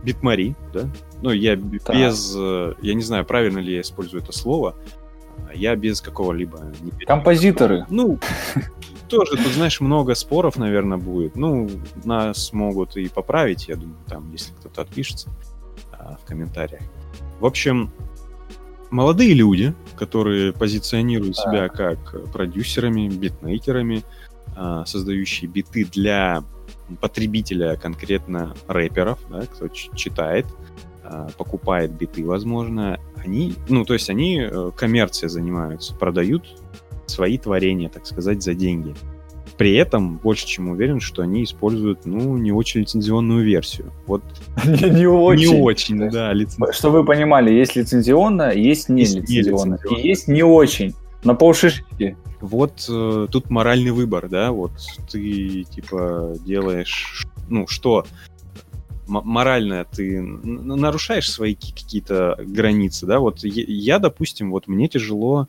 Битмари, 0.02 0.56
да? 0.72 0.88
Ну, 1.20 1.30
я 1.30 1.56
да. 1.56 1.92
без... 1.92 2.34
Э, 2.34 2.74
я 2.80 2.94
не 2.94 3.02
знаю, 3.02 3.26
правильно 3.26 3.58
ли 3.58 3.74
я 3.74 3.82
использую 3.82 4.22
это 4.22 4.32
слово. 4.32 4.74
Я 5.54 5.76
без 5.76 6.00
какого-либо... 6.00 6.72
Композиторы. 7.06 7.86
Ну, 7.88 8.18
тоже 9.08 9.36
тут, 9.36 9.52
знаешь, 9.52 9.80
много 9.80 10.14
споров, 10.14 10.56
наверное, 10.56 10.98
будет. 10.98 11.36
Ну, 11.36 11.68
нас 12.04 12.52
могут 12.52 12.96
и 12.96 13.08
поправить, 13.08 13.68
я 13.68 13.76
думаю, 13.76 13.98
там, 14.06 14.30
если 14.32 14.52
кто-то 14.54 14.82
отпишется 14.82 15.30
а, 15.92 16.16
в 16.22 16.26
комментариях. 16.26 16.82
В 17.40 17.46
общем, 17.46 17.90
молодые 18.90 19.34
люди, 19.34 19.74
которые 19.96 20.52
позиционируют 20.52 21.36
да. 21.36 21.42
себя 21.42 21.68
как 21.68 22.30
продюсерами, 22.32 23.08
битмейкерами, 23.08 24.04
а, 24.56 24.84
создающие 24.86 25.50
биты 25.50 25.84
для 25.84 26.44
потребителя 27.00 27.76
конкретно 27.76 28.54
рэперов, 28.66 29.18
да, 29.30 29.42
кто 29.42 29.68
читает, 29.68 30.46
покупает 31.36 31.92
биты, 31.92 32.24
возможно, 32.24 32.98
они, 33.16 33.54
ну, 33.68 33.84
то 33.84 33.94
есть 33.94 34.10
они 34.10 34.40
э, 34.40 34.70
коммерцией 34.76 35.30
занимаются, 35.30 35.94
продают 35.94 36.44
свои 37.06 37.38
творения, 37.38 37.88
так 37.88 38.06
сказать, 38.06 38.42
за 38.42 38.54
деньги. 38.54 38.94
При 39.56 39.74
этом 39.74 40.18
больше 40.18 40.46
чем 40.46 40.68
уверен, 40.68 41.00
что 41.00 41.22
они 41.22 41.42
используют, 41.42 42.06
ну, 42.06 42.36
не 42.36 42.52
очень 42.52 42.82
лицензионную 42.82 43.44
версию. 43.44 43.92
Вот 44.06 44.22
не, 44.64 45.06
очень. 45.06 45.54
Не 45.54 45.60
очень, 45.60 46.10
да. 46.10 46.32
Чтобы 46.72 47.00
вы 47.00 47.04
понимали, 47.04 47.50
есть 47.50 47.74
лицензионная, 47.74 48.52
есть 48.52 48.88
не 48.88 49.02
лицензионная. 49.02 49.80
И 49.90 50.06
есть 50.06 50.28
не 50.28 50.44
очень. 50.44 50.94
На 51.24 51.34
полшишки. 51.34 52.16
Вот 52.40 52.86
э, 52.88 53.26
тут 53.32 53.50
моральный 53.50 53.90
выбор, 53.90 54.28
да, 54.28 54.52
вот 54.52 54.70
ты, 55.10 55.64
типа, 55.64 56.36
делаешь, 56.44 57.26
ну, 57.48 57.66
что, 57.66 58.06
морально 59.08 59.84
ты 59.84 60.20
нарушаешь 60.20 61.30
свои 61.30 61.54
какие-то 61.54 62.36
границы, 62.38 63.06
да, 63.06 63.18
вот 63.18 63.42
я, 63.42 63.98
допустим, 63.98 64.50
вот 64.50 64.68
мне 64.68 64.88
тяжело 64.88 65.48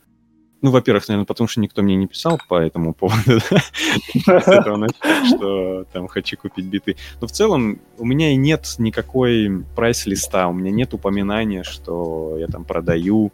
ну, 0.62 0.72
во-первых, 0.72 1.08
наверное, 1.08 1.26
потому 1.26 1.48
что 1.48 1.62
никто 1.62 1.82
мне 1.82 1.96
не 1.96 2.08
писал 2.08 2.38
по 2.50 2.56
этому 2.56 2.94
поводу, 2.94 3.40
что 4.20 5.86
там 5.94 6.08
хочу 6.08 6.38
купить 6.38 6.66
биты. 6.66 6.98
Но 7.22 7.28
в 7.28 7.32
целом 7.32 7.80
у 7.98 8.06
меня 8.06 8.34
и 8.34 8.36
нет 8.36 8.76
никакой 8.78 9.64
прайс-листа, 9.76 10.48
у 10.48 10.54
меня 10.54 10.72
нет 10.72 10.94
упоминания, 10.94 11.64
что 11.64 12.36
я 12.38 12.48
там 12.48 12.66
продаю 12.66 13.32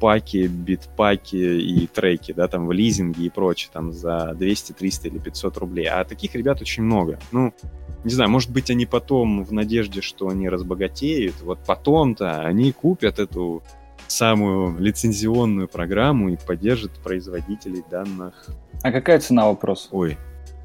паки, 0.00 0.46
битпаки 0.46 1.36
и 1.36 1.86
треки, 1.86 2.32
да, 2.32 2.48
там 2.48 2.66
в 2.66 2.72
лизинге 2.72 3.24
и 3.24 3.30
прочее, 3.30 3.70
там 3.72 3.92
за 3.92 4.34
200, 4.34 4.72
300 4.72 5.08
или 5.08 5.18
500 5.18 5.56
рублей. 5.58 5.86
А 5.86 6.04
таких 6.04 6.34
ребят 6.34 6.60
очень 6.60 6.82
много. 6.82 7.18
Ну, 7.32 7.52
не 8.04 8.10
знаю, 8.10 8.30
может 8.30 8.50
быть, 8.50 8.70
они 8.70 8.86
потом 8.86 9.44
в 9.44 9.52
надежде, 9.52 10.02
что 10.02 10.28
они 10.28 10.48
разбогатеют, 10.48 11.40
вот 11.42 11.58
потом-то 11.66 12.42
они 12.42 12.72
купят 12.72 13.18
эту 13.18 13.62
самую 14.06 14.78
лицензионную 14.78 15.68
программу 15.68 16.30
и 16.30 16.36
поддержит 16.36 16.92
производителей 17.02 17.82
данных. 17.90 18.48
А 18.82 18.92
какая 18.92 19.18
цена 19.18 19.46
вопрос? 19.46 19.88
Ой, 19.92 20.18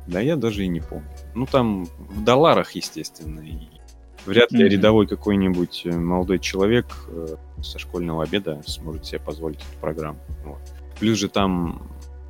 да 0.07 0.19
я 0.19 0.35
даже 0.35 0.65
и 0.65 0.67
не 0.67 0.81
помню. 0.81 1.07
Ну, 1.35 1.45
там 1.45 1.85
в 1.85 2.23
долларах, 2.23 2.71
естественно. 2.71 3.39
И 3.39 3.78
вряд 4.25 4.51
ли 4.51 4.65
mm-hmm. 4.65 4.69
рядовой 4.69 5.07
какой-нибудь 5.07 5.83
э, 5.85 5.91
молодой 5.91 6.39
человек 6.39 6.85
э, 7.07 7.35
со 7.61 7.79
школьного 7.79 8.23
обеда 8.23 8.61
сможет 8.65 9.05
себе 9.05 9.19
позволить 9.19 9.59
эту 9.59 9.79
программу. 9.79 10.19
Вот. 10.43 10.59
Плюс 10.99 11.17
же 11.17 11.29
там 11.29 11.89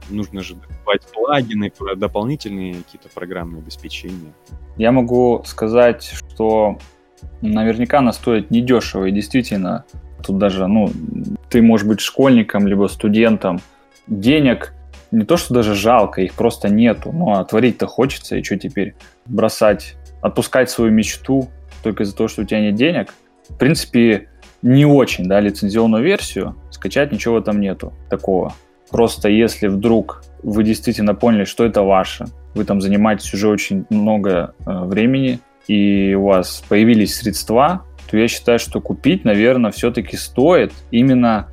нужно 0.10 0.42
же 0.42 0.56
покупать 0.56 1.02
плагины, 1.14 1.72
дополнительные 1.96 2.76
какие-то 2.76 3.10
программные 3.10 3.62
обеспечения. 3.62 4.34
Я 4.78 4.92
могу 4.92 5.44
сказать, 5.46 6.04
что 6.04 6.78
наверняка 7.42 8.00
она 8.00 8.12
стоит 8.12 8.50
недешево 8.50 9.06
и 9.06 9.12
действительно 9.12 9.86
Тут 10.24 10.38
даже, 10.38 10.68
ну, 10.68 10.92
ты 11.50 11.62
можешь 11.62 11.88
быть 11.88 12.00
школьником, 12.00 12.68
либо 12.68 12.88
студентом. 12.88 13.62
Денег 14.08 14.74
не 15.12 15.26
то, 15.26 15.38
что 15.38 15.54
даже 15.54 15.76
жалко, 15.76 16.22
их 16.22 16.34
просто 16.34 16.70
нету. 16.70 17.12
Ну, 17.12 17.34
а 17.34 17.44
творить-то 17.44 17.88
хочется, 17.88 18.36
и 18.36 18.44
что 18.44 18.58
теперь? 18.58 18.96
Бросать, 19.26 19.96
отпускать 20.22 20.70
свою 20.70 20.92
мечту 20.92 21.50
только 21.82 22.04
из-за 22.04 22.16
того, 22.16 22.28
что 22.28 22.42
у 22.42 22.46
тебя 22.46 22.62
нет 22.62 22.76
денег? 22.76 23.14
В 23.48 23.58
принципе, 23.58 24.30
не 24.62 24.86
очень, 24.86 25.28
да, 25.28 25.40
лицензионную 25.40 26.04
версию, 26.04 26.56
скачать 26.72 27.12
ничего 27.12 27.40
этом 27.40 27.60
нету 27.60 27.94
такого. 28.10 28.54
Просто 28.90 29.30
если 29.30 29.68
вдруг 29.68 30.24
вы 30.44 30.64
действительно 30.64 31.14
поняли, 31.14 31.44
что 31.44 31.66
это 31.66 31.84
ваше, 31.84 32.26
вы 32.56 32.66
там 32.66 32.82
занимаетесь 32.82 33.34
уже 33.34 33.48
очень 33.48 33.86
много 33.90 34.56
э, 34.66 34.84
времени, 34.86 35.40
и 35.68 36.16
у 36.16 36.26
вас 36.26 36.64
появились 36.68 37.16
средства, 37.16 37.86
то 38.10 38.18
я 38.18 38.28
считаю, 38.28 38.58
что 38.58 38.82
купить, 38.82 39.24
наверное, 39.24 39.72
все-таки 39.72 40.18
стоит 40.18 40.74
именно 40.90 41.50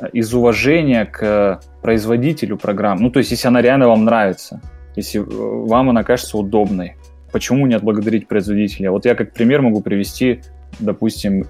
э, 0.00 0.08
из 0.12 0.32
уважения 0.32 1.04
к 1.04 1.60
производителю 1.82 2.56
программ. 2.56 2.98
Ну, 2.98 3.10
то 3.10 3.18
есть, 3.18 3.30
если 3.30 3.48
она 3.48 3.60
реально 3.60 3.88
вам 3.88 4.04
нравится, 4.04 4.62
если 4.96 5.20
э, 5.20 5.24
вам 5.24 5.90
она 5.90 6.02
кажется 6.02 6.38
удобной, 6.38 6.96
почему 7.32 7.66
не 7.66 7.74
отблагодарить 7.74 8.28
производителя? 8.28 8.90
Вот 8.90 9.04
я 9.04 9.14
как 9.14 9.32
пример 9.32 9.62
могу 9.62 9.80
привести, 9.80 10.42
допустим, 10.78 11.48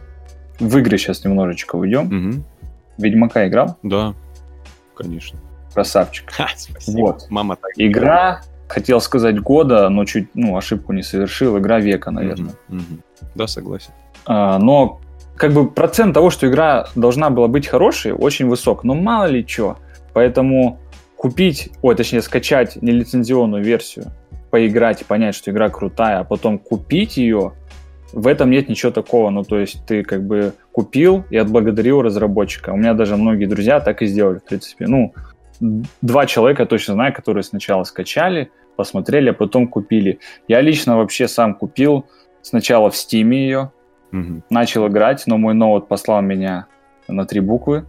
в 0.59 0.78
игры 0.78 0.97
сейчас 0.99 1.24
немножечко 1.24 1.76
уйдем. 1.76 2.07
Угу. 2.07 2.45
Ведьмака 2.99 3.49
играл? 3.49 3.78
Да, 3.83 4.14
конечно. 4.97 5.39
Красавчик. 5.74 6.30
Ха, 6.30 6.49
спасибо. 6.57 7.01
Вот. 7.01 7.26
Мама 7.30 7.57
так. 7.57 7.70
Игра, 7.76 8.43
хотел 8.68 9.01
сказать 9.01 9.41
года, 9.41 9.89
но 9.89 10.05
чуть, 10.05 10.28
ну, 10.35 10.57
ошибку 10.57 10.93
не 10.93 11.03
совершил. 11.03 11.59
Игра 11.59 11.80
века, 11.80 12.11
наверное. 12.11 12.55
Угу, 12.68 12.76
угу. 12.76 13.03
Да, 13.35 13.47
согласен. 13.47 13.93
А, 14.26 14.59
но 14.59 15.01
как 15.37 15.53
бы 15.53 15.70
процент 15.70 16.14
того, 16.14 16.30
что 16.30 16.47
игра 16.47 16.89
должна 16.95 17.30
была 17.30 17.49
быть 17.49 17.66
хорошей, 17.66 18.12
очень 18.12 18.49
высок. 18.49 18.85
Но 18.85 18.95
мало 18.95 19.24
ли 19.26 19.47
что. 19.47 19.78
Поэтому 20.12 20.78
купить, 21.16 21.70
ой, 21.83 21.95
точнее 21.95 22.22
скачать 22.22 22.76
нелицензионную 22.83 23.64
версию, 23.64 24.12
поиграть 24.53 25.03
и 25.03 25.05
понять, 25.05 25.34
что 25.34 25.50
игра 25.50 25.68
крутая, 25.68 26.20
а 26.20 26.24
потом 26.24 26.59
купить 26.59 27.16
ее, 27.16 27.55
в 28.12 28.28
этом 28.28 28.50
нет 28.50 28.68
ничего 28.68 28.92
такого. 28.92 29.30
Ну, 29.30 29.42
то 29.42 29.59
есть 29.59 29.84
ты 29.86 30.05
как 30.05 30.22
бы 30.22 30.53
купил 30.70 31.24
и 31.30 31.36
отблагодарил 31.36 32.03
разработчика. 32.03 32.70
У 32.70 32.76
меня 32.76 32.94
даже 32.94 33.16
многие 33.16 33.46
друзья 33.46 33.80
так 33.80 34.03
и 34.03 34.07
сделали, 34.07 34.38
в 34.38 34.44
принципе. 34.44 34.86
Ну, 34.86 35.14
два 36.03 36.26
человека 36.26 36.66
точно 36.66 36.94
знаю, 36.94 37.12
которые 37.14 37.42
сначала 37.42 37.84
скачали, 37.84 38.50
посмотрели, 38.76 39.30
а 39.30 39.32
потом 39.32 39.66
купили. 39.66 40.18
Я 40.46 40.61
лично 40.61 40.96
вообще 40.96 41.26
сам 41.26 41.55
купил 41.55 42.05
сначала 42.42 42.90
в 42.90 42.94
Steam 42.94 43.34
ее, 43.34 43.72
Угу. 44.12 44.42
Начал 44.50 44.88
играть, 44.88 45.24
но 45.26 45.38
мой 45.38 45.55
ноут 45.55 45.88
послал 45.88 46.22
меня 46.22 46.66
на 47.09 47.24
три 47.24 47.40
буквы. 47.40 47.86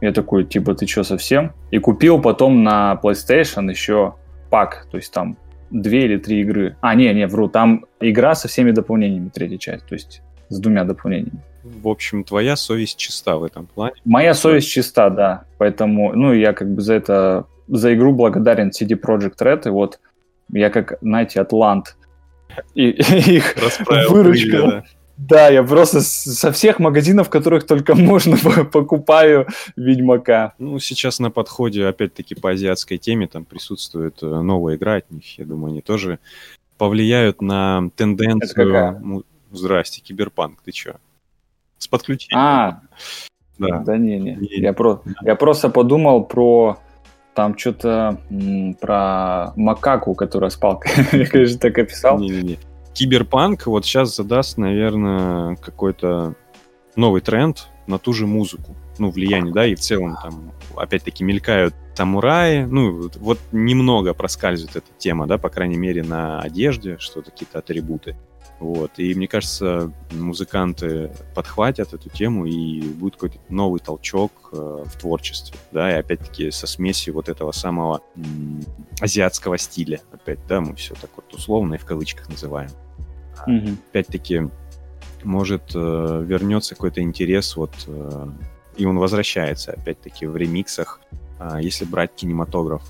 Я 0.00 0.12
такой, 0.12 0.44
типа, 0.44 0.74
ты 0.74 0.86
что, 0.86 1.04
совсем? 1.04 1.52
И 1.70 1.78
купил 1.78 2.20
потом 2.20 2.64
на 2.64 2.98
PlayStation 3.02 3.70
еще 3.70 4.14
пак, 4.48 4.86
то 4.90 4.96
есть 4.96 5.12
там 5.12 5.36
две 5.70 6.04
или 6.04 6.16
три 6.16 6.40
игры. 6.40 6.76
А, 6.80 6.94
не, 6.94 7.12
не, 7.14 7.26
вру, 7.26 7.48
там 7.48 7.86
игра 8.00 8.34
со 8.34 8.48
всеми 8.48 8.70
дополнениями, 8.70 9.28
третья 9.28 9.58
часть, 9.58 9.86
то 9.86 9.94
есть 9.94 10.22
с 10.48 10.58
двумя 10.58 10.84
дополнениями. 10.84 11.40
В 11.62 11.88
общем, 11.88 12.24
твоя 12.24 12.56
совесть 12.56 12.96
чиста 12.96 13.36
в 13.36 13.44
этом 13.44 13.66
плане. 13.66 13.94
Моя 14.04 14.34
совесть 14.34 14.70
чиста, 14.70 15.10
да. 15.10 15.44
Поэтому, 15.58 16.14
ну, 16.14 16.32
я 16.32 16.52
как 16.52 16.74
бы 16.74 16.80
за 16.80 16.94
это, 16.94 17.46
за 17.68 17.94
игру 17.94 18.12
благодарен 18.12 18.70
CD 18.70 18.98
Projekt 18.98 19.38
Red, 19.40 19.66
и 19.66 19.70
вот 19.70 20.00
я 20.52 20.70
как, 20.70 20.98
знаете, 21.02 21.40
Атлант, 21.40 21.96
и, 22.74 22.90
их 23.36 23.54
выручка. 24.08 24.58
да. 24.58 24.84
Да, 25.28 25.48
я 25.48 25.62
просто 25.62 26.00
со 26.00 26.50
всех 26.50 26.78
магазинов, 26.78 27.28
которых 27.28 27.66
только 27.66 27.94
можно, 27.96 28.36
покупаю 28.64 29.46
Ведьмака. 29.76 30.54
Ну, 30.58 30.78
сейчас 30.78 31.20
на 31.20 31.30
подходе, 31.30 31.86
опять-таки, 31.86 32.34
по 32.34 32.50
азиатской 32.50 32.96
теме, 32.98 33.26
там 33.26 33.44
присутствует 33.44 34.22
э, 34.22 34.26
новая 34.26 34.76
игра 34.76 34.96
от 34.96 35.10
них. 35.10 35.38
Я 35.38 35.44
думаю, 35.44 35.72
они 35.72 35.82
тоже 35.82 36.18
повлияют 36.78 37.42
на 37.42 37.90
тенденцию... 37.96 39.24
Здрасте, 39.52 40.00
Киберпанк, 40.00 40.62
ты 40.64 40.70
чё? 40.70 40.94
С 41.78 41.88
подключением. 41.88 42.38
А, 42.38 42.82
да. 43.58 43.80
Да 43.80 43.98
не, 43.98 44.18
не. 44.18 44.38
Я, 44.40 44.72
про... 44.72 45.02
я 45.22 45.34
просто 45.34 45.70
подумал 45.70 46.24
про 46.24 46.78
там 47.34 47.58
что-то 47.58 48.18
про 48.80 49.52
макаку, 49.56 50.14
которая 50.14 50.50
с 50.50 50.56
палкой. 50.56 50.92
Я, 51.12 51.26
конечно, 51.26 51.58
так 51.58 51.78
описал. 51.78 52.18
Не-не-не. 52.18 52.58
Киберпанк 52.94 53.66
вот 53.66 53.84
сейчас 53.84 54.16
задаст, 54.16 54.58
наверное, 54.58 55.56
какой-то 55.56 56.34
новый 56.96 57.20
тренд 57.20 57.68
на 57.86 57.98
ту 57.98 58.12
же 58.12 58.26
музыку. 58.26 58.76
Ну, 58.98 59.10
влияние, 59.10 59.54
да, 59.54 59.66
и 59.66 59.74
в 59.74 59.80
целом 59.80 60.16
там 60.22 60.52
опять-таки 60.76 61.24
мелькают 61.24 61.74
самураи. 61.94 62.64
Ну, 62.64 63.10
вот 63.16 63.38
немного 63.52 64.14
проскальзывает 64.14 64.76
эта 64.76 64.86
тема, 64.98 65.26
да, 65.26 65.38
по 65.38 65.48
крайней 65.48 65.76
мере, 65.76 66.02
на 66.02 66.40
одежде, 66.40 66.98
что-то, 66.98 67.30
какие-то 67.30 67.58
атрибуты. 67.58 68.16
Вот. 68.60 68.98
И 68.98 69.14
мне 69.14 69.26
кажется, 69.26 69.90
музыканты 70.12 71.10
подхватят 71.34 71.94
эту 71.94 72.10
тему, 72.10 72.44
и 72.44 72.82
будет 72.82 73.14
какой-то 73.14 73.38
новый 73.48 73.80
толчок 73.80 74.50
э, 74.52 74.84
в 74.84 74.98
творчестве, 74.98 75.58
да, 75.72 75.90
и 75.90 75.98
опять-таки 75.98 76.50
со 76.50 76.66
смесью 76.66 77.14
вот 77.14 77.30
этого 77.30 77.52
самого 77.52 78.02
азиатского 79.00 79.56
стиля. 79.56 80.02
Опять, 80.12 80.46
да, 80.46 80.60
мы 80.60 80.74
все 80.76 80.94
так 80.94 81.10
вот 81.16 81.32
условно 81.32 81.74
и 81.74 81.78
в 81.78 81.86
кавычках 81.86 82.28
называем. 82.28 82.70
Mm-hmm. 83.48 83.76
Опять-таки, 83.88 84.50
может, 85.24 85.72
э, 85.74 86.24
вернется 86.26 86.74
какой-то 86.74 87.00
интерес, 87.00 87.56
вот, 87.56 87.72
э, 87.86 88.28
и 88.76 88.84
он 88.84 88.98
возвращается, 88.98 89.72
опять-таки, 89.72 90.26
в 90.26 90.36
ремиксах. 90.36 91.00
Э, 91.38 91.58
если 91.62 91.86
брать 91.86 92.14
кинематограф, 92.14 92.82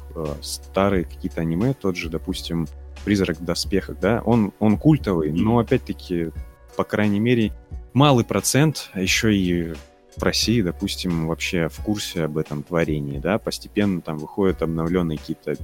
старые 0.42 1.04
какие-то 1.04 1.42
аниме, 1.42 1.74
тот 1.74 1.94
же, 1.94 2.08
допустим, 2.08 2.66
«Призрак 3.04 3.38
в 3.38 3.44
доспехах», 3.44 3.98
да, 3.98 4.22
он, 4.24 4.52
он 4.58 4.78
культовый, 4.78 5.32
но, 5.32 5.58
опять-таки, 5.58 6.30
по 6.76 6.84
крайней 6.84 7.20
мере, 7.20 7.52
малый 7.92 8.24
процент, 8.24 8.90
еще 8.94 9.34
и 9.34 9.74
в 10.16 10.22
России, 10.22 10.60
допустим, 10.60 11.26
вообще 11.28 11.68
в 11.68 11.82
курсе 11.82 12.24
об 12.24 12.38
этом 12.38 12.62
творении, 12.62 13.18
да, 13.18 13.38
постепенно 13.38 14.00
там 14.00 14.18
выходят 14.18 14.62
обновленные 14.62 15.18
какие-то 15.18 15.56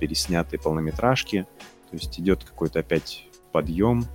переснятые 0.00 0.60
полнометражки, 0.60 1.46
то 1.90 1.96
есть 1.96 2.18
идет 2.18 2.44
какой-то 2.44 2.80
опять 2.80 3.26
подъем, 3.52 4.06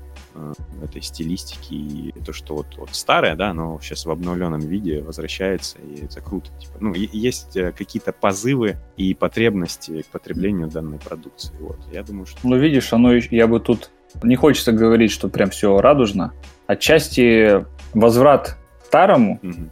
этой 0.84 1.02
стилистики 1.02 1.74
и 1.74 2.14
то, 2.26 2.34
что 2.34 2.56
вот, 2.56 2.68
вот 2.78 2.90
старое, 2.92 3.36
да, 3.36 3.54
но 3.54 3.80
сейчас 3.82 4.06
в 4.06 4.12
обновленном 4.12 4.62
виде 4.62 5.02
возвращается, 5.02 5.78
и 5.80 6.06
это 6.06 6.22
круто. 6.22 6.50
Типа, 6.60 6.74
ну, 6.80 6.94
есть 6.94 7.56
э, 7.58 7.72
какие-то 7.72 8.12
позывы 8.12 8.78
и 8.96 9.14
потребности 9.14 10.02
к 10.02 10.08
потреблению 10.08 10.68
данной 10.68 11.00
продукции. 11.00 11.54
Вот, 11.60 11.80
я 11.92 12.04
думаю, 12.04 12.26
что... 12.26 12.40
Ну, 12.44 12.58
видишь, 12.58 12.94
оно, 12.94 13.14
я 13.14 13.48
бы 13.48 13.60
тут... 13.60 13.92
Не 14.24 14.36
хочется 14.36 14.72
говорить, 14.72 15.12
что 15.12 15.30
прям 15.30 15.50
все 15.50 15.80
радужно. 15.80 16.34
Отчасти 16.66 17.66
возврат 17.94 18.58
старому 18.86 19.40
угу. 19.44 19.70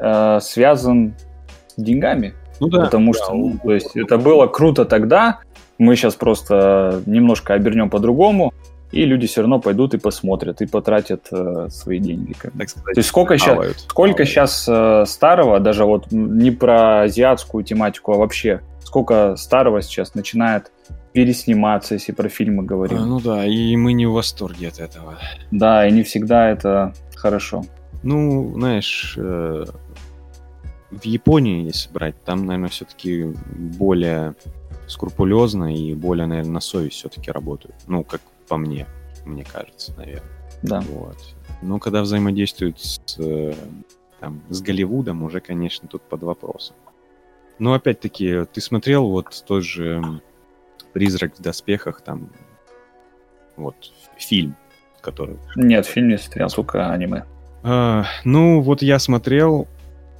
э, 0.00 0.38
связан 0.40 1.14
с 1.68 1.80
деньгами. 1.80 2.34
Ну 2.58 2.68
да. 2.68 2.84
Потому 2.84 3.12
да, 3.12 3.18
что, 3.18 3.34
ну, 3.34 3.58
то 3.62 3.72
есть, 3.72 3.96
это 3.96 4.18
было 4.18 4.46
круто 4.46 4.84
тогда, 4.84 5.40
мы 5.78 5.96
сейчас 5.96 6.14
просто 6.14 7.02
немножко 7.06 7.54
обернем 7.54 7.88
по-другому, 7.88 8.52
и 8.92 9.04
люди 9.04 9.26
все 9.26 9.42
равно 9.42 9.60
пойдут 9.60 9.94
и 9.94 9.98
посмотрят, 9.98 10.60
и 10.62 10.66
потратят 10.66 11.28
э, 11.32 11.68
свои 11.70 11.98
деньги. 11.98 12.32
Как 12.32 12.52
так 12.52 12.68
сказать, 12.68 12.94
То 12.94 12.98
есть 12.98 13.08
сколько 13.08 13.38
сейчас, 13.38 13.82
сколько 13.88 14.24
сейчас 14.24 14.66
э, 14.68 15.04
старого, 15.06 15.60
даже 15.60 15.84
вот 15.84 16.10
не 16.10 16.50
про 16.50 17.02
азиатскую 17.02 17.62
тематику, 17.64 18.12
а 18.12 18.18
вообще, 18.18 18.60
сколько 18.82 19.36
старого 19.36 19.82
сейчас 19.82 20.14
начинает 20.14 20.72
пересниматься, 21.12 21.94
если 21.94 22.12
про 22.12 22.28
фильмы 22.28 22.64
говорим. 22.64 22.98
А, 22.98 23.06
ну 23.06 23.20
да, 23.20 23.46
и 23.46 23.76
мы 23.76 23.92
не 23.92 24.06
в 24.06 24.12
восторге 24.12 24.68
от 24.68 24.80
этого. 24.80 25.18
Да, 25.50 25.86
и 25.86 25.92
не 25.92 26.02
всегда 26.02 26.50
это 26.50 26.92
хорошо. 27.14 27.64
Ну, 28.02 28.54
знаешь, 28.54 29.14
э, 29.16 29.64
в 30.90 31.04
Японии, 31.04 31.64
если 31.64 31.92
брать, 31.92 32.22
там, 32.24 32.46
наверное, 32.46 32.70
все-таки 32.70 33.32
более 33.54 34.34
скрупулезно 34.86 35.74
и 35.74 35.94
более, 35.94 36.26
наверное, 36.26 36.54
на 36.54 36.60
совесть 36.60 36.96
все-таки 36.96 37.30
работают. 37.30 37.76
Ну, 37.86 38.02
как 38.02 38.20
по 38.50 38.56
мне, 38.56 38.86
мне 39.24 39.44
кажется, 39.44 39.94
наверное. 39.96 40.28
Да. 40.62 40.80
Вот. 40.80 41.16
Но 41.62 41.78
когда 41.78 42.02
взаимодействуют 42.02 42.80
с, 42.80 43.00
э, 43.18 43.54
там, 44.18 44.42
с 44.50 44.60
Голливудом, 44.60 45.22
уже, 45.22 45.40
конечно, 45.40 45.88
тут 45.88 46.02
под 46.02 46.24
вопросом. 46.24 46.74
Но 47.60 47.74
опять-таки, 47.74 48.44
ты 48.52 48.60
смотрел 48.60 49.08
вот 49.08 49.44
тот 49.46 49.62
же 49.62 50.02
«Призрак 50.92 51.38
в 51.38 51.40
доспехах», 51.40 52.00
там, 52.00 52.28
вот, 53.56 53.76
фильм, 54.18 54.56
который... 55.00 55.36
Нет, 55.54 55.86
фильм 55.86 56.08
не 56.08 56.18
смотрел, 56.18 56.48
только 56.48 56.90
аниме. 56.90 57.24
А, 57.62 58.04
ну, 58.24 58.60
вот 58.62 58.82
я 58.82 58.98
смотрел... 58.98 59.68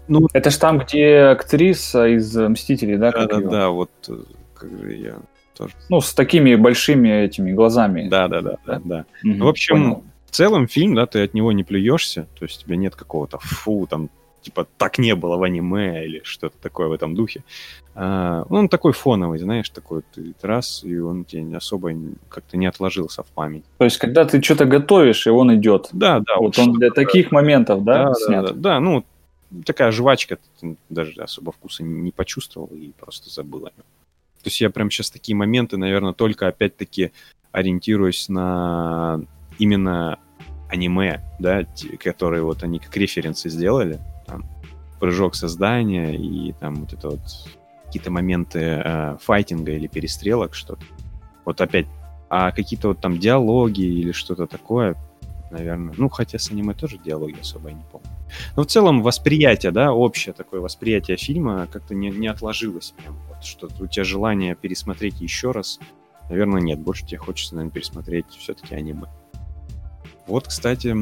Ну, 0.07 0.29
это 0.33 0.51
ж 0.51 0.57
там, 0.57 0.79
где 0.79 1.23
актриса 1.33 2.07
из 2.07 2.37
«Мстителей», 2.37 2.97
да? 2.97 3.11
Да-да-да, 3.11 3.71
вот 3.71 3.91
э, 4.09 4.23
как 4.55 4.71
же 4.79 4.93
я 4.95 5.19
тоже. 5.61 5.75
Ну, 5.89 6.01
с 6.01 6.15
такими 6.15 6.55
большими 6.55 7.09
этими 7.25 7.53
глазами. 7.53 8.09
Да, 8.09 8.29
да, 8.29 8.41
да, 8.41 8.57
да, 8.67 8.81
да. 8.85 9.05
Угу, 9.23 9.35
ну, 9.37 9.45
в 9.45 9.49
общем, 9.49 9.75
понял. 9.75 10.05
в 10.27 10.31
целом 10.31 10.67
фильм, 10.67 10.95
да, 10.95 11.07
ты 11.07 11.23
от 11.23 11.35
него 11.35 11.53
не 11.53 11.65
плюешься, 11.65 12.27
то 12.39 12.45
есть 12.45 12.63
у 12.63 12.67
тебя 12.67 12.77
нет 12.77 12.97
какого-то 12.97 13.39
фу, 13.39 13.87
там, 13.89 14.09
типа, 14.41 14.67
так 14.79 14.99
не 14.99 15.15
было 15.15 15.37
в 15.37 15.43
аниме 15.43 16.07
или 16.07 16.23
что-то 16.25 16.57
такое 16.63 16.89
в 16.89 16.93
этом 16.93 17.15
духе. 17.15 17.45
А, 17.95 18.45
он 18.49 18.69
такой 18.69 18.93
фоновый, 18.93 19.39
знаешь, 19.39 19.69
такой 19.69 20.03
ты 20.15 20.35
раз, 20.41 20.83
и 20.83 20.99
он 20.99 21.25
тебе 21.25 21.57
особо 21.57 21.93
как-то 22.31 22.57
не 22.57 22.67
отложился 22.67 23.23
в 23.23 23.27
память. 23.27 23.65
То 23.77 23.85
есть, 23.85 23.99
когда 23.99 24.25
ты 24.25 24.41
что-то 24.41 24.65
готовишь, 24.65 25.27
и 25.27 25.31
он 25.31 25.55
идет. 25.55 25.91
Да, 25.93 26.21
да. 26.21 26.37
Вот, 26.39 26.57
вот 26.57 26.67
он 26.67 26.73
для 26.73 26.91
таких 26.91 27.33
моментов, 27.33 27.85
да, 27.85 28.05
да 28.05 28.15
снят? 28.15 28.45
Да, 28.47 28.53
да, 28.53 28.59
да, 28.59 28.81
ну, 28.81 29.05
такая 29.67 29.93
жвачка, 29.93 30.39
ты 30.61 30.77
даже 30.89 31.21
особо 31.21 31.53
вкуса 31.53 31.83
не 31.83 32.13
почувствовал 32.13 32.69
и 32.69 32.93
просто 32.99 33.29
забыл 33.29 33.67
о 33.67 33.71
нем. 33.77 33.85
То 34.43 34.49
есть 34.49 34.61
я 34.61 34.71
прям 34.71 34.91
сейчас 34.91 35.11
такие 35.11 35.37
моменты, 35.37 35.77
наверное, 35.77 36.13
только 36.13 36.49
опять-таки 36.49 37.13
ориентируюсь 37.53 38.29
на 38.29 39.21
именно 39.59 40.19
аниме, 40.71 41.21
да, 41.39 41.67
которые 41.99 42.43
вот 42.43 42.63
они 42.63 42.79
как 42.79 42.97
референсы 42.97 43.51
сделали, 43.51 43.99
там, 44.27 44.45
прыжок 44.99 45.35
создания 45.35 46.17
и 46.17 46.53
там 46.53 46.77
вот 46.77 46.93
это 46.93 47.11
вот 47.11 47.21
какие-то 47.87 48.11
моменты 48.11 48.61
э, 48.61 49.17
файтинга 49.21 49.73
или 49.73 49.89
перестрелок, 49.89 50.55
что-то. 50.55 50.83
Вот 51.45 51.61
опять, 51.61 51.87
а 52.29 52.53
какие-то 52.53 52.89
вот 52.89 53.01
там 53.01 53.19
диалоги 53.19 53.83
или 53.83 54.13
что-то 54.13 54.47
такое, 54.47 54.97
наверное. 55.51 55.95
Ну, 55.97 56.09
хотя 56.09 56.39
с 56.39 56.51
аниме 56.51 56.75
тоже 56.75 56.99
диалоги 56.99 57.39
особо 57.41 57.69
я 57.69 57.75
не 57.75 57.85
помню. 57.91 58.09
Но 58.57 58.63
в 58.63 58.67
целом 58.67 59.03
восприятие, 59.03 59.73
да, 59.73 59.93
общее 59.93 60.33
такое 60.33 60.61
восприятие 60.61 61.17
фильма 61.17 61.67
как-то 61.71 61.95
не, 61.95 62.11
не 62.11 62.29
отложилось 62.29 62.95
прям. 62.97 63.17
Вот, 63.29 63.45
что 63.45 63.69
у 63.81 63.87
тебя 63.87 64.05
желание 64.05 64.55
пересмотреть 64.55 65.21
еще 65.21 65.51
раз, 65.51 65.79
наверное, 66.29 66.61
нет. 66.61 66.79
Больше 66.79 67.05
тебе 67.05 67.19
хочется, 67.19 67.55
наверное, 67.55 67.75
пересмотреть 67.75 68.27
все-таки 68.31 68.75
аниме. 68.75 69.07
Вот, 70.27 70.47
кстати, 70.47 70.97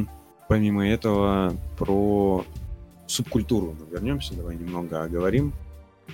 помимо 0.48 0.86
этого, 0.88 1.54
про 1.76 2.44
субкультуру 3.06 3.76
мы 3.78 3.86
вернемся, 3.90 4.34
давай 4.34 4.56
немного 4.56 5.02
оговорим. 5.02 5.52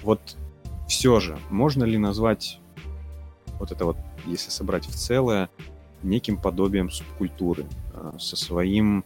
Вот 0.02 0.36
все 0.88 1.20
же, 1.20 1.38
можно 1.50 1.84
ли 1.84 1.98
назвать 1.98 2.58
вот 3.58 3.72
это 3.72 3.84
вот, 3.84 3.96
если 4.26 4.50
собрать 4.50 4.86
в 4.86 4.94
целое, 4.94 5.48
неким 6.02 6.36
подобием 6.36 6.90
субкультуры, 6.90 7.66
со 8.18 8.36
своим 8.36 9.04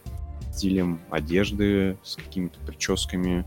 стилем 0.52 1.00
одежды, 1.10 1.96
с 2.02 2.16
какими-то 2.16 2.58
прическами, 2.60 3.44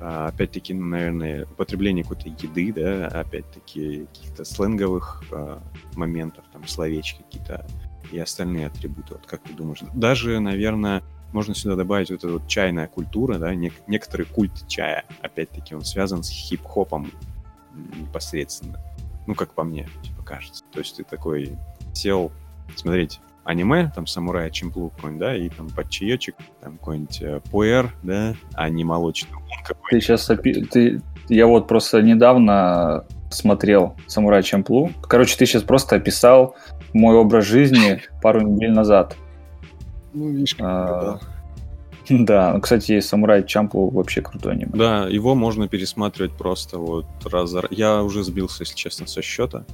а, 0.00 0.26
опять-таки, 0.28 0.74
наверное, 0.74 1.44
употребление 1.44 2.04
какой-то 2.04 2.28
еды, 2.28 2.72
да, 2.72 3.08
опять-таки 3.08 4.06
каких-то 4.12 4.44
сленговых 4.44 5.24
а, 5.32 5.62
моментов, 5.94 6.44
там, 6.52 6.66
словечки 6.66 7.22
какие-то 7.22 7.66
и 8.12 8.18
остальные 8.18 8.66
атрибуты. 8.66 9.14
Вот 9.14 9.26
как 9.26 9.42
ты 9.42 9.52
думаешь? 9.52 9.80
Даже, 9.94 10.38
наверное, 10.38 11.02
можно 11.32 11.54
сюда 11.54 11.76
добавить 11.76 12.10
вот 12.10 12.24
эту 12.24 12.34
вот 12.34 12.48
чайная 12.48 12.86
культура, 12.86 13.38
да, 13.38 13.54
нек- 13.54 13.82
некоторый 13.86 14.26
культ 14.26 14.66
чая, 14.68 15.04
опять-таки, 15.22 15.74
он 15.74 15.84
связан 15.84 16.22
с 16.22 16.30
хип-хопом 16.30 17.10
непосредственно. 17.74 18.78
Ну, 19.26 19.34
как 19.34 19.52
по 19.52 19.64
мне. 19.64 19.88
Типа, 20.02 20.22
кажется. 20.22 20.64
То 20.72 20.78
есть 20.78 20.96
ты 20.96 21.04
такой 21.04 21.58
сел 21.94 22.30
смотреть 22.76 23.20
аниме, 23.46 23.90
там 23.94 24.06
самурай 24.06 24.50
Чемплу 24.50 24.90
какой-нибудь, 24.90 25.20
да, 25.20 25.36
и 25.36 25.48
там 25.48 25.70
под 25.70 25.88
чаечек, 25.88 26.34
там 26.60 26.76
какой-нибудь 26.78 27.22
э, 27.22 27.40
пуэр, 27.50 27.94
да, 28.02 28.34
а 28.54 28.68
не 28.68 28.84
молочный 28.84 29.30
Ты 29.88 30.00
сейчас, 30.00 30.28
опи... 30.28 30.64
ты... 30.64 31.00
я 31.28 31.46
вот 31.46 31.68
просто 31.68 32.02
недавно 32.02 33.04
смотрел 33.30 33.96
«Самурай 34.06 34.42
Чамплу». 34.42 34.90
Короче, 35.02 35.36
ты 35.36 35.46
сейчас 35.46 35.62
просто 35.62 35.96
описал 35.96 36.56
мой 36.92 37.16
образ 37.16 37.46
жизни 37.46 38.02
пару 38.22 38.40
недель 38.40 38.72
назад. 38.72 39.16
Ну, 40.12 40.30
видишь, 40.30 40.56
а, 40.58 41.00
да. 41.00 41.20
Да, 42.08 42.52
ну, 42.54 42.60
кстати, 42.60 43.00
«Самурай 43.00 43.44
Чамплу» 43.44 43.90
вообще 43.90 44.22
крутой 44.22 44.52
аниме. 44.52 44.70
Да, 44.74 45.08
его 45.08 45.34
можно 45.34 45.66
пересматривать 45.66 46.32
просто 46.32 46.78
вот 46.78 47.06
раз 47.24 47.50
за... 47.50 47.64
Я 47.70 48.02
уже 48.02 48.22
сбился, 48.22 48.62
если 48.62 48.76
честно, 48.76 49.06
со 49.06 49.22
счета 49.22 49.64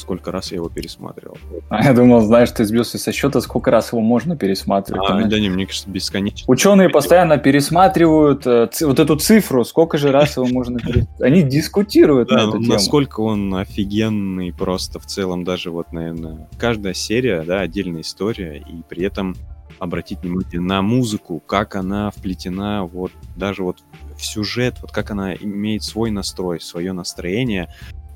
сколько 0.00 0.32
раз 0.32 0.50
я 0.50 0.56
его 0.56 0.68
пересматривал. 0.68 1.38
А 1.68 1.84
я 1.84 1.92
думал, 1.92 2.22
знаешь, 2.22 2.50
ты 2.50 2.64
сбился 2.64 2.98
со 2.98 3.12
счета, 3.12 3.40
сколько 3.40 3.70
раз 3.70 3.92
его 3.92 4.00
можно 4.00 4.36
пересматривать. 4.36 5.08
А, 5.08 5.22
да 5.22 5.38
не, 5.38 5.48
мне 5.48 5.66
кажется, 5.66 5.88
бесконечно. 5.88 6.44
Ученые 6.48 6.88
постоянно 6.88 7.38
пересматривают 7.38 8.46
э, 8.46 8.68
вот 8.82 8.98
эту 8.98 9.16
цифру, 9.16 9.64
сколько 9.64 9.98
же 9.98 10.10
раз 10.10 10.36
его 10.36 10.46
можно 10.46 10.78
пересматривать. 10.78 11.20
Они 11.20 11.42
дискутируют 11.42 12.28
да, 12.28 12.36
на 12.36 12.48
эту 12.48 12.58
тему. 12.58 12.72
насколько 12.72 13.20
он 13.20 13.54
офигенный 13.54 14.52
просто 14.52 14.98
в 14.98 15.06
целом, 15.06 15.44
даже 15.44 15.70
вот, 15.70 15.92
наверное, 15.92 16.48
каждая 16.58 16.94
серия, 16.94 17.42
да, 17.42 17.60
отдельная 17.60 18.00
история, 18.00 18.58
и 18.58 18.82
при 18.88 19.04
этом 19.04 19.36
обратить 19.80 20.20
внимание 20.20 20.60
на 20.60 20.82
музыку, 20.82 21.42
как 21.44 21.74
она 21.74 22.10
вплетена 22.10 22.84
вот 22.84 23.12
даже 23.36 23.64
вот 23.64 23.78
в 24.16 24.24
сюжет, 24.24 24.76
вот 24.82 24.92
как 24.92 25.10
она 25.10 25.34
имеет 25.34 25.82
свой 25.82 26.10
настрой, 26.10 26.60
свое 26.60 26.92
настроение, 26.92 27.68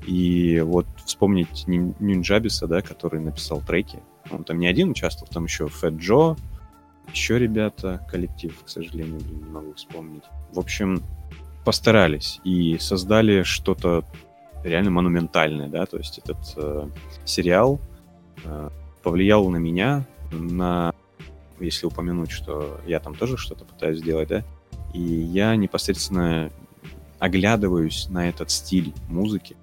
и 0.05 0.61
вот 0.61 0.85
вспомнить 1.05 1.65
Нинджабиса, 1.67 2.67
да, 2.67 2.81
который 2.81 3.19
написал 3.19 3.61
треки. 3.61 3.99
Он 4.31 4.43
там 4.43 4.59
не 4.59 4.67
один 4.67 4.91
участвовал, 4.91 5.31
там 5.31 5.45
еще 5.45 5.67
Фэт 5.67 5.95
Джо, 5.95 6.35
еще 7.11 7.39
ребята, 7.39 8.05
коллектив, 8.09 8.57
к 8.63 8.69
сожалению, 8.69 9.19
не 9.19 9.49
могу 9.49 9.73
вспомнить. 9.73 10.23
В 10.51 10.59
общем, 10.59 11.03
постарались 11.63 12.39
и 12.43 12.77
создали 12.79 13.43
что-то 13.43 14.05
реально 14.63 14.91
монументальное, 14.91 15.67
да, 15.67 15.85
то 15.85 15.97
есть 15.97 16.17
этот 16.19 16.37
э, 16.57 16.89
сериал 17.23 17.79
э, 18.43 18.69
повлиял 19.03 19.47
на 19.49 19.57
меня, 19.57 20.05
на, 20.31 20.93
если 21.59 21.85
упомянуть, 21.85 22.31
что 22.31 22.79
я 22.85 22.99
там 22.99 23.15
тоже 23.15 23.37
что-то 23.37 23.65
пытаюсь 23.65 23.99
сделать, 23.99 24.29
да, 24.29 24.43
и 24.93 24.99
я 24.99 25.55
непосредственно 25.55 26.51
оглядываюсь 27.19 28.07
на 28.09 28.27
этот 28.27 28.49
стиль 28.49 28.93
музыки, 29.07 29.55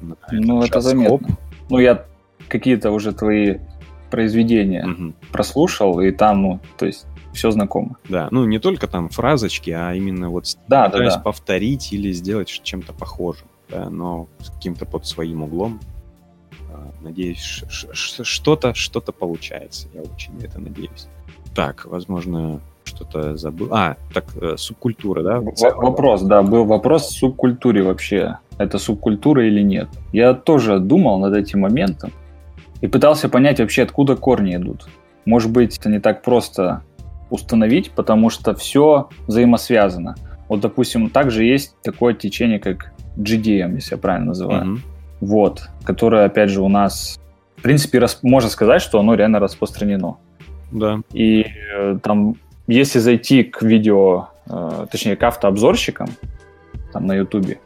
ну, 0.00 0.62
это 0.62 0.80
заметно. 0.80 1.36
Ну, 1.68 1.78
я 1.78 2.04
какие-то 2.48 2.90
уже 2.90 3.12
твои 3.12 3.58
произведения 4.10 4.86
угу. 4.86 5.14
прослушал, 5.32 6.00
и 6.00 6.10
там, 6.10 6.42
ну, 6.42 6.60
то 6.76 6.86
есть 6.86 7.06
все 7.32 7.50
знакомо. 7.50 7.96
Да, 8.08 8.28
ну 8.30 8.44
не 8.44 8.58
только 8.58 8.88
там 8.88 9.08
фразочки, 9.08 9.70
а 9.70 9.94
именно 9.94 10.30
вот 10.30 10.56
да, 10.68 10.88
да, 10.88 10.98
да. 10.98 11.18
повторить 11.18 11.92
или 11.92 12.12
сделать 12.12 12.48
чем-то 12.48 12.92
похожим, 12.92 13.48
да, 13.68 13.90
но 13.90 14.28
с 14.40 14.50
каким-то 14.50 14.86
под 14.86 15.06
своим 15.06 15.42
углом. 15.42 15.80
А, 16.72 16.92
надеюсь, 17.02 17.64
что-то 17.70 18.74
что-то 18.74 19.12
получается. 19.12 19.88
Я 19.92 20.02
очень 20.02 20.32
это 20.42 20.60
надеюсь. 20.60 21.08
Так, 21.54 21.84
возможно, 21.86 22.60
что-то 22.96 23.36
забыл. 23.36 23.68
А, 23.70 23.96
так, 24.12 24.24
э, 24.40 24.56
субкультура, 24.56 25.22
да? 25.22 25.40
Вопрос, 25.40 26.22
да, 26.22 26.42
был 26.42 26.64
вопрос 26.64 27.08
в 27.08 27.18
субкультуре 27.18 27.82
вообще 27.82 28.38
это 28.58 28.78
субкультура 28.78 29.46
или 29.46 29.62
нет. 29.62 29.88
Я 30.12 30.34
тоже 30.34 30.78
думал 30.78 31.20
над 31.20 31.34
этим 31.34 31.60
моментом 31.60 32.12
и 32.80 32.86
пытался 32.86 33.28
понять 33.28 33.60
вообще, 33.60 33.82
откуда 33.82 34.16
корни 34.16 34.56
идут. 34.56 34.88
Может 35.24 35.50
быть, 35.50 35.78
это 35.78 35.88
не 35.88 35.98
так 35.98 36.22
просто 36.22 36.82
установить, 37.30 37.90
потому 37.90 38.30
что 38.30 38.54
все 38.54 39.08
взаимосвязано. 39.26 40.14
Вот, 40.48 40.60
допустим, 40.60 41.10
также 41.10 41.44
есть 41.44 41.74
такое 41.82 42.14
течение, 42.14 42.60
как 42.60 42.92
GDM, 43.16 43.74
если 43.74 43.96
я 43.96 43.98
правильно 43.98 44.28
называю. 44.28 44.64
Mm-hmm. 44.64 44.78
Вот, 45.20 45.68
которое, 45.84 46.26
опять 46.26 46.50
же, 46.50 46.62
у 46.62 46.68
нас, 46.68 47.18
в 47.56 47.62
принципе, 47.62 47.98
рас... 47.98 48.20
можно 48.22 48.48
сказать, 48.48 48.80
что 48.80 49.00
оно 49.00 49.14
реально 49.14 49.40
распространено. 49.40 50.18
Да. 50.70 51.00
И 51.12 51.44
э, 51.74 51.98
там, 52.02 52.36
если 52.66 52.98
зайти 52.98 53.44
к 53.44 53.62
видео, 53.62 54.28
э, 54.48 54.86
точнее, 54.90 55.16
к 55.16 55.22
автообзорщикам, 55.22 56.08
там 56.92 57.06
на 57.06 57.14
Ютубе, 57.14 57.58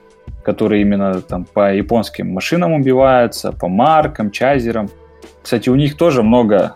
которые 0.42 0.82
именно 0.82 1.20
там 1.20 1.44
по 1.44 1.74
японским 1.74 2.30
машинам 2.30 2.72
убиваются, 2.72 3.52
по 3.52 3.68
маркам, 3.68 4.30
чайзерам. 4.30 4.90
Кстати, 5.42 5.68
у 5.68 5.74
них 5.74 5.96
тоже 5.96 6.22
много 6.22 6.74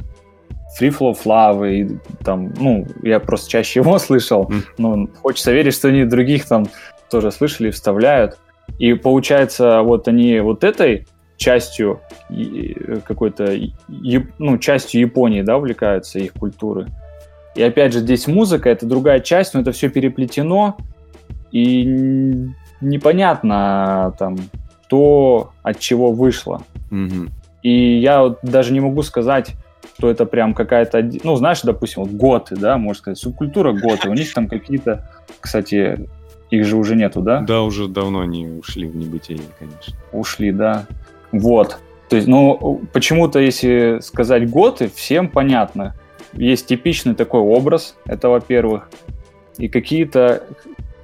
Free 0.79 0.97
Flow 0.97 1.17
Love, 1.25 1.71
и 1.71 1.99
там, 2.25 2.53
ну, 2.59 2.87
я 3.03 3.21
просто 3.21 3.51
чаще 3.51 3.81
его 3.85 3.99
слышал, 3.99 4.45
mm. 4.45 4.63
но 4.79 5.09
хочется 5.23 5.53
верить, 5.53 5.75
что 5.75 5.89
они 5.89 6.05
других 6.05 6.47
там 6.47 6.67
тоже 7.11 7.31
слышали, 7.31 7.71
вставляют. 7.71 8.39
И 8.79 8.95
получается, 8.95 9.83
вот 9.83 10.09
они 10.09 10.41
вот 10.41 10.65
этой 10.65 11.07
частью 11.37 12.01
какой-то, 13.07 13.57
ну, 14.39 14.59
частью 14.59 15.01
Японии, 15.01 15.43
да, 15.43 15.57
увлекаются, 15.59 16.19
их 16.19 16.33
культуры. 16.33 16.87
И 17.55 17.63
опять 17.63 17.93
же, 17.93 18.01
здесь 18.01 18.27
музыка, 18.27 18.69
это 18.69 18.87
другая 18.87 19.21
часть, 19.21 19.55
но 19.55 19.61
это 19.61 19.73
все 19.73 19.89
переплетено, 19.89 20.77
и 21.53 21.85
непонятно 22.81 24.15
там, 24.19 24.37
то 24.89 25.53
от 25.63 25.79
чего 25.79 26.13
вышло. 26.13 26.63
Угу. 26.91 27.29
И 27.63 27.99
я 27.99 28.23
вот 28.23 28.39
даже 28.43 28.73
не 28.73 28.81
могу 28.81 29.03
сказать, 29.03 29.55
что 29.97 30.11
это 30.11 30.27
прям 30.27 30.55
какая-то... 30.55 31.09
Ну, 31.23 31.37
знаешь, 31.37 31.63
допустим, 31.63 32.03
вот 32.03 32.13
готы, 32.13 32.57
да, 32.57 32.77
можно 32.77 33.01
сказать, 33.01 33.19
субкультура 33.19 33.73
готы. 33.73 34.11
У 34.11 34.15
них 34.15 34.33
там 34.35 34.49
какие-то... 34.49 35.09
Кстати, 35.41 36.09
их 36.51 36.65
же 36.67 36.77
уже 36.77 36.97
нету, 36.97 37.21
да? 37.21 37.41
Да, 37.41 37.63
уже 37.63 37.89
давно 37.89 38.21
они 38.21 38.47
ушли 38.47 38.87
в 38.87 38.97
небытие, 38.97 39.39
конечно. 39.59 39.97
Ушли, 40.13 40.53
да. 40.53 40.87
Вот. 41.33 41.79
То 42.09 42.17
есть, 42.17 42.29
ну, 42.29 42.83
почему-то, 42.93 43.39
если 43.39 43.99
сказать 44.03 44.51
готы, 44.51 44.91
всем 44.95 45.29
понятно. 45.29 45.95
Есть 46.37 46.67
типичный 46.67 47.15
такой 47.15 47.41
образ, 47.41 47.97
это 48.07 48.29
во-первых. 48.29 48.89
И 49.57 49.69
какие-то 49.69 50.45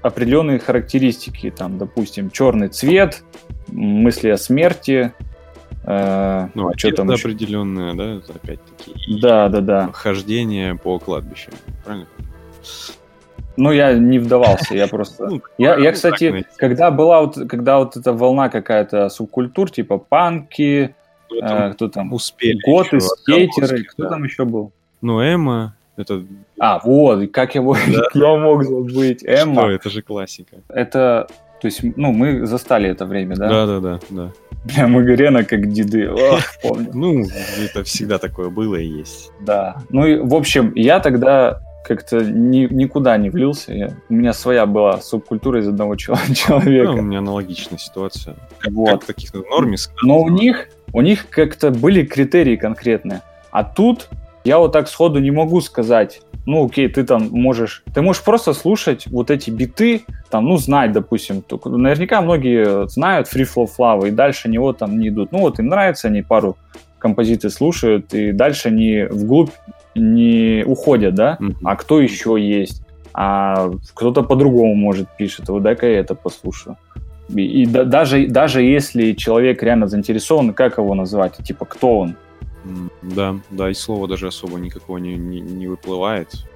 определенные 0.02 0.58
характеристики, 0.58 1.50
там, 1.50 1.78
допустим, 1.78 2.30
черный 2.30 2.68
цвет, 2.68 3.22
мысли 3.68 4.30
о 4.30 4.38
смерти, 4.38 5.12
э, 5.84 6.48
ну, 6.54 6.68
а 6.68 6.78
что 6.78 6.90
там 6.92 7.10
определенное, 7.10 7.94
да, 7.94 8.22
опять-таки. 8.34 9.20
Да, 9.20 9.48
да, 9.48 9.60
да. 9.60 9.90
Хождение 9.92 10.74
по 10.74 10.98
кладбищу, 10.98 11.50
правильно? 11.84 12.06
Ну, 13.56 13.72
я 13.72 13.92
не 13.92 14.18
вдавался, 14.18 14.74
я 14.74 14.88
просто... 14.88 15.26
Ну, 15.30 15.42
я, 15.58 15.76
я, 15.76 15.92
кстати, 15.92 16.46
когда 16.56 16.90
была 16.90 17.20
вот, 17.20 17.36
когда 17.48 17.78
вот 17.78 17.96
эта 17.96 18.12
волна 18.12 18.48
какая-то 18.48 19.08
субкультур, 19.10 19.70
типа 19.70 19.98
панки, 19.98 20.94
э, 21.30 21.72
кто 21.74 21.88
там? 21.88 22.12
Успели. 22.12 22.58
Готы, 22.64 23.00
скейтеры, 23.00 23.84
кто 23.84 24.08
там 24.08 24.24
еще 24.24 24.44
был? 24.44 24.72
Ну, 25.00 25.20
Эма, 25.20 25.74
это... 25.96 26.24
А, 26.58 26.80
вот, 26.82 27.30
как 27.32 27.54
его 27.54 27.74
да. 27.74 28.02
я 28.14 28.36
мог 28.36 28.64
забыть. 28.64 29.22
Эмма. 29.24 29.62
Что, 29.62 29.70
это 29.70 29.90
же 29.90 30.02
классика. 30.02 30.56
Это, 30.68 31.26
то 31.60 31.66
есть, 31.66 31.80
ну, 31.96 32.12
мы 32.12 32.46
застали 32.46 32.88
это 32.88 33.06
время, 33.06 33.36
да? 33.36 33.66
Да, 33.66 34.00
да. 34.10 34.32
Бля, 34.64 34.88
Магарена 34.88 35.44
как 35.44 35.70
деды. 35.72 36.10
Ох, 36.10 36.40
помню. 36.62 36.90
Ну, 36.92 37.24
это 37.62 37.82
всегда 37.84 38.18
такое 38.18 38.50
было 38.50 38.76
и 38.76 38.86
есть. 38.86 39.30
Да. 39.40 39.76
Ну, 39.88 40.06
и, 40.06 40.18
в 40.18 40.34
общем, 40.34 40.72
я 40.74 41.00
тогда 41.00 41.60
как-то 41.82 42.22
ни, 42.22 42.72
никуда 42.72 43.16
не 43.16 43.30
влился. 43.30 43.72
Я, 43.72 43.96
у 44.08 44.14
меня 44.14 44.32
своя 44.32 44.66
была 44.66 45.00
субкультура 45.00 45.60
из 45.60 45.68
одного 45.68 45.96
человека. 45.96 46.92
Ну, 46.92 46.98
у 46.98 47.02
меня 47.02 47.18
аналогичная 47.18 47.78
ситуация. 47.78 48.36
Как, 48.58 48.72
вот. 48.72 48.90
как 48.90 49.04
таких 49.04 49.32
норме. 49.34 49.76
Но 50.02 50.20
у 50.20 50.28
них, 50.28 50.68
у 50.92 51.00
них 51.00 51.28
как-то 51.30 51.70
были 51.70 52.04
критерии 52.04 52.56
конкретные. 52.56 53.22
А 53.50 53.64
тут 53.64 54.08
я 54.44 54.58
вот 54.58 54.72
так 54.72 54.88
сходу 54.88 55.18
не 55.20 55.30
могу 55.30 55.60
сказать, 55.60 56.22
ну 56.46 56.66
окей, 56.66 56.88
ты 56.88 57.04
там 57.04 57.28
можешь, 57.30 57.82
ты 57.94 58.02
можешь 58.02 58.22
просто 58.22 58.52
слушать 58.52 59.06
вот 59.06 59.30
эти 59.30 59.50
биты, 59.50 60.02
там, 60.30 60.46
ну, 60.46 60.56
знать, 60.56 60.92
допустим, 60.92 61.42
наверняка 61.64 62.20
многие 62.20 62.88
знают 62.88 63.28
Free 63.32 63.46
Flow 63.46 63.68
Flow, 63.78 64.08
и 64.08 64.10
дальше 64.10 64.48
него 64.48 64.72
там 64.72 64.98
не 64.98 65.08
идут. 65.08 65.32
Ну, 65.32 65.40
вот 65.40 65.58
им 65.58 65.66
нравится, 65.66 66.08
они 66.08 66.22
пару 66.22 66.56
композиций 66.98 67.50
слушают, 67.50 68.14
и 68.14 68.32
дальше 68.32 68.68
они 68.68 69.04
вглубь 69.10 69.50
не 69.94 70.62
уходят, 70.64 71.14
да? 71.14 71.36
Mm-hmm. 71.40 71.56
А 71.64 71.76
кто 71.76 72.00
еще 72.00 72.36
есть? 72.38 72.82
А 73.12 73.70
кто-то 73.94 74.22
по-другому, 74.22 74.74
может, 74.74 75.08
пишет, 75.16 75.48
вот 75.48 75.62
дай-ка 75.62 75.86
я 75.86 75.98
это 75.98 76.14
послушаю. 76.14 76.76
И, 77.34 77.62
и 77.62 77.66
да, 77.66 77.84
даже, 77.84 78.26
даже 78.28 78.62
если 78.62 79.12
человек 79.12 79.62
реально 79.62 79.88
заинтересован, 79.88 80.52
как 80.52 80.78
его 80.78 80.94
назвать? 80.94 81.36
Типа, 81.38 81.64
кто 81.64 82.00
он? 82.00 82.16
Да, 83.02 83.40
да, 83.50 83.70
и 83.70 83.74
слова 83.74 84.06
даже 84.06 84.28
особо 84.28 84.58
никакого 84.58 84.98
не, 84.98 85.16
не, 85.16 85.40
не 85.40 85.66
выплывает. 85.66 86.46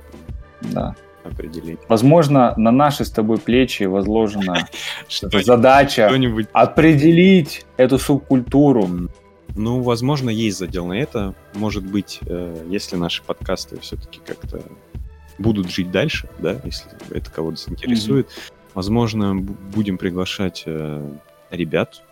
Да. 0.61 0.95
Определить. 1.25 1.79
Возможно, 1.89 2.53
на 2.59 2.71
наши 2.71 3.05
с 3.07 3.11
тобой 3.11 3.39
плечи 3.39 3.85
возложена 3.85 4.69
задача 5.33 6.11
определить 6.53 7.65
эту 7.79 7.99
субкультуру. 7.99 9.09
Ну, 9.57 9.81
возможно, 9.81 10.29
есть 10.29 10.59
задел 10.59 10.87
на 10.87 10.95
это. 10.95 11.35
Может 11.55 11.87
быть, 11.87 12.19
э, 12.27 12.67
если 12.69 12.97
наши 12.97 13.23
подкасты 13.23 13.79
все-таки 13.81 14.21
как-то 14.27 14.61
будут 15.39 15.71
жить 15.71 15.91
дальше, 15.91 16.29
да, 16.39 16.61
если 16.65 16.91
это 17.11 17.31
кого-то 17.31 17.57
заинтересует, 17.57 18.27
mm-hmm. 18.27 18.53
возможно, 18.75 19.35
будем 19.35 19.97
приглашать 19.97 20.65
э, 20.67 21.11
ребят, 21.51 22.03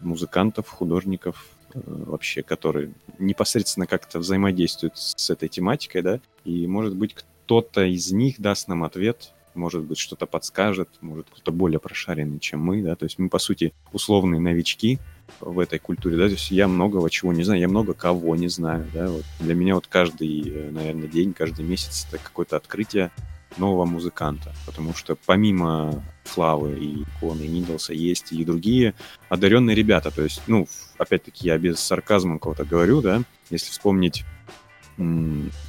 музыкантов, 0.00 0.68
художников, 0.68 1.46
вообще, 1.74 2.42
которые 2.42 2.92
непосредственно 3.18 3.86
как-то 3.86 4.18
взаимодействуют 4.18 4.96
с 4.96 5.30
этой 5.30 5.48
тематикой, 5.48 6.02
да, 6.02 6.20
и, 6.44 6.66
может 6.66 6.96
быть, 6.96 7.14
кто-то 7.14 7.84
из 7.84 8.12
них 8.12 8.40
даст 8.40 8.68
нам 8.68 8.84
ответ, 8.84 9.32
может 9.54 9.82
быть, 9.82 9.98
что-то 9.98 10.26
подскажет, 10.26 10.88
может, 11.00 11.26
кто-то 11.30 11.52
более 11.52 11.78
прошаренный, 11.78 12.40
чем 12.40 12.60
мы, 12.60 12.82
да, 12.82 12.96
то 12.96 13.04
есть 13.04 13.18
мы, 13.18 13.28
по 13.28 13.38
сути, 13.38 13.72
условные 13.92 14.40
новички 14.40 14.98
в 15.40 15.58
этой 15.58 15.78
культуре, 15.78 16.16
да, 16.16 16.26
то 16.26 16.32
есть 16.32 16.50
я 16.50 16.68
многого 16.68 17.08
чего 17.10 17.32
не 17.32 17.44
знаю, 17.44 17.60
я 17.60 17.68
много 17.68 17.94
кого 17.94 18.36
не 18.36 18.48
знаю, 18.48 18.86
да, 18.92 19.08
вот 19.08 19.24
для 19.40 19.54
меня 19.54 19.74
вот 19.74 19.86
каждый, 19.86 20.42
э, 20.48 20.70
наверное, 20.70 21.08
день, 21.08 21.32
каждый 21.32 21.64
месяц 21.64 22.06
это 22.08 22.18
какое-то 22.18 22.56
открытие 22.56 23.10
нового 23.58 23.84
музыканта, 23.84 24.52
потому 24.66 24.94
что 24.94 25.16
помимо 25.16 26.02
Флавы 26.24 26.78
и 26.78 27.02
Иконы, 27.02 27.42
и 27.42 27.48
Нидлса 27.48 27.92
есть 27.92 28.32
и 28.32 28.44
другие 28.44 28.94
одаренные 29.28 29.74
ребята, 29.76 30.10
то 30.10 30.22
есть, 30.22 30.42
ну, 30.46 30.66
опять-таки, 30.98 31.46
я 31.46 31.58
без 31.58 31.80
сарказма 31.80 32.38
кого-то 32.38 32.64
говорю, 32.64 33.00
да, 33.00 33.22
если 33.50 33.70
вспомнить 33.70 34.24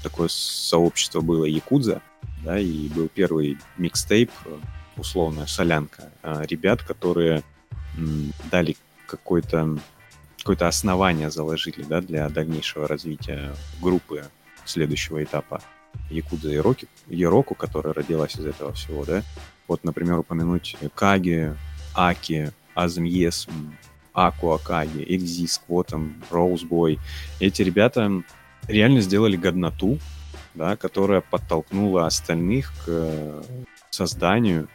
такое 0.03 0.27
сообщество 0.29 1.21
было 1.21 1.45
Якудза, 1.45 2.01
да, 2.43 2.59
и 2.59 2.89
был 2.89 3.09
первый 3.09 3.57
микстейп, 3.77 4.31
условная 4.97 5.45
солянка, 5.47 6.11
э, 6.23 6.45
ребят, 6.47 6.81
которые 6.83 7.43
дали 8.51 8.77
какое-то 9.07 9.77
какое-то 10.37 10.67
основание 10.67 11.31
заложили, 11.31 11.81
да, 11.81 12.01
для 12.01 12.29
дальнейшего 12.29 12.87
развития 12.87 13.55
группы 13.81 14.25
следующего 14.63 15.23
этапа 15.23 15.59
Якудза 16.09 16.51
и 16.51 16.57
Роки, 16.57 16.87
Ероку, 17.07 17.55
которая 17.55 17.93
родилась 17.93 18.35
из 18.35 18.45
этого 18.45 18.73
всего, 18.73 19.05
да. 19.05 19.23
Вот, 19.67 19.83
например, 19.83 20.19
упомянуть 20.19 20.77
Каги, 20.93 21.53
Аки, 21.93 22.51
Азмьес, 22.75 23.47
Аку 24.13 24.51
Акаги, 24.51 25.03
Экзи, 25.07 25.47
Сквотом, 25.47 26.23
Роузбой. 26.29 26.99
Эти 27.39 27.61
ребята 27.61 28.23
реально 28.67 29.01
сделали 29.01 29.35
годноту, 29.35 29.99
да, 30.53 30.75
которая 30.75 31.21
подтолкнула 31.21 32.05
остальных 32.05 32.71
к 32.85 32.87
э, 32.87 33.43
созданию 33.89 34.67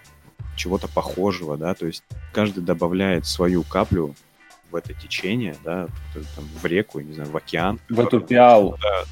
чего-то 0.56 0.88
похожего, 0.88 1.56
да, 1.56 1.74
то 1.74 1.86
есть 1.86 2.02
каждый 2.32 2.62
добавляет 2.62 3.26
свою 3.26 3.62
каплю 3.62 4.14
в 4.70 4.76
это 4.76 4.92
течение, 4.92 5.56
да, 5.64 5.88
там, 6.36 6.44
в 6.60 6.66
реку, 6.66 7.00
не 7.00 7.14
знаю, 7.14 7.30
в 7.30 7.36
океан. 7.36 7.80
В 7.88 7.98
эту 7.98 8.20
пиалу. 8.20 8.76
Да, 8.80 9.04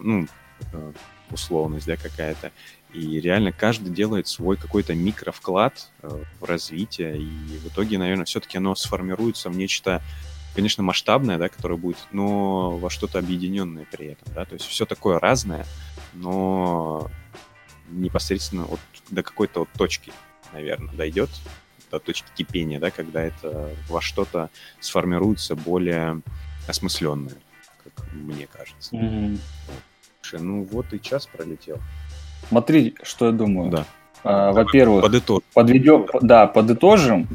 ну, 0.00 0.26
э, 0.72 0.92
условность, 1.32 1.86
да, 1.86 1.96
какая-то. 1.96 2.52
И 2.92 3.20
реально 3.20 3.52
каждый 3.52 3.92
делает 3.92 4.28
свой 4.28 4.56
какой-то 4.56 4.94
микровклад 4.94 5.90
э, 6.02 6.22
в 6.40 6.44
развитие, 6.44 7.18
и 7.18 7.58
в 7.58 7.68
итоге, 7.68 7.98
наверное, 7.98 8.24
все-таки 8.24 8.58
оно 8.58 8.74
сформируется 8.74 9.50
в 9.50 9.56
нечто 9.56 10.02
конечно, 10.54 10.82
масштабное, 10.82 11.38
да, 11.38 11.48
которое 11.48 11.76
будет, 11.76 11.98
но 12.10 12.78
во 12.78 12.90
что-то 12.90 13.20
объединенное 13.20 13.86
при 13.88 14.06
этом, 14.06 14.34
да, 14.34 14.44
то 14.44 14.54
есть 14.54 14.66
все 14.66 14.86
такое 14.86 15.20
разное, 15.20 15.64
но 16.14 17.08
непосредственно 17.90 18.64
вот 18.64 18.80
до 19.08 19.22
какой-то 19.22 19.60
вот 19.60 19.68
точки, 19.76 20.12
наверное, 20.52 20.92
дойдет, 20.94 21.30
до 21.92 21.98
точки 22.00 22.26
кипения, 22.34 22.80
да, 22.80 22.90
когда 22.90 23.22
это 23.22 23.70
во 23.88 24.00
что-то 24.00 24.50
сформируется 24.80 25.54
более 25.54 26.22
осмысленное, 26.66 27.36
как 27.84 28.12
мне 28.12 28.46
кажется. 28.46 28.96
Mm-hmm. 28.96 29.38
Ну 30.36 30.64
вот 30.64 30.92
и 30.92 31.00
час 31.00 31.26
пролетел. 31.26 31.78
Смотри, 32.48 32.94
что 33.02 33.26
я 33.26 33.32
думаю. 33.32 33.70
Да. 33.70 33.84
А, 34.24 34.52
во-первых, 34.52 35.04
подведем, 35.54 36.06
да, 36.20 36.46
подытожим. 36.46 37.28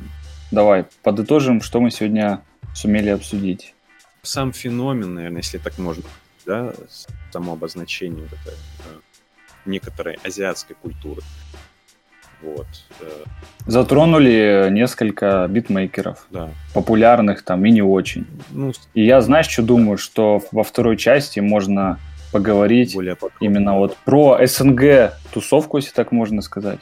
Давай, 0.52 0.86
подытожим, 1.02 1.62
что 1.62 1.80
мы 1.80 1.90
сегодня 1.90 2.42
сумели 2.76 3.10
обсудить. 3.10 3.74
Сам 4.22 4.54
феномен, 4.54 5.16
наверное, 5.16 5.42
если 5.42 5.58
так 5.58 5.78
можно, 5.78 6.04
да, 6.46 6.74
само 7.32 7.54
обозначение 7.54 8.24
вот 8.24 8.40
этой 8.40 8.54
э, 8.54 9.00
некоторой 9.66 10.18
азиатской 10.24 10.76
культуры. 10.80 11.22
Вот. 12.42 12.68
Э. 13.00 13.24
Затронули 13.66 14.68
несколько 14.70 15.48
битмейкеров. 15.50 16.28
Да. 16.30 16.50
Популярных 16.74 17.44
там 17.44 17.66
и 17.66 17.72
не 17.72 17.82
очень. 17.82 18.28
Ну, 18.52 18.74
и 18.94 19.06
я, 19.06 19.22
знаешь, 19.22 19.48
что 19.48 19.64
думаю, 19.64 19.98
что 19.98 20.42
во 20.52 20.64
второй 20.64 20.98
части 20.98 21.40
можно 21.40 22.00
поговорить 22.34 22.98
именно 23.40 23.78
вот 23.78 23.96
про 24.04 24.40
СНГ 24.46 25.14
тусовку, 25.32 25.78
если 25.78 25.92
так 25.92 26.12
можно 26.12 26.42
сказать. 26.42 26.80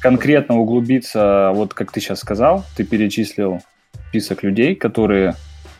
Конкретно 0.00 0.58
углубиться, 0.58 1.52
вот 1.54 1.72
как 1.72 1.92
ты 1.92 2.00
сейчас 2.00 2.20
сказал, 2.20 2.64
ты 2.76 2.84
перечислил 2.84 3.60
список 4.08 4.42
людей, 4.42 4.74
которые 4.74 5.36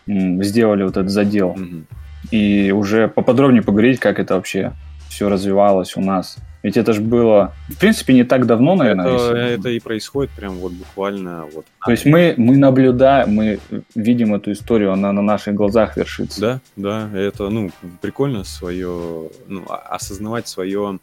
сделали 0.06 0.84
вот 0.84 0.96
этот 0.96 1.10
задел. 1.10 1.54
Mm-hmm. 1.58 1.84
И 2.30 2.70
уже 2.70 3.08
поподробнее 3.08 3.62
поговорить, 3.62 3.98
как 3.98 4.18
это 4.18 4.34
вообще 4.34 4.72
все 5.10 5.28
развивалось 5.28 5.96
у 5.96 6.00
нас. 6.00 6.38
Ведь 6.62 6.76
это 6.76 6.92
же 6.92 7.00
было, 7.00 7.54
в 7.68 7.78
принципе, 7.78 8.12
не 8.12 8.24
так 8.24 8.46
давно, 8.46 8.74
наверное. 8.74 9.06
Это, 9.06 9.36
это 9.36 9.68
и 9.70 9.80
происходит 9.80 10.30
прям 10.32 10.56
вот 10.56 10.72
буквально 10.72 11.46
вот. 11.46 11.64
То 11.84 11.90
есть 11.90 12.04
мы, 12.04 12.34
мы 12.36 12.58
наблюдаем, 12.58 13.34
мы 13.34 13.60
видим 13.94 14.34
эту 14.34 14.52
историю, 14.52 14.92
она 14.92 15.10
на 15.12 15.22
наших 15.22 15.54
глазах 15.54 15.96
вершится. 15.96 16.40
Да, 16.40 16.60
да, 16.76 17.18
это, 17.18 17.48
ну, 17.48 17.70
прикольно 18.02 18.44
свое, 18.44 19.30
ну, 19.46 19.64
осознавать 19.68 20.48
свое 20.48 20.98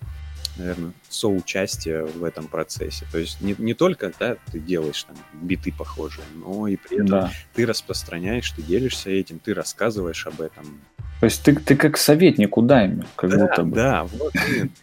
наверное, 0.57 0.91
соучастие 1.09 2.05
в 2.05 2.23
этом 2.23 2.47
процессе. 2.47 3.05
То 3.11 3.17
есть 3.19 3.41
не, 3.41 3.55
не 3.57 3.73
только 3.73 4.11
да, 4.19 4.37
ты 4.51 4.59
делаешь 4.59 5.03
там 5.03 5.15
биты 5.33 5.71
похожие, 5.71 6.25
но 6.35 6.67
и 6.67 6.75
при 6.75 6.97
этом 6.97 7.07
да. 7.07 7.31
ты 7.53 7.65
распространяешь, 7.65 8.49
ты 8.51 8.61
делишься 8.61 9.09
этим, 9.09 9.39
ты 9.39 9.53
рассказываешь 9.53 10.25
об 10.25 10.41
этом. 10.41 10.81
То 11.19 11.25
есть 11.25 11.41
ты, 11.43 11.55
ты 11.55 11.75
как 11.75 11.97
советник 11.97 12.57
у 12.57 12.61
Дайми, 12.61 13.03
как 13.15 13.31
да, 13.31 13.37
будто 13.37 13.63
бы. 13.63 13.75
Да, 13.75 14.03
вот. 14.03 14.33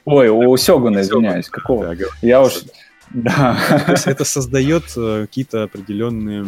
Ой, 0.04 0.28
у 0.28 0.56
Сёгуна, 0.56 1.00
извиняюсь, 1.00 1.48
какого? 1.48 1.94
Я 2.22 2.42
уж... 2.42 2.64
Да. 3.10 3.56
Это 4.06 4.24
создает 4.24 4.84
э, 4.96 5.26
какие-то 5.26 5.64
определенные, 5.64 6.44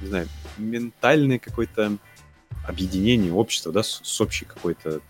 не 0.00 0.08
знаю, 0.08 0.26
ментальное 0.56 1.38
какое-то 1.38 1.98
объединение 2.66 3.32
общества, 3.32 3.70
да, 3.70 3.82
с 3.84 4.20
общей 4.20 4.44
какой-то 4.44 5.00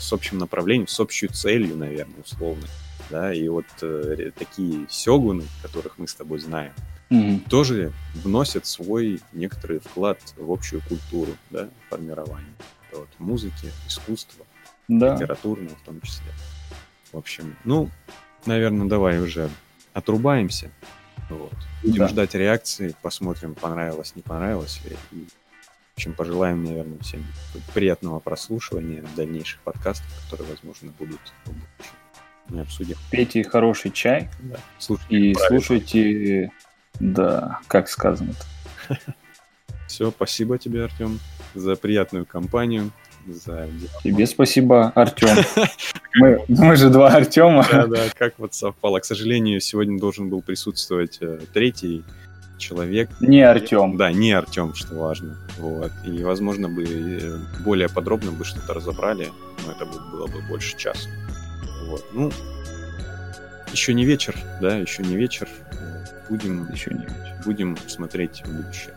с 0.00 0.12
общим 0.12 0.38
направлением, 0.38 0.88
с 0.88 0.98
общей 0.98 1.28
целью, 1.28 1.76
наверное, 1.76 2.22
условно. 2.24 2.66
Да, 3.08 3.32
и 3.32 3.48
вот 3.48 3.66
э, 3.82 4.30
такие 4.36 4.86
сёгуны, 4.88 5.44
которых 5.62 5.98
мы 5.98 6.08
с 6.08 6.14
тобой 6.14 6.40
знаем, 6.40 6.72
mm-hmm. 7.10 7.48
тоже 7.48 7.92
вносят 8.14 8.66
свой 8.66 9.20
некоторый 9.32 9.80
вклад 9.80 10.18
в 10.36 10.50
общую 10.50 10.82
культуру, 10.88 11.32
да, 11.50 11.68
формирования 11.88 12.54
вот, 12.92 13.08
музыки, 13.18 13.70
искусства, 13.86 14.44
да. 14.88 15.14
литературного 15.14 15.76
в 15.76 15.82
том 15.82 16.00
числе. 16.00 16.32
В 17.12 17.18
общем, 17.18 17.56
ну, 17.64 17.90
наверное, 18.46 18.86
давай 18.86 19.20
уже 19.20 19.50
отрубаемся. 19.92 20.70
Вот. 21.28 21.52
Будем 21.82 21.98
да. 21.98 22.08
ждать 22.08 22.34
реакции, 22.34 22.94
посмотрим, 23.02 23.54
понравилось, 23.54 24.14
не 24.16 24.22
понравилось. 24.22 24.80
И 25.12 25.26
общем, 26.00 26.14
пожелаем, 26.14 26.64
наверное, 26.64 26.98
всем 27.00 27.22
приятного 27.74 28.20
прослушивания 28.20 29.04
дальнейших 29.16 29.60
подкастов, 29.60 30.06
которые, 30.24 30.48
возможно, 30.48 30.92
будут 30.98 31.20
в 31.44 31.48
будущем. 31.48 31.94
Мы 32.48 32.60
обсудим. 32.62 32.96
Пейте 33.10 33.44
хороший 33.44 33.90
чай 33.90 34.30
да. 34.40 34.56
слушайте 34.78 35.14
и 35.14 35.34
правильно. 35.34 35.60
слушайте, 35.60 36.52
да, 37.00 37.60
как 37.66 37.90
сказано-то. 37.90 38.96
Все, 39.88 40.10
спасибо 40.10 40.56
тебе, 40.56 40.84
Артем, 40.84 41.20
за 41.54 41.76
приятную 41.76 42.26
компанию. 42.26 42.90
За... 43.26 43.68
Тебе 44.02 44.26
спасибо, 44.26 44.92
Артем. 44.94 45.36
Мы, 46.14 46.44
мы 46.48 46.76
же 46.76 46.90
два 46.90 47.08
Артема. 47.08 47.66
Да, 47.70 47.86
да, 47.86 48.04
как 48.16 48.34
вот 48.38 48.54
совпало. 48.54 48.98
К 48.98 49.04
сожалению, 49.04 49.60
сегодня 49.60 49.98
должен 50.00 50.28
был 50.28 50.42
присутствовать 50.42 51.18
э, 51.20 51.38
третий 51.52 52.02
человек. 52.58 53.10
Не 53.20 53.42
Артем. 53.42 53.96
Да, 53.96 54.10
не 54.10 54.32
Артем, 54.32 54.74
что 54.74 54.94
важно. 54.94 55.36
Вот. 55.58 55.92
И, 56.04 56.22
возможно, 56.24 56.68
бы 56.68 56.84
э, 56.84 57.38
более 57.64 57.88
подробно 57.88 58.32
бы 58.32 58.44
что-то 58.44 58.74
разобрали, 58.74 59.28
но 59.64 59.72
это 59.72 59.86
было 59.86 60.26
бы 60.26 60.40
больше 60.48 60.76
часа. 60.76 61.08
Вот. 61.86 62.04
Ну, 62.12 62.32
еще 63.72 63.94
не 63.94 64.04
вечер, 64.04 64.36
да, 64.60 64.76
еще 64.76 65.02
не 65.02 65.16
вечер. 65.16 65.48
Будем, 66.28 66.70
еще 66.72 66.92
не 66.92 67.02
вечер. 67.02 67.34
Будем 67.44 67.76
смотреть 67.88 68.42
в 68.44 68.52
будущее. 68.52 68.94